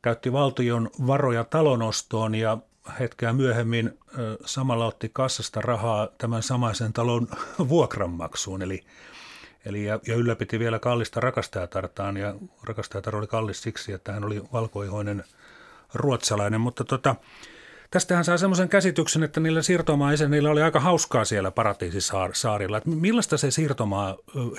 käytti 0.01 0.33
valtion 0.33 0.89
varoja 1.07 1.43
talonostoon 1.43 2.35
ja 2.35 2.57
hetkeä 2.99 3.33
myöhemmin 3.33 3.99
samalla 4.45 4.85
otti 4.85 5.09
kassasta 5.13 5.61
rahaa 5.61 6.07
tämän 6.17 6.43
samaisen 6.43 6.93
talon 6.93 7.27
vuokranmaksuun. 7.69 8.61
Eli, 8.61 8.83
eli 9.65 9.85
ja, 9.85 9.99
ja 10.07 10.15
ylläpiti 10.15 10.59
vielä 10.59 10.79
kallista 10.79 11.19
rakastajatartaan 11.19 12.17
ja 12.17 12.35
rakastajatar 12.63 13.15
oli 13.15 13.27
kallis 13.27 13.61
siksi, 13.61 13.93
että 13.93 14.11
hän 14.11 14.23
oli 14.23 14.41
valkoihoinen 14.53 15.23
ruotsalainen. 15.93 16.61
Mutta 16.61 16.83
tota, 16.83 17.15
Tästähän 17.93 18.25
saa 18.25 18.37
semmoisen 18.37 18.69
käsityksen, 18.69 19.23
että 19.23 19.39
niillä 19.39 19.61
siirtomaa 19.61 20.11
niillä 20.29 20.49
oli 20.49 20.61
aika 20.61 20.79
hauskaa 20.79 21.25
siellä 21.25 21.51
paratiisisaarilla. 21.51 22.77
Että 22.77 22.89
millaista 22.89 23.37
se 23.37 23.51
siirtomaa 23.51 24.17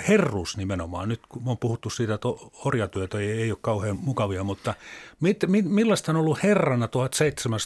herrus 0.08 0.56
nimenomaan, 0.56 1.08
nyt 1.08 1.20
kun 1.28 1.42
on 1.46 1.58
puhuttu 1.58 1.90
siitä, 1.90 2.14
että 2.14 2.28
orjatyötä 2.64 3.18
ei, 3.18 3.30
ei 3.30 3.50
ole 3.50 3.58
kauhean 3.60 3.96
mukavia, 3.96 4.44
mutta 4.44 4.74
mit, 5.20 5.36
mit, 5.46 5.64
millaista 5.64 6.12
on 6.12 6.16
ollut 6.16 6.42
herrana 6.42 6.86
1700- 6.86 6.88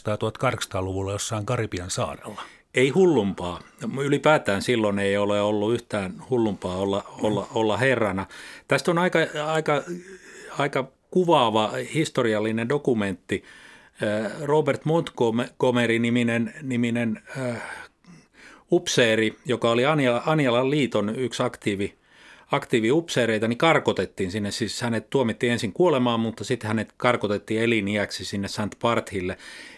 ja 0.07 0.15
1800-luvulla 0.15 1.11
jossain 1.11 1.45
Karibian 1.45 1.89
saarella? 1.89 2.41
Ei 2.75 2.89
hullumpaa. 2.89 3.59
Ylipäätään 4.01 4.61
silloin 4.61 4.99
ei 4.99 5.17
ole 5.17 5.41
ollut 5.41 5.73
yhtään 5.73 6.13
hullumpaa 6.29 6.75
olla, 6.75 7.03
olla, 7.21 7.47
olla 7.53 7.77
herrana. 7.77 8.25
Tästä 8.67 8.91
on 8.91 8.97
aika, 8.97 9.19
aika, 9.45 9.83
aika 10.57 10.87
kuvaava 11.11 11.71
historiallinen 11.93 12.69
dokumentti– 12.69 13.43
Robert 14.41 14.85
Montgomery-niminen 14.85 16.53
niminen, 16.61 17.21
äh, 17.37 17.61
upseeri, 18.71 19.35
joka 19.45 19.69
oli 19.69 19.83
Anjalan 20.25 20.69
liiton 20.69 21.15
yksi 21.15 21.43
aktiivi, 21.43 21.95
aktiivi 22.51 22.91
upseereita, 22.91 23.47
niin 23.47 23.57
karkotettiin 23.57 24.31
sinne. 24.31 24.51
Siis 24.51 24.81
hänet 24.81 25.09
tuomittiin 25.09 25.51
ensin 25.51 25.73
kuolemaan, 25.73 26.19
mutta 26.19 26.43
sitten 26.43 26.67
hänet 26.67 26.93
karkotettiin 26.97 27.61
eliniäksi 27.61 28.25
sinne 28.25 28.47
St. 28.47 28.79
Parthille. 28.81 29.37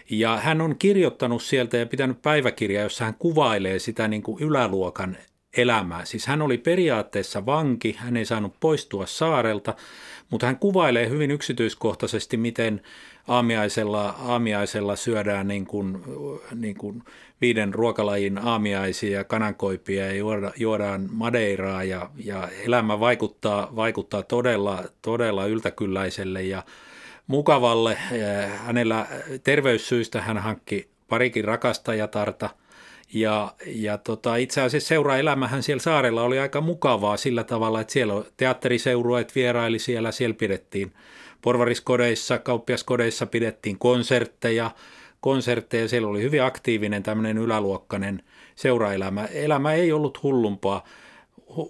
Ja 0.09 0.37
hän 0.37 0.61
on 0.61 0.75
kirjoittanut 0.79 1.43
sieltä 1.43 1.77
ja 1.77 1.85
pitänyt 1.85 2.21
päiväkirjaa, 2.21 2.83
jossa 2.83 3.05
hän 3.05 3.15
kuvailee 3.19 3.79
sitä 3.79 4.07
niin 4.07 4.23
kuin 4.23 4.43
yläluokan 4.43 5.17
elämää. 5.57 6.05
Siis 6.05 6.27
hän 6.27 6.41
oli 6.41 6.57
periaatteessa 6.57 7.45
vanki, 7.45 7.95
hän 7.99 8.17
ei 8.17 8.25
saanut 8.25 8.53
poistua 8.59 9.05
saarelta, 9.05 9.75
mutta 10.29 10.45
hän 10.45 10.57
kuvailee 10.57 11.09
hyvin 11.09 11.31
yksityiskohtaisesti, 11.31 12.37
miten 12.37 12.81
aamiaisella, 13.27 14.09
aamiaisella 14.09 14.95
syödään 14.95 15.47
niin 15.47 15.65
kuin, 15.65 16.03
niin 16.55 16.75
kuin 16.75 17.03
viiden 17.41 17.73
ruokalajin 17.73 18.37
aamiaisia, 18.37 19.23
kanankoipia 19.23 20.05
ja 20.05 20.13
juoda, 20.13 20.51
juodaan 20.55 21.09
madeiraa 21.11 21.83
ja, 21.83 22.09
ja 22.25 22.49
elämä 22.65 22.99
vaikuttaa, 22.99 23.75
vaikuttaa 23.75 24.23
todella, 24.23 24.83
todella 25.01 25.45
yltäkylläiselle 25.45 26.43
ja 26.43 26.63
mukavalle. 27.27 27.97
Hänellä 28.65 29.07
terveyssyistä 29.43 30.21
hän 30.21 30.37
hankki 30.37 30.89
parikin 31.09 31.45
rakastajatarta– 31.45 32.49
ja, 33.13 33.53
ja 33.65 33.97
tota, 33.97 34.35
itse 34.35 34.61
asiassa 34.61 34.87
seuraelämähän 34.87 35.63
siellä 35.63 35.81
saarella 35.81 36.23
oli 36.23 36.39
aika 36.39 36.61
mukavaa 36.61 37.17
sillä 37.17 37.43
tavalla, 37.43 37.81
että 37.81 37.93
siellä 37.93 38.23
teatteriseurueet 38.37 39.35
vieraili 39.35 39.79
siellä, 39.79 40.11
siellä 40.11 40.33
pidettiin 40.33 40.93
porvariskodeissa, 41.41 42.39
kauppiaskodeissa 42.39 43.25
pidettiin 43.25 43.79
konsertteja, 43.79 44.71
konsertteja, 45.21 45.87
siellä 45.87 46.07
oli 46.07 46.21
hyvin 46.21 46.43
aktiivinen 46.43 47.03
tämmöinen 47.03 47.37
yläluokkainen 47.37 48.23
seuraelämä. 48.55 49.25
Elämä 49.25 49.73
ei 49.73 49.91
ollut 49.91 50.23
hullumpaa, 50.23 50.83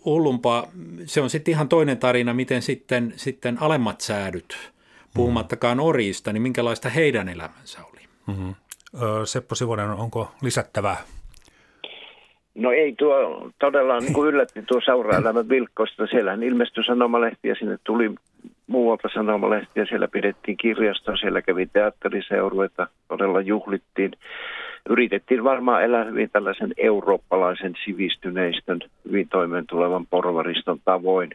hullumpaa. 0.05 0.67
Se 1.05 1.22
on 1.22 1.30
sitten 1.30 1.51
ihan 1.51 1.69
toinen 1.69 1.97
tarina, 1.97 2.34
miten 2.34 2.61
sitten, 2.61 3.13
sitten 3.15 3.61
alemmat 3.61 4.01
säädyt, 4.01 4.57
puhumattakaan 5.13 5.80
orista, 5.80 6.34
niin 6.34 6.41
minkälaista 6.41 6.89
heidän 6.89 7.30
elämänsä 7.30 7.80
oli. 7.93 8.01
Mm-hmm. 8.28 8.55
Seppo 9.26 9.55
Sivonen, 9.55 9.89
onko 9.89 10.32
lisättävää? 10.41 10.97
No 12.56 12.72
ei 12.72 12.95
tuo 12.97 13.49
todella 13.60 13.99
niin 13.99 14.14
kuin 14.14 14.30
yllätti 14.30 14.64
tuo 14.68 14.82
seura-elämä 14.86 15.49
Vilkkosta. 15.49 16.08
Siellähän 16.08 16.43
ilmestyi 16.43 16.84
ja 17.43 17.56
sinne 17.56 17.78
tuli 17.84 18.12
muualta 18.68 19.10
sanomalehti 19.14 19.80
ja 19.80 19.86
siellä 19.86 20.08
pidettiin 20.08 20.58
kirjastoa, 20.58 21.16
siellä 21.16 21.41
kävi 21.41 21.66
teatteriseurueita, 21.66 22.88
todella 23.08 23.41
juhlittiin. 23.41 24.12
Yritettiin 24.89 25.43
varmaan 25.43 25.84
elää 25.84 26.04
hyvin 26.04 26.30
tällaisen 26.30 26.74
eurooppalaisen 26.78 27.74
sivistyneistön, 27.86 28.80
hyvin 29.08 29.30
toimeen 29.30 29.68
tulevan 29.68 30.06
porvariston 30.06 30.80
tavoin. 30.86 31.30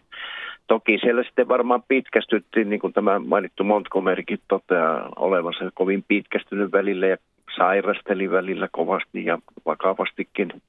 Toki 0.66 0.98
siellä 0.98 1.22
sitten 1.22 1.48
varmaan 1.48 1.82
pitkästyttiin, 1.88 2.70
niin 2.70 2.80
kuin 2.80 2.92
tämä 2.92 3.18
mainittu 3.18 3.64
Montgomerykin 3.64 4.38
toteaa, 4.48 5.08
olevansa 5.16 5.70
kovin 5.74 6.04
pitkästynyt 6.08 6.72
välillä 6.72 7.06
ja 7.06 7.16
sairasteli 7.56 8.30
välillä 8.30 8.68
kovasti 8.72 9.24
ja 9.24 9.38
vakavastikin. 9.66 10.62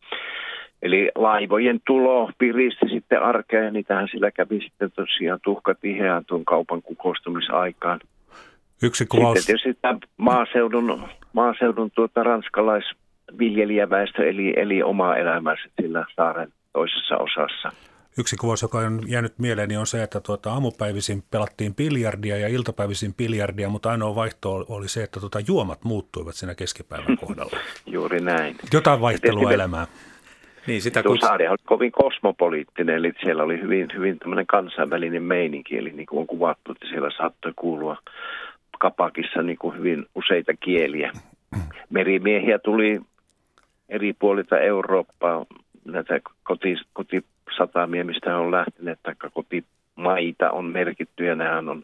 Eli 0.82 1.12
laivojen 1.16 1.80
tulo 1.88 2.32
piristi 2.38 2.90
sitten 2.90 3.24
arkea 3.24 3.64
ja 3.64 3.72
niitähän 3.72 4.08
sillä 4.12 4.32
kävi 4.32 4.62
sitten 4.62 4.92
tosiaan 4.92 5.40
tuhka 5.44 5.76
tiheään 5.76 6.26
tuon 6.26 6.46
kaupan 6.46 6.82
kukoistumisaikaan. 6.82 8.00
Yksi 8.84 9.06
kuvaus. 9.06 9.38
Sitten 9.38 9.60
tietysti 9.60 9.82
tämä 9.82 10.00
maaseudun, 10.18 11.08
maaseudun 11.34 11.92
tuota 11.92 12.24
ranskalaisviljelijäväestö 12.24 14.30
eli, 14.30 14.54
eli 14.56 14.84
omaa 14.84 15.18
elämänsä 15.18 15.64
sillä 15.82 16.06
saaren 16.16 16.54
toisessa 16.74 17.18
osassa. 17.18 17.72
Yksi 18.20 18.36
kuvaus, 18.36 18.62
joka 18.62 18.78
on 18.78 19.02
jäänyt 19.08 19.40
mieleeni, 19.40 19.78
on 19.78 19.88
se, 19.88 20.04
että 20.04 20.20
tuota, 20.20 20.52
aamupäivisin 20.52 21.24
pelattiin 21.32 21.76
biljardia 21.76 22.38
ja 22.38 22.48
iltapäivisin 22.48 23.14
biljardia, 23.14 23.70
mutta 23.70 23.92
ainoa 23.92 24.16
vaihto 24.16 24.66
oli 24.70 24.88
se, 24.88 25.04
että 25.04 25.20
tuota, 25.20 25.40
juomat 25.48 25.84
muuttuivat 25.84 26.36
siinä 26.36 26.56
keskipäivän 26.56 27.18
kohdalla. 27.26 27.58
Juuri 27.86 28.20
näin. 28.20 28.56
Jotain 28.74 29.02
vaihtelua 29.02 29.52
elämään. 29.52 29.88
Niin, 30.68 30.82
sitä 30.82 31.04
kun... 31.04 31.20
Saari 31.20 31.48
oli 31.48 31.58
kovin 31.66 31.92
kosmopoliittinen, 31.92 32.96
eli 32.96 33.14
siellä 33.24 33.44
oli 33.44 33.62
hyvin, 33.62 33.88
hyvin 33.94 34.20
tämmöinen 34.20 34.48
kansainvälinen 34.48 35.24
meininki, 35.24 35.78
eli 35.78 35.92
niin 35.92 36.06
kuin 36.06 36.20
on 36.20 36.28
kuvattu, 36.28 36.72
että 36.72 36.88
siellä 36.88 37.10
saattoi 37.18 37.54
kuulua 37.56 37.98
kapakissa 38.80 39.42
niin 39.42 39.58
kuin 39.58 39.78
hyvin 39.78 40.06
useita 40.16 40.54
kieliä. 40.60 41.12
Merimiehiä 41.90 42.60
tuli 42.60 43.02
eri 43.90 44.14
puolilta 44.14 44.60
Eurooppaa, 44.60 45.46
näitä 45.86 46.20
koti, 46.94 47.22
kotisatamia, 47.48 48.06
mistä 48.06 48.38
on 48.38 48.52
lähteneet, 48.52 49.00
tai 49.04 49.16
kotimaita 49.34 50.52
on 50.52 50.66
merkitty, 50.66 51.26
ja 51.26 51.36
nehän 51.36 51.70
on, 51.70 51.84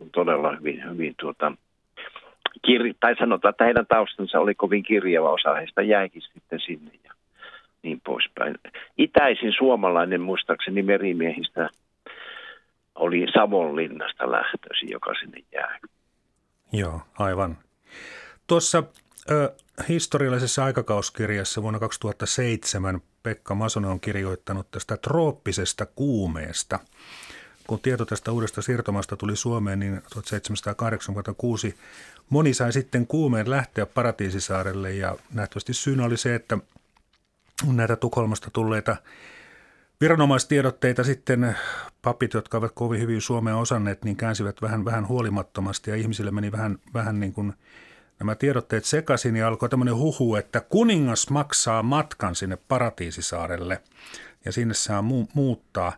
on 0.00 0.10
todella 0.10 0.56
hyvin, 0.56 0.90
hyvin 0.90 1.14
tuota, 1.20 1.52
kir- 2.66 2.94
tai 3.00 3.16
sanotaan, 3.18 3.50
että 3.50 3.64
heidän 3.64 3.86
taustansa 3.86 4.40
oli 4.40 4.54
kovin 4.54 4.82
kirjava 4.82 5.30
osa, 5.30 5.54
heistä 5.54 5.82
jäikin 5.82 6.22
sitten 6.22 6.60
sinne. 6.60 6.90
Ja 7.04 7.12
niin 7.82 8.00
poispäin. 8.06 8.54
Itäisin 8.98 9.52
suomalainen 9.58 10.20
muistaakseni 10.20 10.82
merimiehistä 10.82 11.68
oli 12.94 13.26
Savonlinnasta 13.34 14.30
lähtöisin, 14.30 14.90
joka 14.90 15.14
sinne 15.20 15.38
jää. 15.52 15.78
Joo, 16.72 17.00
aivan. 17.18 17.58
Tuossa 18.46 18.82
ö, 19.30 19.52
historiallisessa 19.88 20.64
aikakauskirjassa 20.64 21.62
vuonna 21.62 21.78
2007 21.78 23.00
Pekka 23.22 23.54
Masonen 23.54 23.90
on 23.90 24.00
kirjoittanut 24.00 24.70
tästä 24.70 24.96
trooppisesta 24.96 25.86
kuumeesta. 25.86 26.78
Kun 27.66 27.80
tieto 27.80 28.04
tästä 28.04 28.32
uudesta 28.32 28.62
siirtomasta 28.62 29.16
tuli 29.16 29.36
Suomeen, 29.36 29.78
niin 29.78 30.02
1786 30.12 31.74
moni 32.28 32.54
sai 32.54 32.72
sitten 32.72 33.06
kuumeen 33.06 33.50
lähteä 33.50 33.86
Paratiisisaarelle 33.86 34.92
ja 34.92 35.16
nähtävästi 35.34 35.74
syynä 35.74 36.04
oli 36.04 36.16
se, 36.16 36.34
että 36.34 36.58
näitä 37.66 37.96
Tukholmasta 37.96 38.50
tulleita 38.52 38.96
viranomaistiedotteita 40.00 41.04
sitten 41.04 41.56
papit, 42.02 42.34
jotka 42.34 42.58
ovat 42.58 42.72
kovin 42.74 43.00
hyvin 43.00 43.20
Suomea 43.20 43.56
osanneet, 43.56 44.04
niin 44.04 44.16
käänsivät 44.16 44.62
vähän, 44.62 44.84
vähän 44.84 45.08
huolimattomasti 45.08 45.90
ja 45.90 45.96
ihmisille 45.96 46.30
meni 46.30 46.52
vähän, 46.52 46.78
vähän 46.94 47.20
niin 47.20 47.32
kuin 47.32 47.52
nämä 48.20 48.34
tiedotteet 48.34 48.84
sekaisin 48.84 49.36
ja 49.36 49.48
alkoi 49.48 49.68
tämmöinen 49.68 49.96
huhu, 49.96 50.34
että 50.34 50.60
kuningas 50.60 51.30
maksaa 51.30 51.82
matkan 51.82 52.34
sinne 52.34 52.56
Paratiisisaarelle 52.56 53.82
ja 54.44 54.52
sinne 54.52 54.74
saa 54.74 55.00
mu- 55.00 55.30
muuttaa. 55.34 55.92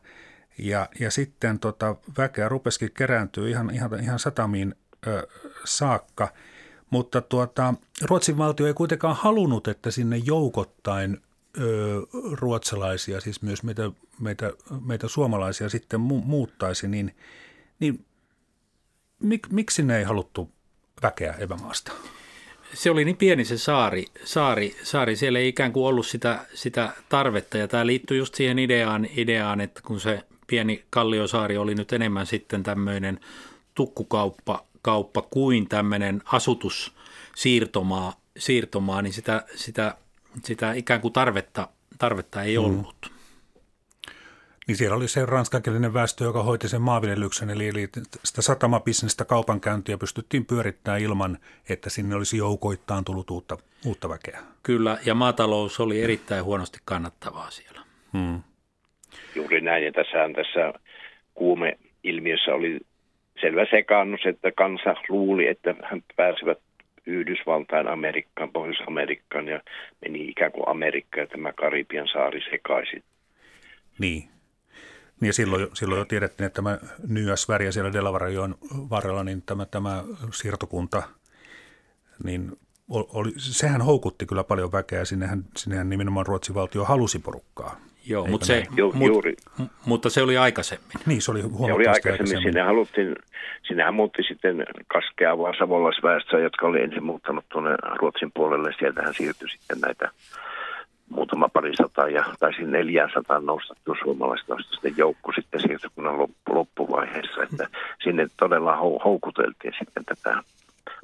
Ja, 0.58 0.88
ja 1.00 1.10
sitten 1.10 1.58
tota, 1.58 1.96
väkeä 2.18 2.48
rupesikin 2.48 2.92
kerääntyä 2.92 3.48
ihan, 3.48 3.74
ihan, 3.74 4.00
ihan 4.02 4.18
satamiin 4.18 4.74
ö, 5.06 5.28
saakka. 5.64 6.32
Mutta 6.90 7.20
tuota, 7.20 7.74
Ruotsin 8.02 8.38
valtio 8.38 8.66
ei 8.66 8.74
kuitenkaan 8.74 9.16
halunnut, 9.16 9.68
että 9.68 9.90
sinne 9.90 10.16
joukottain 10.16 11.22
ö, 11.58 12.00
ruotsalaisia, 12.32 13.20
siis 13.20 13.42
myös 13.42 13.62
meitä, 13.62 13.90
meitä, 14.20 14.52
meitä 14.86 15.08
suomalaisia 15.08 15.68
sitten 15.68 16.00
mu- 16.00 16.24
muuttaisi, 16.24 16.88
niin, 16.88 17.16
niin 17.80 18.04
mik, 19.22 19.48
miksi 19.50 19.82
ne 19.82 19.98
ei 19.98 20.04
haluttu 20.04 20.50
väkeä 21.02 21.34
evämaasta? 21.38 21.92
Se 22.74 22.90
oli 22.90 23.04
niin 23.04 23.16
pieni 23.16 23.44
se 23.44 23.58
saari, 23.58 24.04
saari, 24.24 24.76
saari. 24.82 25.16
siellä 25.16 25.38
ei 25.38 25.48
ikään 25.48 25.72
kuin 25.72 25.86
ollut 25.86 26.06
sitä, 26.06 26.46
sitä 26.54 26.92
tarvetta 27.08 27.58
ja 27.58 27.68
tämä 27.68 27.86
liittyy 27.86 28.16
just 28.16 28.34
siihen 28.34 28.58
ideaan, 28.58 29.08
ideaan, 29.16 29.60
että 29.60 29.80
kun 29.84 30.00
se 30.00 30.22
pieni 30.46 30.84
Kalliosaari 30.90 31.56
oli 31.56 31.74
nyt 31.74 31.92
enemmän 31.92 32.26
sitten 32.26 32.62
tämmöinen 32.62 33.20
tukkukauppa, 33.74 34.64
kauppa 34.82 35.22
kuin 35.22 35.68
tämmöinen 35.68 36.22
asutussiirtomaa, 36.24 38.16
siirtomaa, 38.38 39.02
niin 39.02 39.12
sitä, 39.12 39.44
sitä, 39.54 39.94
sitä 40.44 40.72
ikään 40.72 41.00
kuin 41.00 41.12
tarvetta, 41.12 41.68
tarvetta 41.98 42.42
ei 42.42 42.58
mm. 42.58 42.84
Niin 44.68 44.76
siellä 44.76 44.96
oli 44.96 45.08
se 45.08 45.26
ranskankielinen 45.26 45.94
väestö, 45.94 46.24
joka 46.24 46.42
hoiti 46.42 46.68
sen 46.68 46.82
maanviljelyksen, 46.82 47.50
eli, 47.50 47.68
eli 47.68 47.88
sitä 48.24 48.42
satamabisnestä 48.42 49.24
kaupankäyntiä 49.24 49.98
pystyttiin 49.98 50.46
pyörittämään 50.46 51.00
ilman, 51.00 51.38
että 51.68 51.90
sinne 51.90 52.16
olisi 52.16 52.36
joukoittain 52.36 53.04
tullut 53.04 53.30
uutta, 53.30 53.58
uutta 53.86 54.08
väkeä. 54.08 54.38
Kyllä, 54.62 54.98
ja 55.06 55.14
maatalous 55.14 55.80
oli 55.80 56.02
erittäin 56.02 56.44
huonosti 56.44 56.78
kannattavaa 56.84 57.50
siellä. 57.50 57.80
Hmm. 58.12 58.42
Juuri 59.34 59.60
näin, 59.60 59.84
ja 59.84 59.92
tässä, 59.92 60.18
tässä 60.34 60.72
kuume-ilmiössä 61.34 62.54
oli 62.54 62.80
selvä 63.40 63.66
sekaannus, 63.70 64.20
että 64.26 64.52
kansa 64.56 64.94
luuli, 65.08 65.46
että 65.48 65.74
hän 65.82 66.02
pääsivät 66.16 66.58
Yhdysvaltain, 67.06 67.88
Amerikkaan, 67.88 68.52
Pohjois-Amerikkaan 68.52 69.48
ja 69.48 69.60
meni 70.00 70.28
ikään 70.28 70.52
kuin 70.52 70.68
Amerikka 70.68 71.20
ja 71.20 71.26
tämä 71.26 71.52
Karibian 71.52 72.08
saari 72.08 72.40
sekaisin. 72.50 73.02
Niin. 73.98 74.28
Niin 75.22 75.32
silloin, 75.34 75.66
silloin 75.74 75.98
jo 75.98 76.04
tiedettiin, 76.04 76.46
että 76.46 76.56
tämä 76.62 76.78
Nyäsväriä 77.08 77.72
siellä 77.72 77.92
Delavarajoen 77.92 78.54
varrella, 78.90 79.24
niin 79.24 79.42
tämä, 79.42 79.66
tämä 79.66 80.04
siirtokunta, 80.32 81.02
niin 82.24 82.52
oli, 82.88 83.32
sehän 83.36 83.82
houkutti 83.82 84.26
kyllä 84.26 84.44
paljon 84.44 84.72
väkeä. 84.72 85.04
Sinnehän, 85.04 85.44
sinnehän 85.56 85.90
nimenomaan 85.90 86.26
Ruotsin 86.26 86.54
valtio 86.54 86.84
halusi 86.84 87.18
porukkaa. 87.18 87.76
Joo, 88.06 88.26
mutta 88.26 88.46
se, 88.46 88.66
Ju, 88.76 88.92
mut, 88.92 89.08
juuri. 89.08 89.36
mutta 89.86 90.10
se 90.10 90.22
oli 90.22 90.36
aikaisemmin. 90.36 90.90
Niin, 91.06 91.22
se 91.22 91.30
oli 91.30 91.40
huomattavasti 91.40 91.72
se 91.72 91.74
oli 91.74 91.86
aikaisemmin. 91.86 92.12
aikaisemmin. 92.12 92.42
Sinne 92.42 92.62
haluttiin, 92.62 93.16
sinnehän 93.62 93.94
muutti 93.94 94.22
sitten 94.22 94.64
kaskeavaa 94.86 95.52
savolaisväestöä, 95.58 96.40
jotka 96.40 96.66
oli 96.66 96.82
ensin 96.82 97.04
muuttanut 97.04 97.44
tuonne 97.48 97.70
Ruotsin 98.00 98.32
puolelle. 98.34 98.74
Sieltähän 98.78 99.14
siirtyi 99.14 99.48
sitten 99.48 99.78
näitä 99.80 100.10
muutama 101.10 101.48
parisataa 101.48 102.08
ja 102.08 102.24
taisi 102.40 102.62
400 102.62 103.40
nostettu 103.40 103.96
suomalaista 104.02 104.56
sitten 104.70 104.94
joukko 104.96 105.32
sitten 105.32 105.60
siirtokunnan 105.60 106.28
loppuvaiheessa, 106.48 107.42
että 107.42 107.68
sinne 108.04 108.28
todella 108.36 108.76
houkuteltiin 108.76 109.74
sitten 109.78 110.04
tätä 110.04 110.42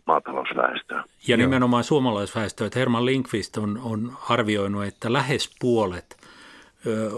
maatalousväestöä. 0.06 1.04
Ja 1.28 1.36
nimenomaan 1.36 1.84
suomalaisväestöä, 1.84 2.66
että 2.66 2.78
Herman 2.78 3.06
Linkvist 3.06 3.56
on, 3.56 3.80
on 3.82 4.12
arvioinut, 4.28 4.84
että 4.84 5.12
lähes 5.12 5.54
puolet 5.60 6.16
ö, 6.86 7.10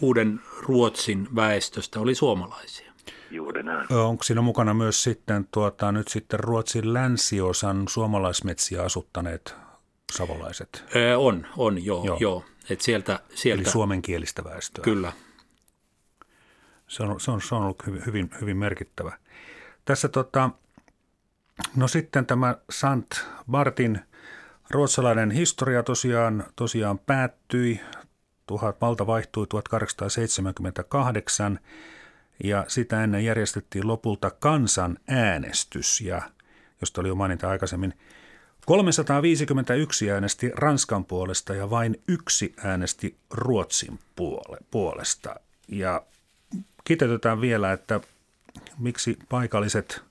uuden 0.00 0.40
Ruotsin 0.62 1.28
väestöstä 1.36 2.00
oli 2.00 2.14
suomalaisia. 2.14 2.92
Juuri 3.30 3.62
näin. 3.62 3.92
Onko 3.92 4.22
siinä 4.22 4.40
mukana 4.40 4.74
myös 4.74 5.02
sitten, 5.02 5.48
tuota, 5.50 5.92
nyt 5.92 6.08
sitten 6.08 6.40
Ruotsin 6.40 6.94
länsiosan 6.94 7.88
suomalaismetsiä 7.88 8.82
asuttaneet 8.82 9.65
savolaiset? 10.12 10.84
Öö, 10.96 11.16
on, 11.16 11.46
on, 11.56 11.84
joo. 11.84 12.04
joo. 12.04 12.16
joo. 12.20 12.44
Et 12.70 12.80
sieltä, 12.80 13.20
sieltä, 13.34 13.62
Eli 13.62 13.70
suomenkielistä 13.70 14.44
väestöä. 14.44 14.82
Kyllä. 14.82 15.12
Se 16.88 17.02
on, 17.02 17.20
se 17.20 17.30
on, 17.30 17.42
se 17.42 17.54
on 17.54 17.62
ollut 17.62 17.86
hyvin, 17.86 18.06
hyvin, 18.06 18.30
hyvin 18.40 18.56
merkittävä. 18.56 19.18
Tässä 19.84 20.08
tota, 20.08 20.50
no 21.76 21.88
sitten 21.88 22.26
tämä 22.26 22.56
Sant 22.70 23.14
Bartin 23.50 24.00
ruotsalainen 24.70 25.30
historia 25.30 25.82
tosiaan, 25.82 26.44
tosiaan 26.56 26.98
päättyi. 26.98 27.80
Tuhat, 28.46 28.80
valta 28.80 29.06
vaihtui 29.06 29.46
1878 29.46 31.60
ja 32.44 32.64
sitä 32.68 33.04
ennen 33.04 33.24
järjestettiin 33.24 33.88
lopulta 33.88 34.30
kansanäänestys 34.30 36.00
ja 36.00 36.22
josta 36.80 37.00
oli 37.00 37.08
jo 37.08 37.14
maininta 37.14 37.48
aikaisemmin– 37.48 37.94
351 38.66 40.10
äänesti 40.10 40.50
Ranskan 40.54 41.04
puolesta 41.04 41.54
ja 41.54 41.70
vain 41.70 42.02
yksi 42.08 42.54
äänesti 42.64 43.16
Ruotsin 43.30 43.98
puole, 44.16 44.58
puolesta. 44.70 45.36
Ja 45.68 46.02
kiteytetään 46.84 47.40
vielä, 47.40 47.72
että 47.72 48.00
miksi 48.78 49.18
paikalliset, 49.28 50.02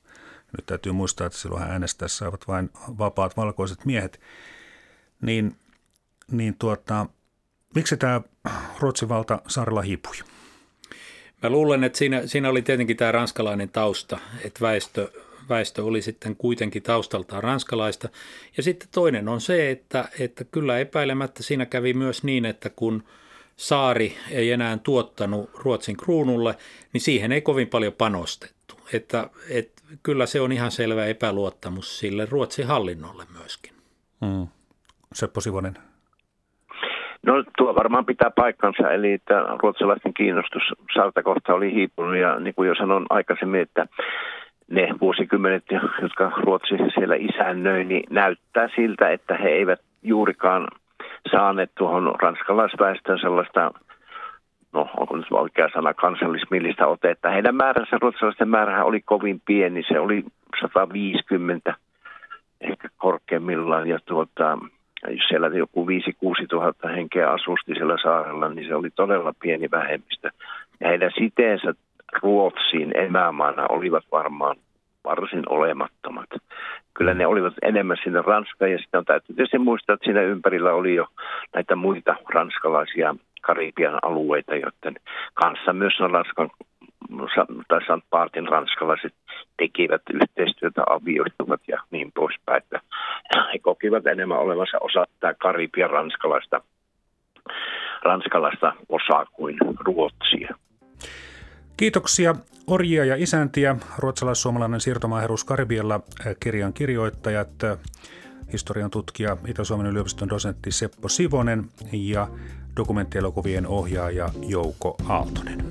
nyt 0.58 0.66
täytyy 0.66 0.92
muistaa, 0.92 1.28
että 1.28 1.40
silloin 1.40 1.64
äänestää 1.64 2.08
saavat 2.08 2.48
vain 2.48 2.70
vapaat 2.98 3.38
valkoiset 3.38 3.86
miehet, 3.86 4.22
niin, 5.22 5.56
niin 6.32 6.56
tuota, 6.60 7.06
miksi 7.76 7.98
tämä 7.98 8.22
Ruotsin 8.80 9.10
valta 9.10 9.42
saarella 9.48 9.82
hiipui? 9.82 10.16
Mä 11.44 11.50
luulen, 11.50 11.84
että 11.84 11.98
siinä, 11.98 12.28
siinä 12.28 12.50
oli 12.50 12.62
tietenkin 12.62 12.98
tämä 12.98 13.12
ranskalainen 13.12 13.70
tausta, 13.70 14.20
että 14.44 14.62
väestö, 14.62 15.12
väestö 15.50 15.84
oli 15.84 16.02
sitten 16.02 16.36
kuitenkin 16.36 16.84
taustaltaan 16.84 17.44
ranskalaista. 17.44 18.10
Ja 18.58 18.64
sitten 18.64 18.88
toinen 18.94 19.28
on 19.28 19.42
se, 19.42 19.72
että, 19.72 20.06
että 20.20 20.44
kyllä 20.44 20.80
epäilemättä 20.80 21.44
siinä 21.44 21.66
kävi 21.66 21.94
myös 21.94 22.24
niin, 22.24 22.46
että 22.46 22.70
kun 22.70 23.04
saari 23.56 24.16
ei 24.32 24.52
enää 24.52 24.78
tuottanut 24.84 25.50
Ruotsin 25.64 25.98
kruunulle, 25.98 26.56
niin 26.94 27.02
siihen 27.02 27.32
ei 27.32 27.42
kovin 27.42 27.68
paljon 27.68 27.94
panostettu. 27.94 28.76
Että, 28.94 29.30
että 29.50 29.82
kyllä 30.04 30.26
se 30.26 30.42
on 30.42 30.52
ihan 30.52 30.72
selvä 30.72 31.06
epäluottamus 31.06 32.00
sille 32.00 32.28
Ruotsin 32.30 32.68
hallinnolle 32.68 33.24
myöskin. 33.40 33.74
Mm. 34.22 34.48
Seppo 35.14 35.42
Sivonen. 35.42 35.78
No 37.26 37.44
tuo 37.58 37.76
varmaan 37.76 38.06
pitää 38.06 38.32
paikkansa, 38.36 38.92
eli 38.92 39.14
että 39.14 39.42
ruotsalaisten 39.64 40.14
kiinnostus 40.14 40.64
saarta 40.94 41.54
oli 41.54 41.74
hiipunut 41.74 42.16
ja 42.16 42.40
niin 42.40 42.56
kuin 42.56 42.68
jo 42.68 42.76
sanon 42.76 43.06
aikaisemmin, 43.10 43.62
että 43.62 43.88
ne 44.72 44.88
vuosikymmenet, 45.02 45.64
jotka 46.02 46.32
Ruotsi 46.38 46.76
siellä 46.94 47.16
isännöi, 47.16 47.84
niin 47.84 48.04
näyttää 48.10 48.70
siltä, 48.76 49.10
että 49.10 49.38
he 49.38 49.50
eivät 49.50 49.80
juurikaan 50.04 50.68
saaneet 51.32 51.72
tuohon 51.78 52.16
ranskalaisväestön 52.22 53.20
sellaista, 53.20 53.72
no 54.74 54.90
onko 54.98 55.18
nyt 55.18 55.26
oikea 55.32 55.70
sana, 55.74 55.94
kansallismillistä 55.94 56.88
otetta. 56.88 57.30
Heidän 57.30 57.56
määränsä, 57.56 57.98
ruotsalaisten 58.02 58.50
määrähän 58.50 58.86
oli 58.86 59.02
kovin 59.02 59.42
pieni, 59.46 59.84
se 59.88 60.00
oli 60.00 60.24
150 60.62 61.76
ehkä 62.62 62.88
korkeimmillaan 62.98 63.88
ja 63.88 64.00
tuota, 64.06 64.58
jos 65.08 65.28
siellä 65.28 65.48
joku 65.48 65.88
5-6 65.88 66.46
tuhatta 66.50 66.88
henkeä 66.88 67.32
asusti 67.32 67.74
siellä 67.74 67.98
saarella, 68.04 68.50
niin 68.50 68.68
se 68.68 68.76
oli 68.76 68.90
todella 68.90 69.34
pieni 69.42 69.72
vähemmistö. 69.72 70.30
Ja 70.80 70.88
heidän 70.88 71.12
siteensä 71.18 71.74
Ruotsiin 72.22 72.98
emämaana 72.98 73.66
olivat 73.70 74.04
varmaan 74.12 74.56
varsin 75.04 75.44
olemattomat. 75.50 76.30
Kyllä 76.94 77.14
ne 77.14 77.28
olivat 77.28 77.54
enemmän 77.62 77.98
sinne 78.04 78.22
Ranskaan 78.22 78.72
ja 78.72 78.78
sitten 78.78 78.98
on 78.98 79.06
täytyy 79.06 79.36
tietysti 79.36 79.58
muistaa, 79.58 79.94
että 79.94 80.06
siinä 80.06 80.22
ympärillä 80.22 80.74
oli 80.74 80.96
jo 80.96 81.08
näitä 81.56 81.76
muita 81.76 82.16
ranskalaisia 82.34 83.16
Karibian 83.42 84.00
alueita, 84.02 84.56
joiden 84.56 84.96
kanssa 85.34 85.74
myös 85.74 85.94
Ranskan 86.00 86.50
tai 87.68 87.82
St. 87.82 88.06
Partin 88.10 88.48
ranskalaiset 88.48 89.14
tekivät 89.58 90.02
yhteistyötä, 90.14 90.84
avioituvat 90.90 91.62
ja 91.68 91.82
niin 91.92 92.12
poispäin. 92.16 92.58
Että 92.58 92.80
he 93.54 93.60
kokivat 93.60 94.08
enemmän 94.08 94.40
olevansa 94.40 94.78
osa 94.82 95.06
tätä 95.20 95.36
Karibian 95.40 95.90
ranskalaista, 95.90 96.62
ranskalaista 98.02 98.74
osaa 98.90 99.26
kuin 99.26 99.58
Ruotsia. 99.80 100.56
Kiitoksia 101.78 102.36
orjia 102.68 103.06
ja 103.06 103.16
isäntiä, 103.16 103.76
ruotsalais-suomalainen 103.98 104.82
siirtomaaherus 104.82 105.44
Karibialla 105.44 106.00
eh, 106.26 106.36
kirjan 106.40 106.74
kirjoittajat, 106.74 107.64
eh, 107.64 107.78
historian 108.54 108.92
tutkija 108.92 109.38
Itä-Suomen 109.48 109.88
yliopiston 109.88 110.30
dosentti 110.30 110.72
Seppo 110.72 111.10
Sivonen 111.10 111.70
ja 111.92 112.28
dokumenttielokuvien 112.78 113.68
ohjaaja 113.68 114.30
Jouko 114.48 114.96
Aaltonen. 115.08 115.66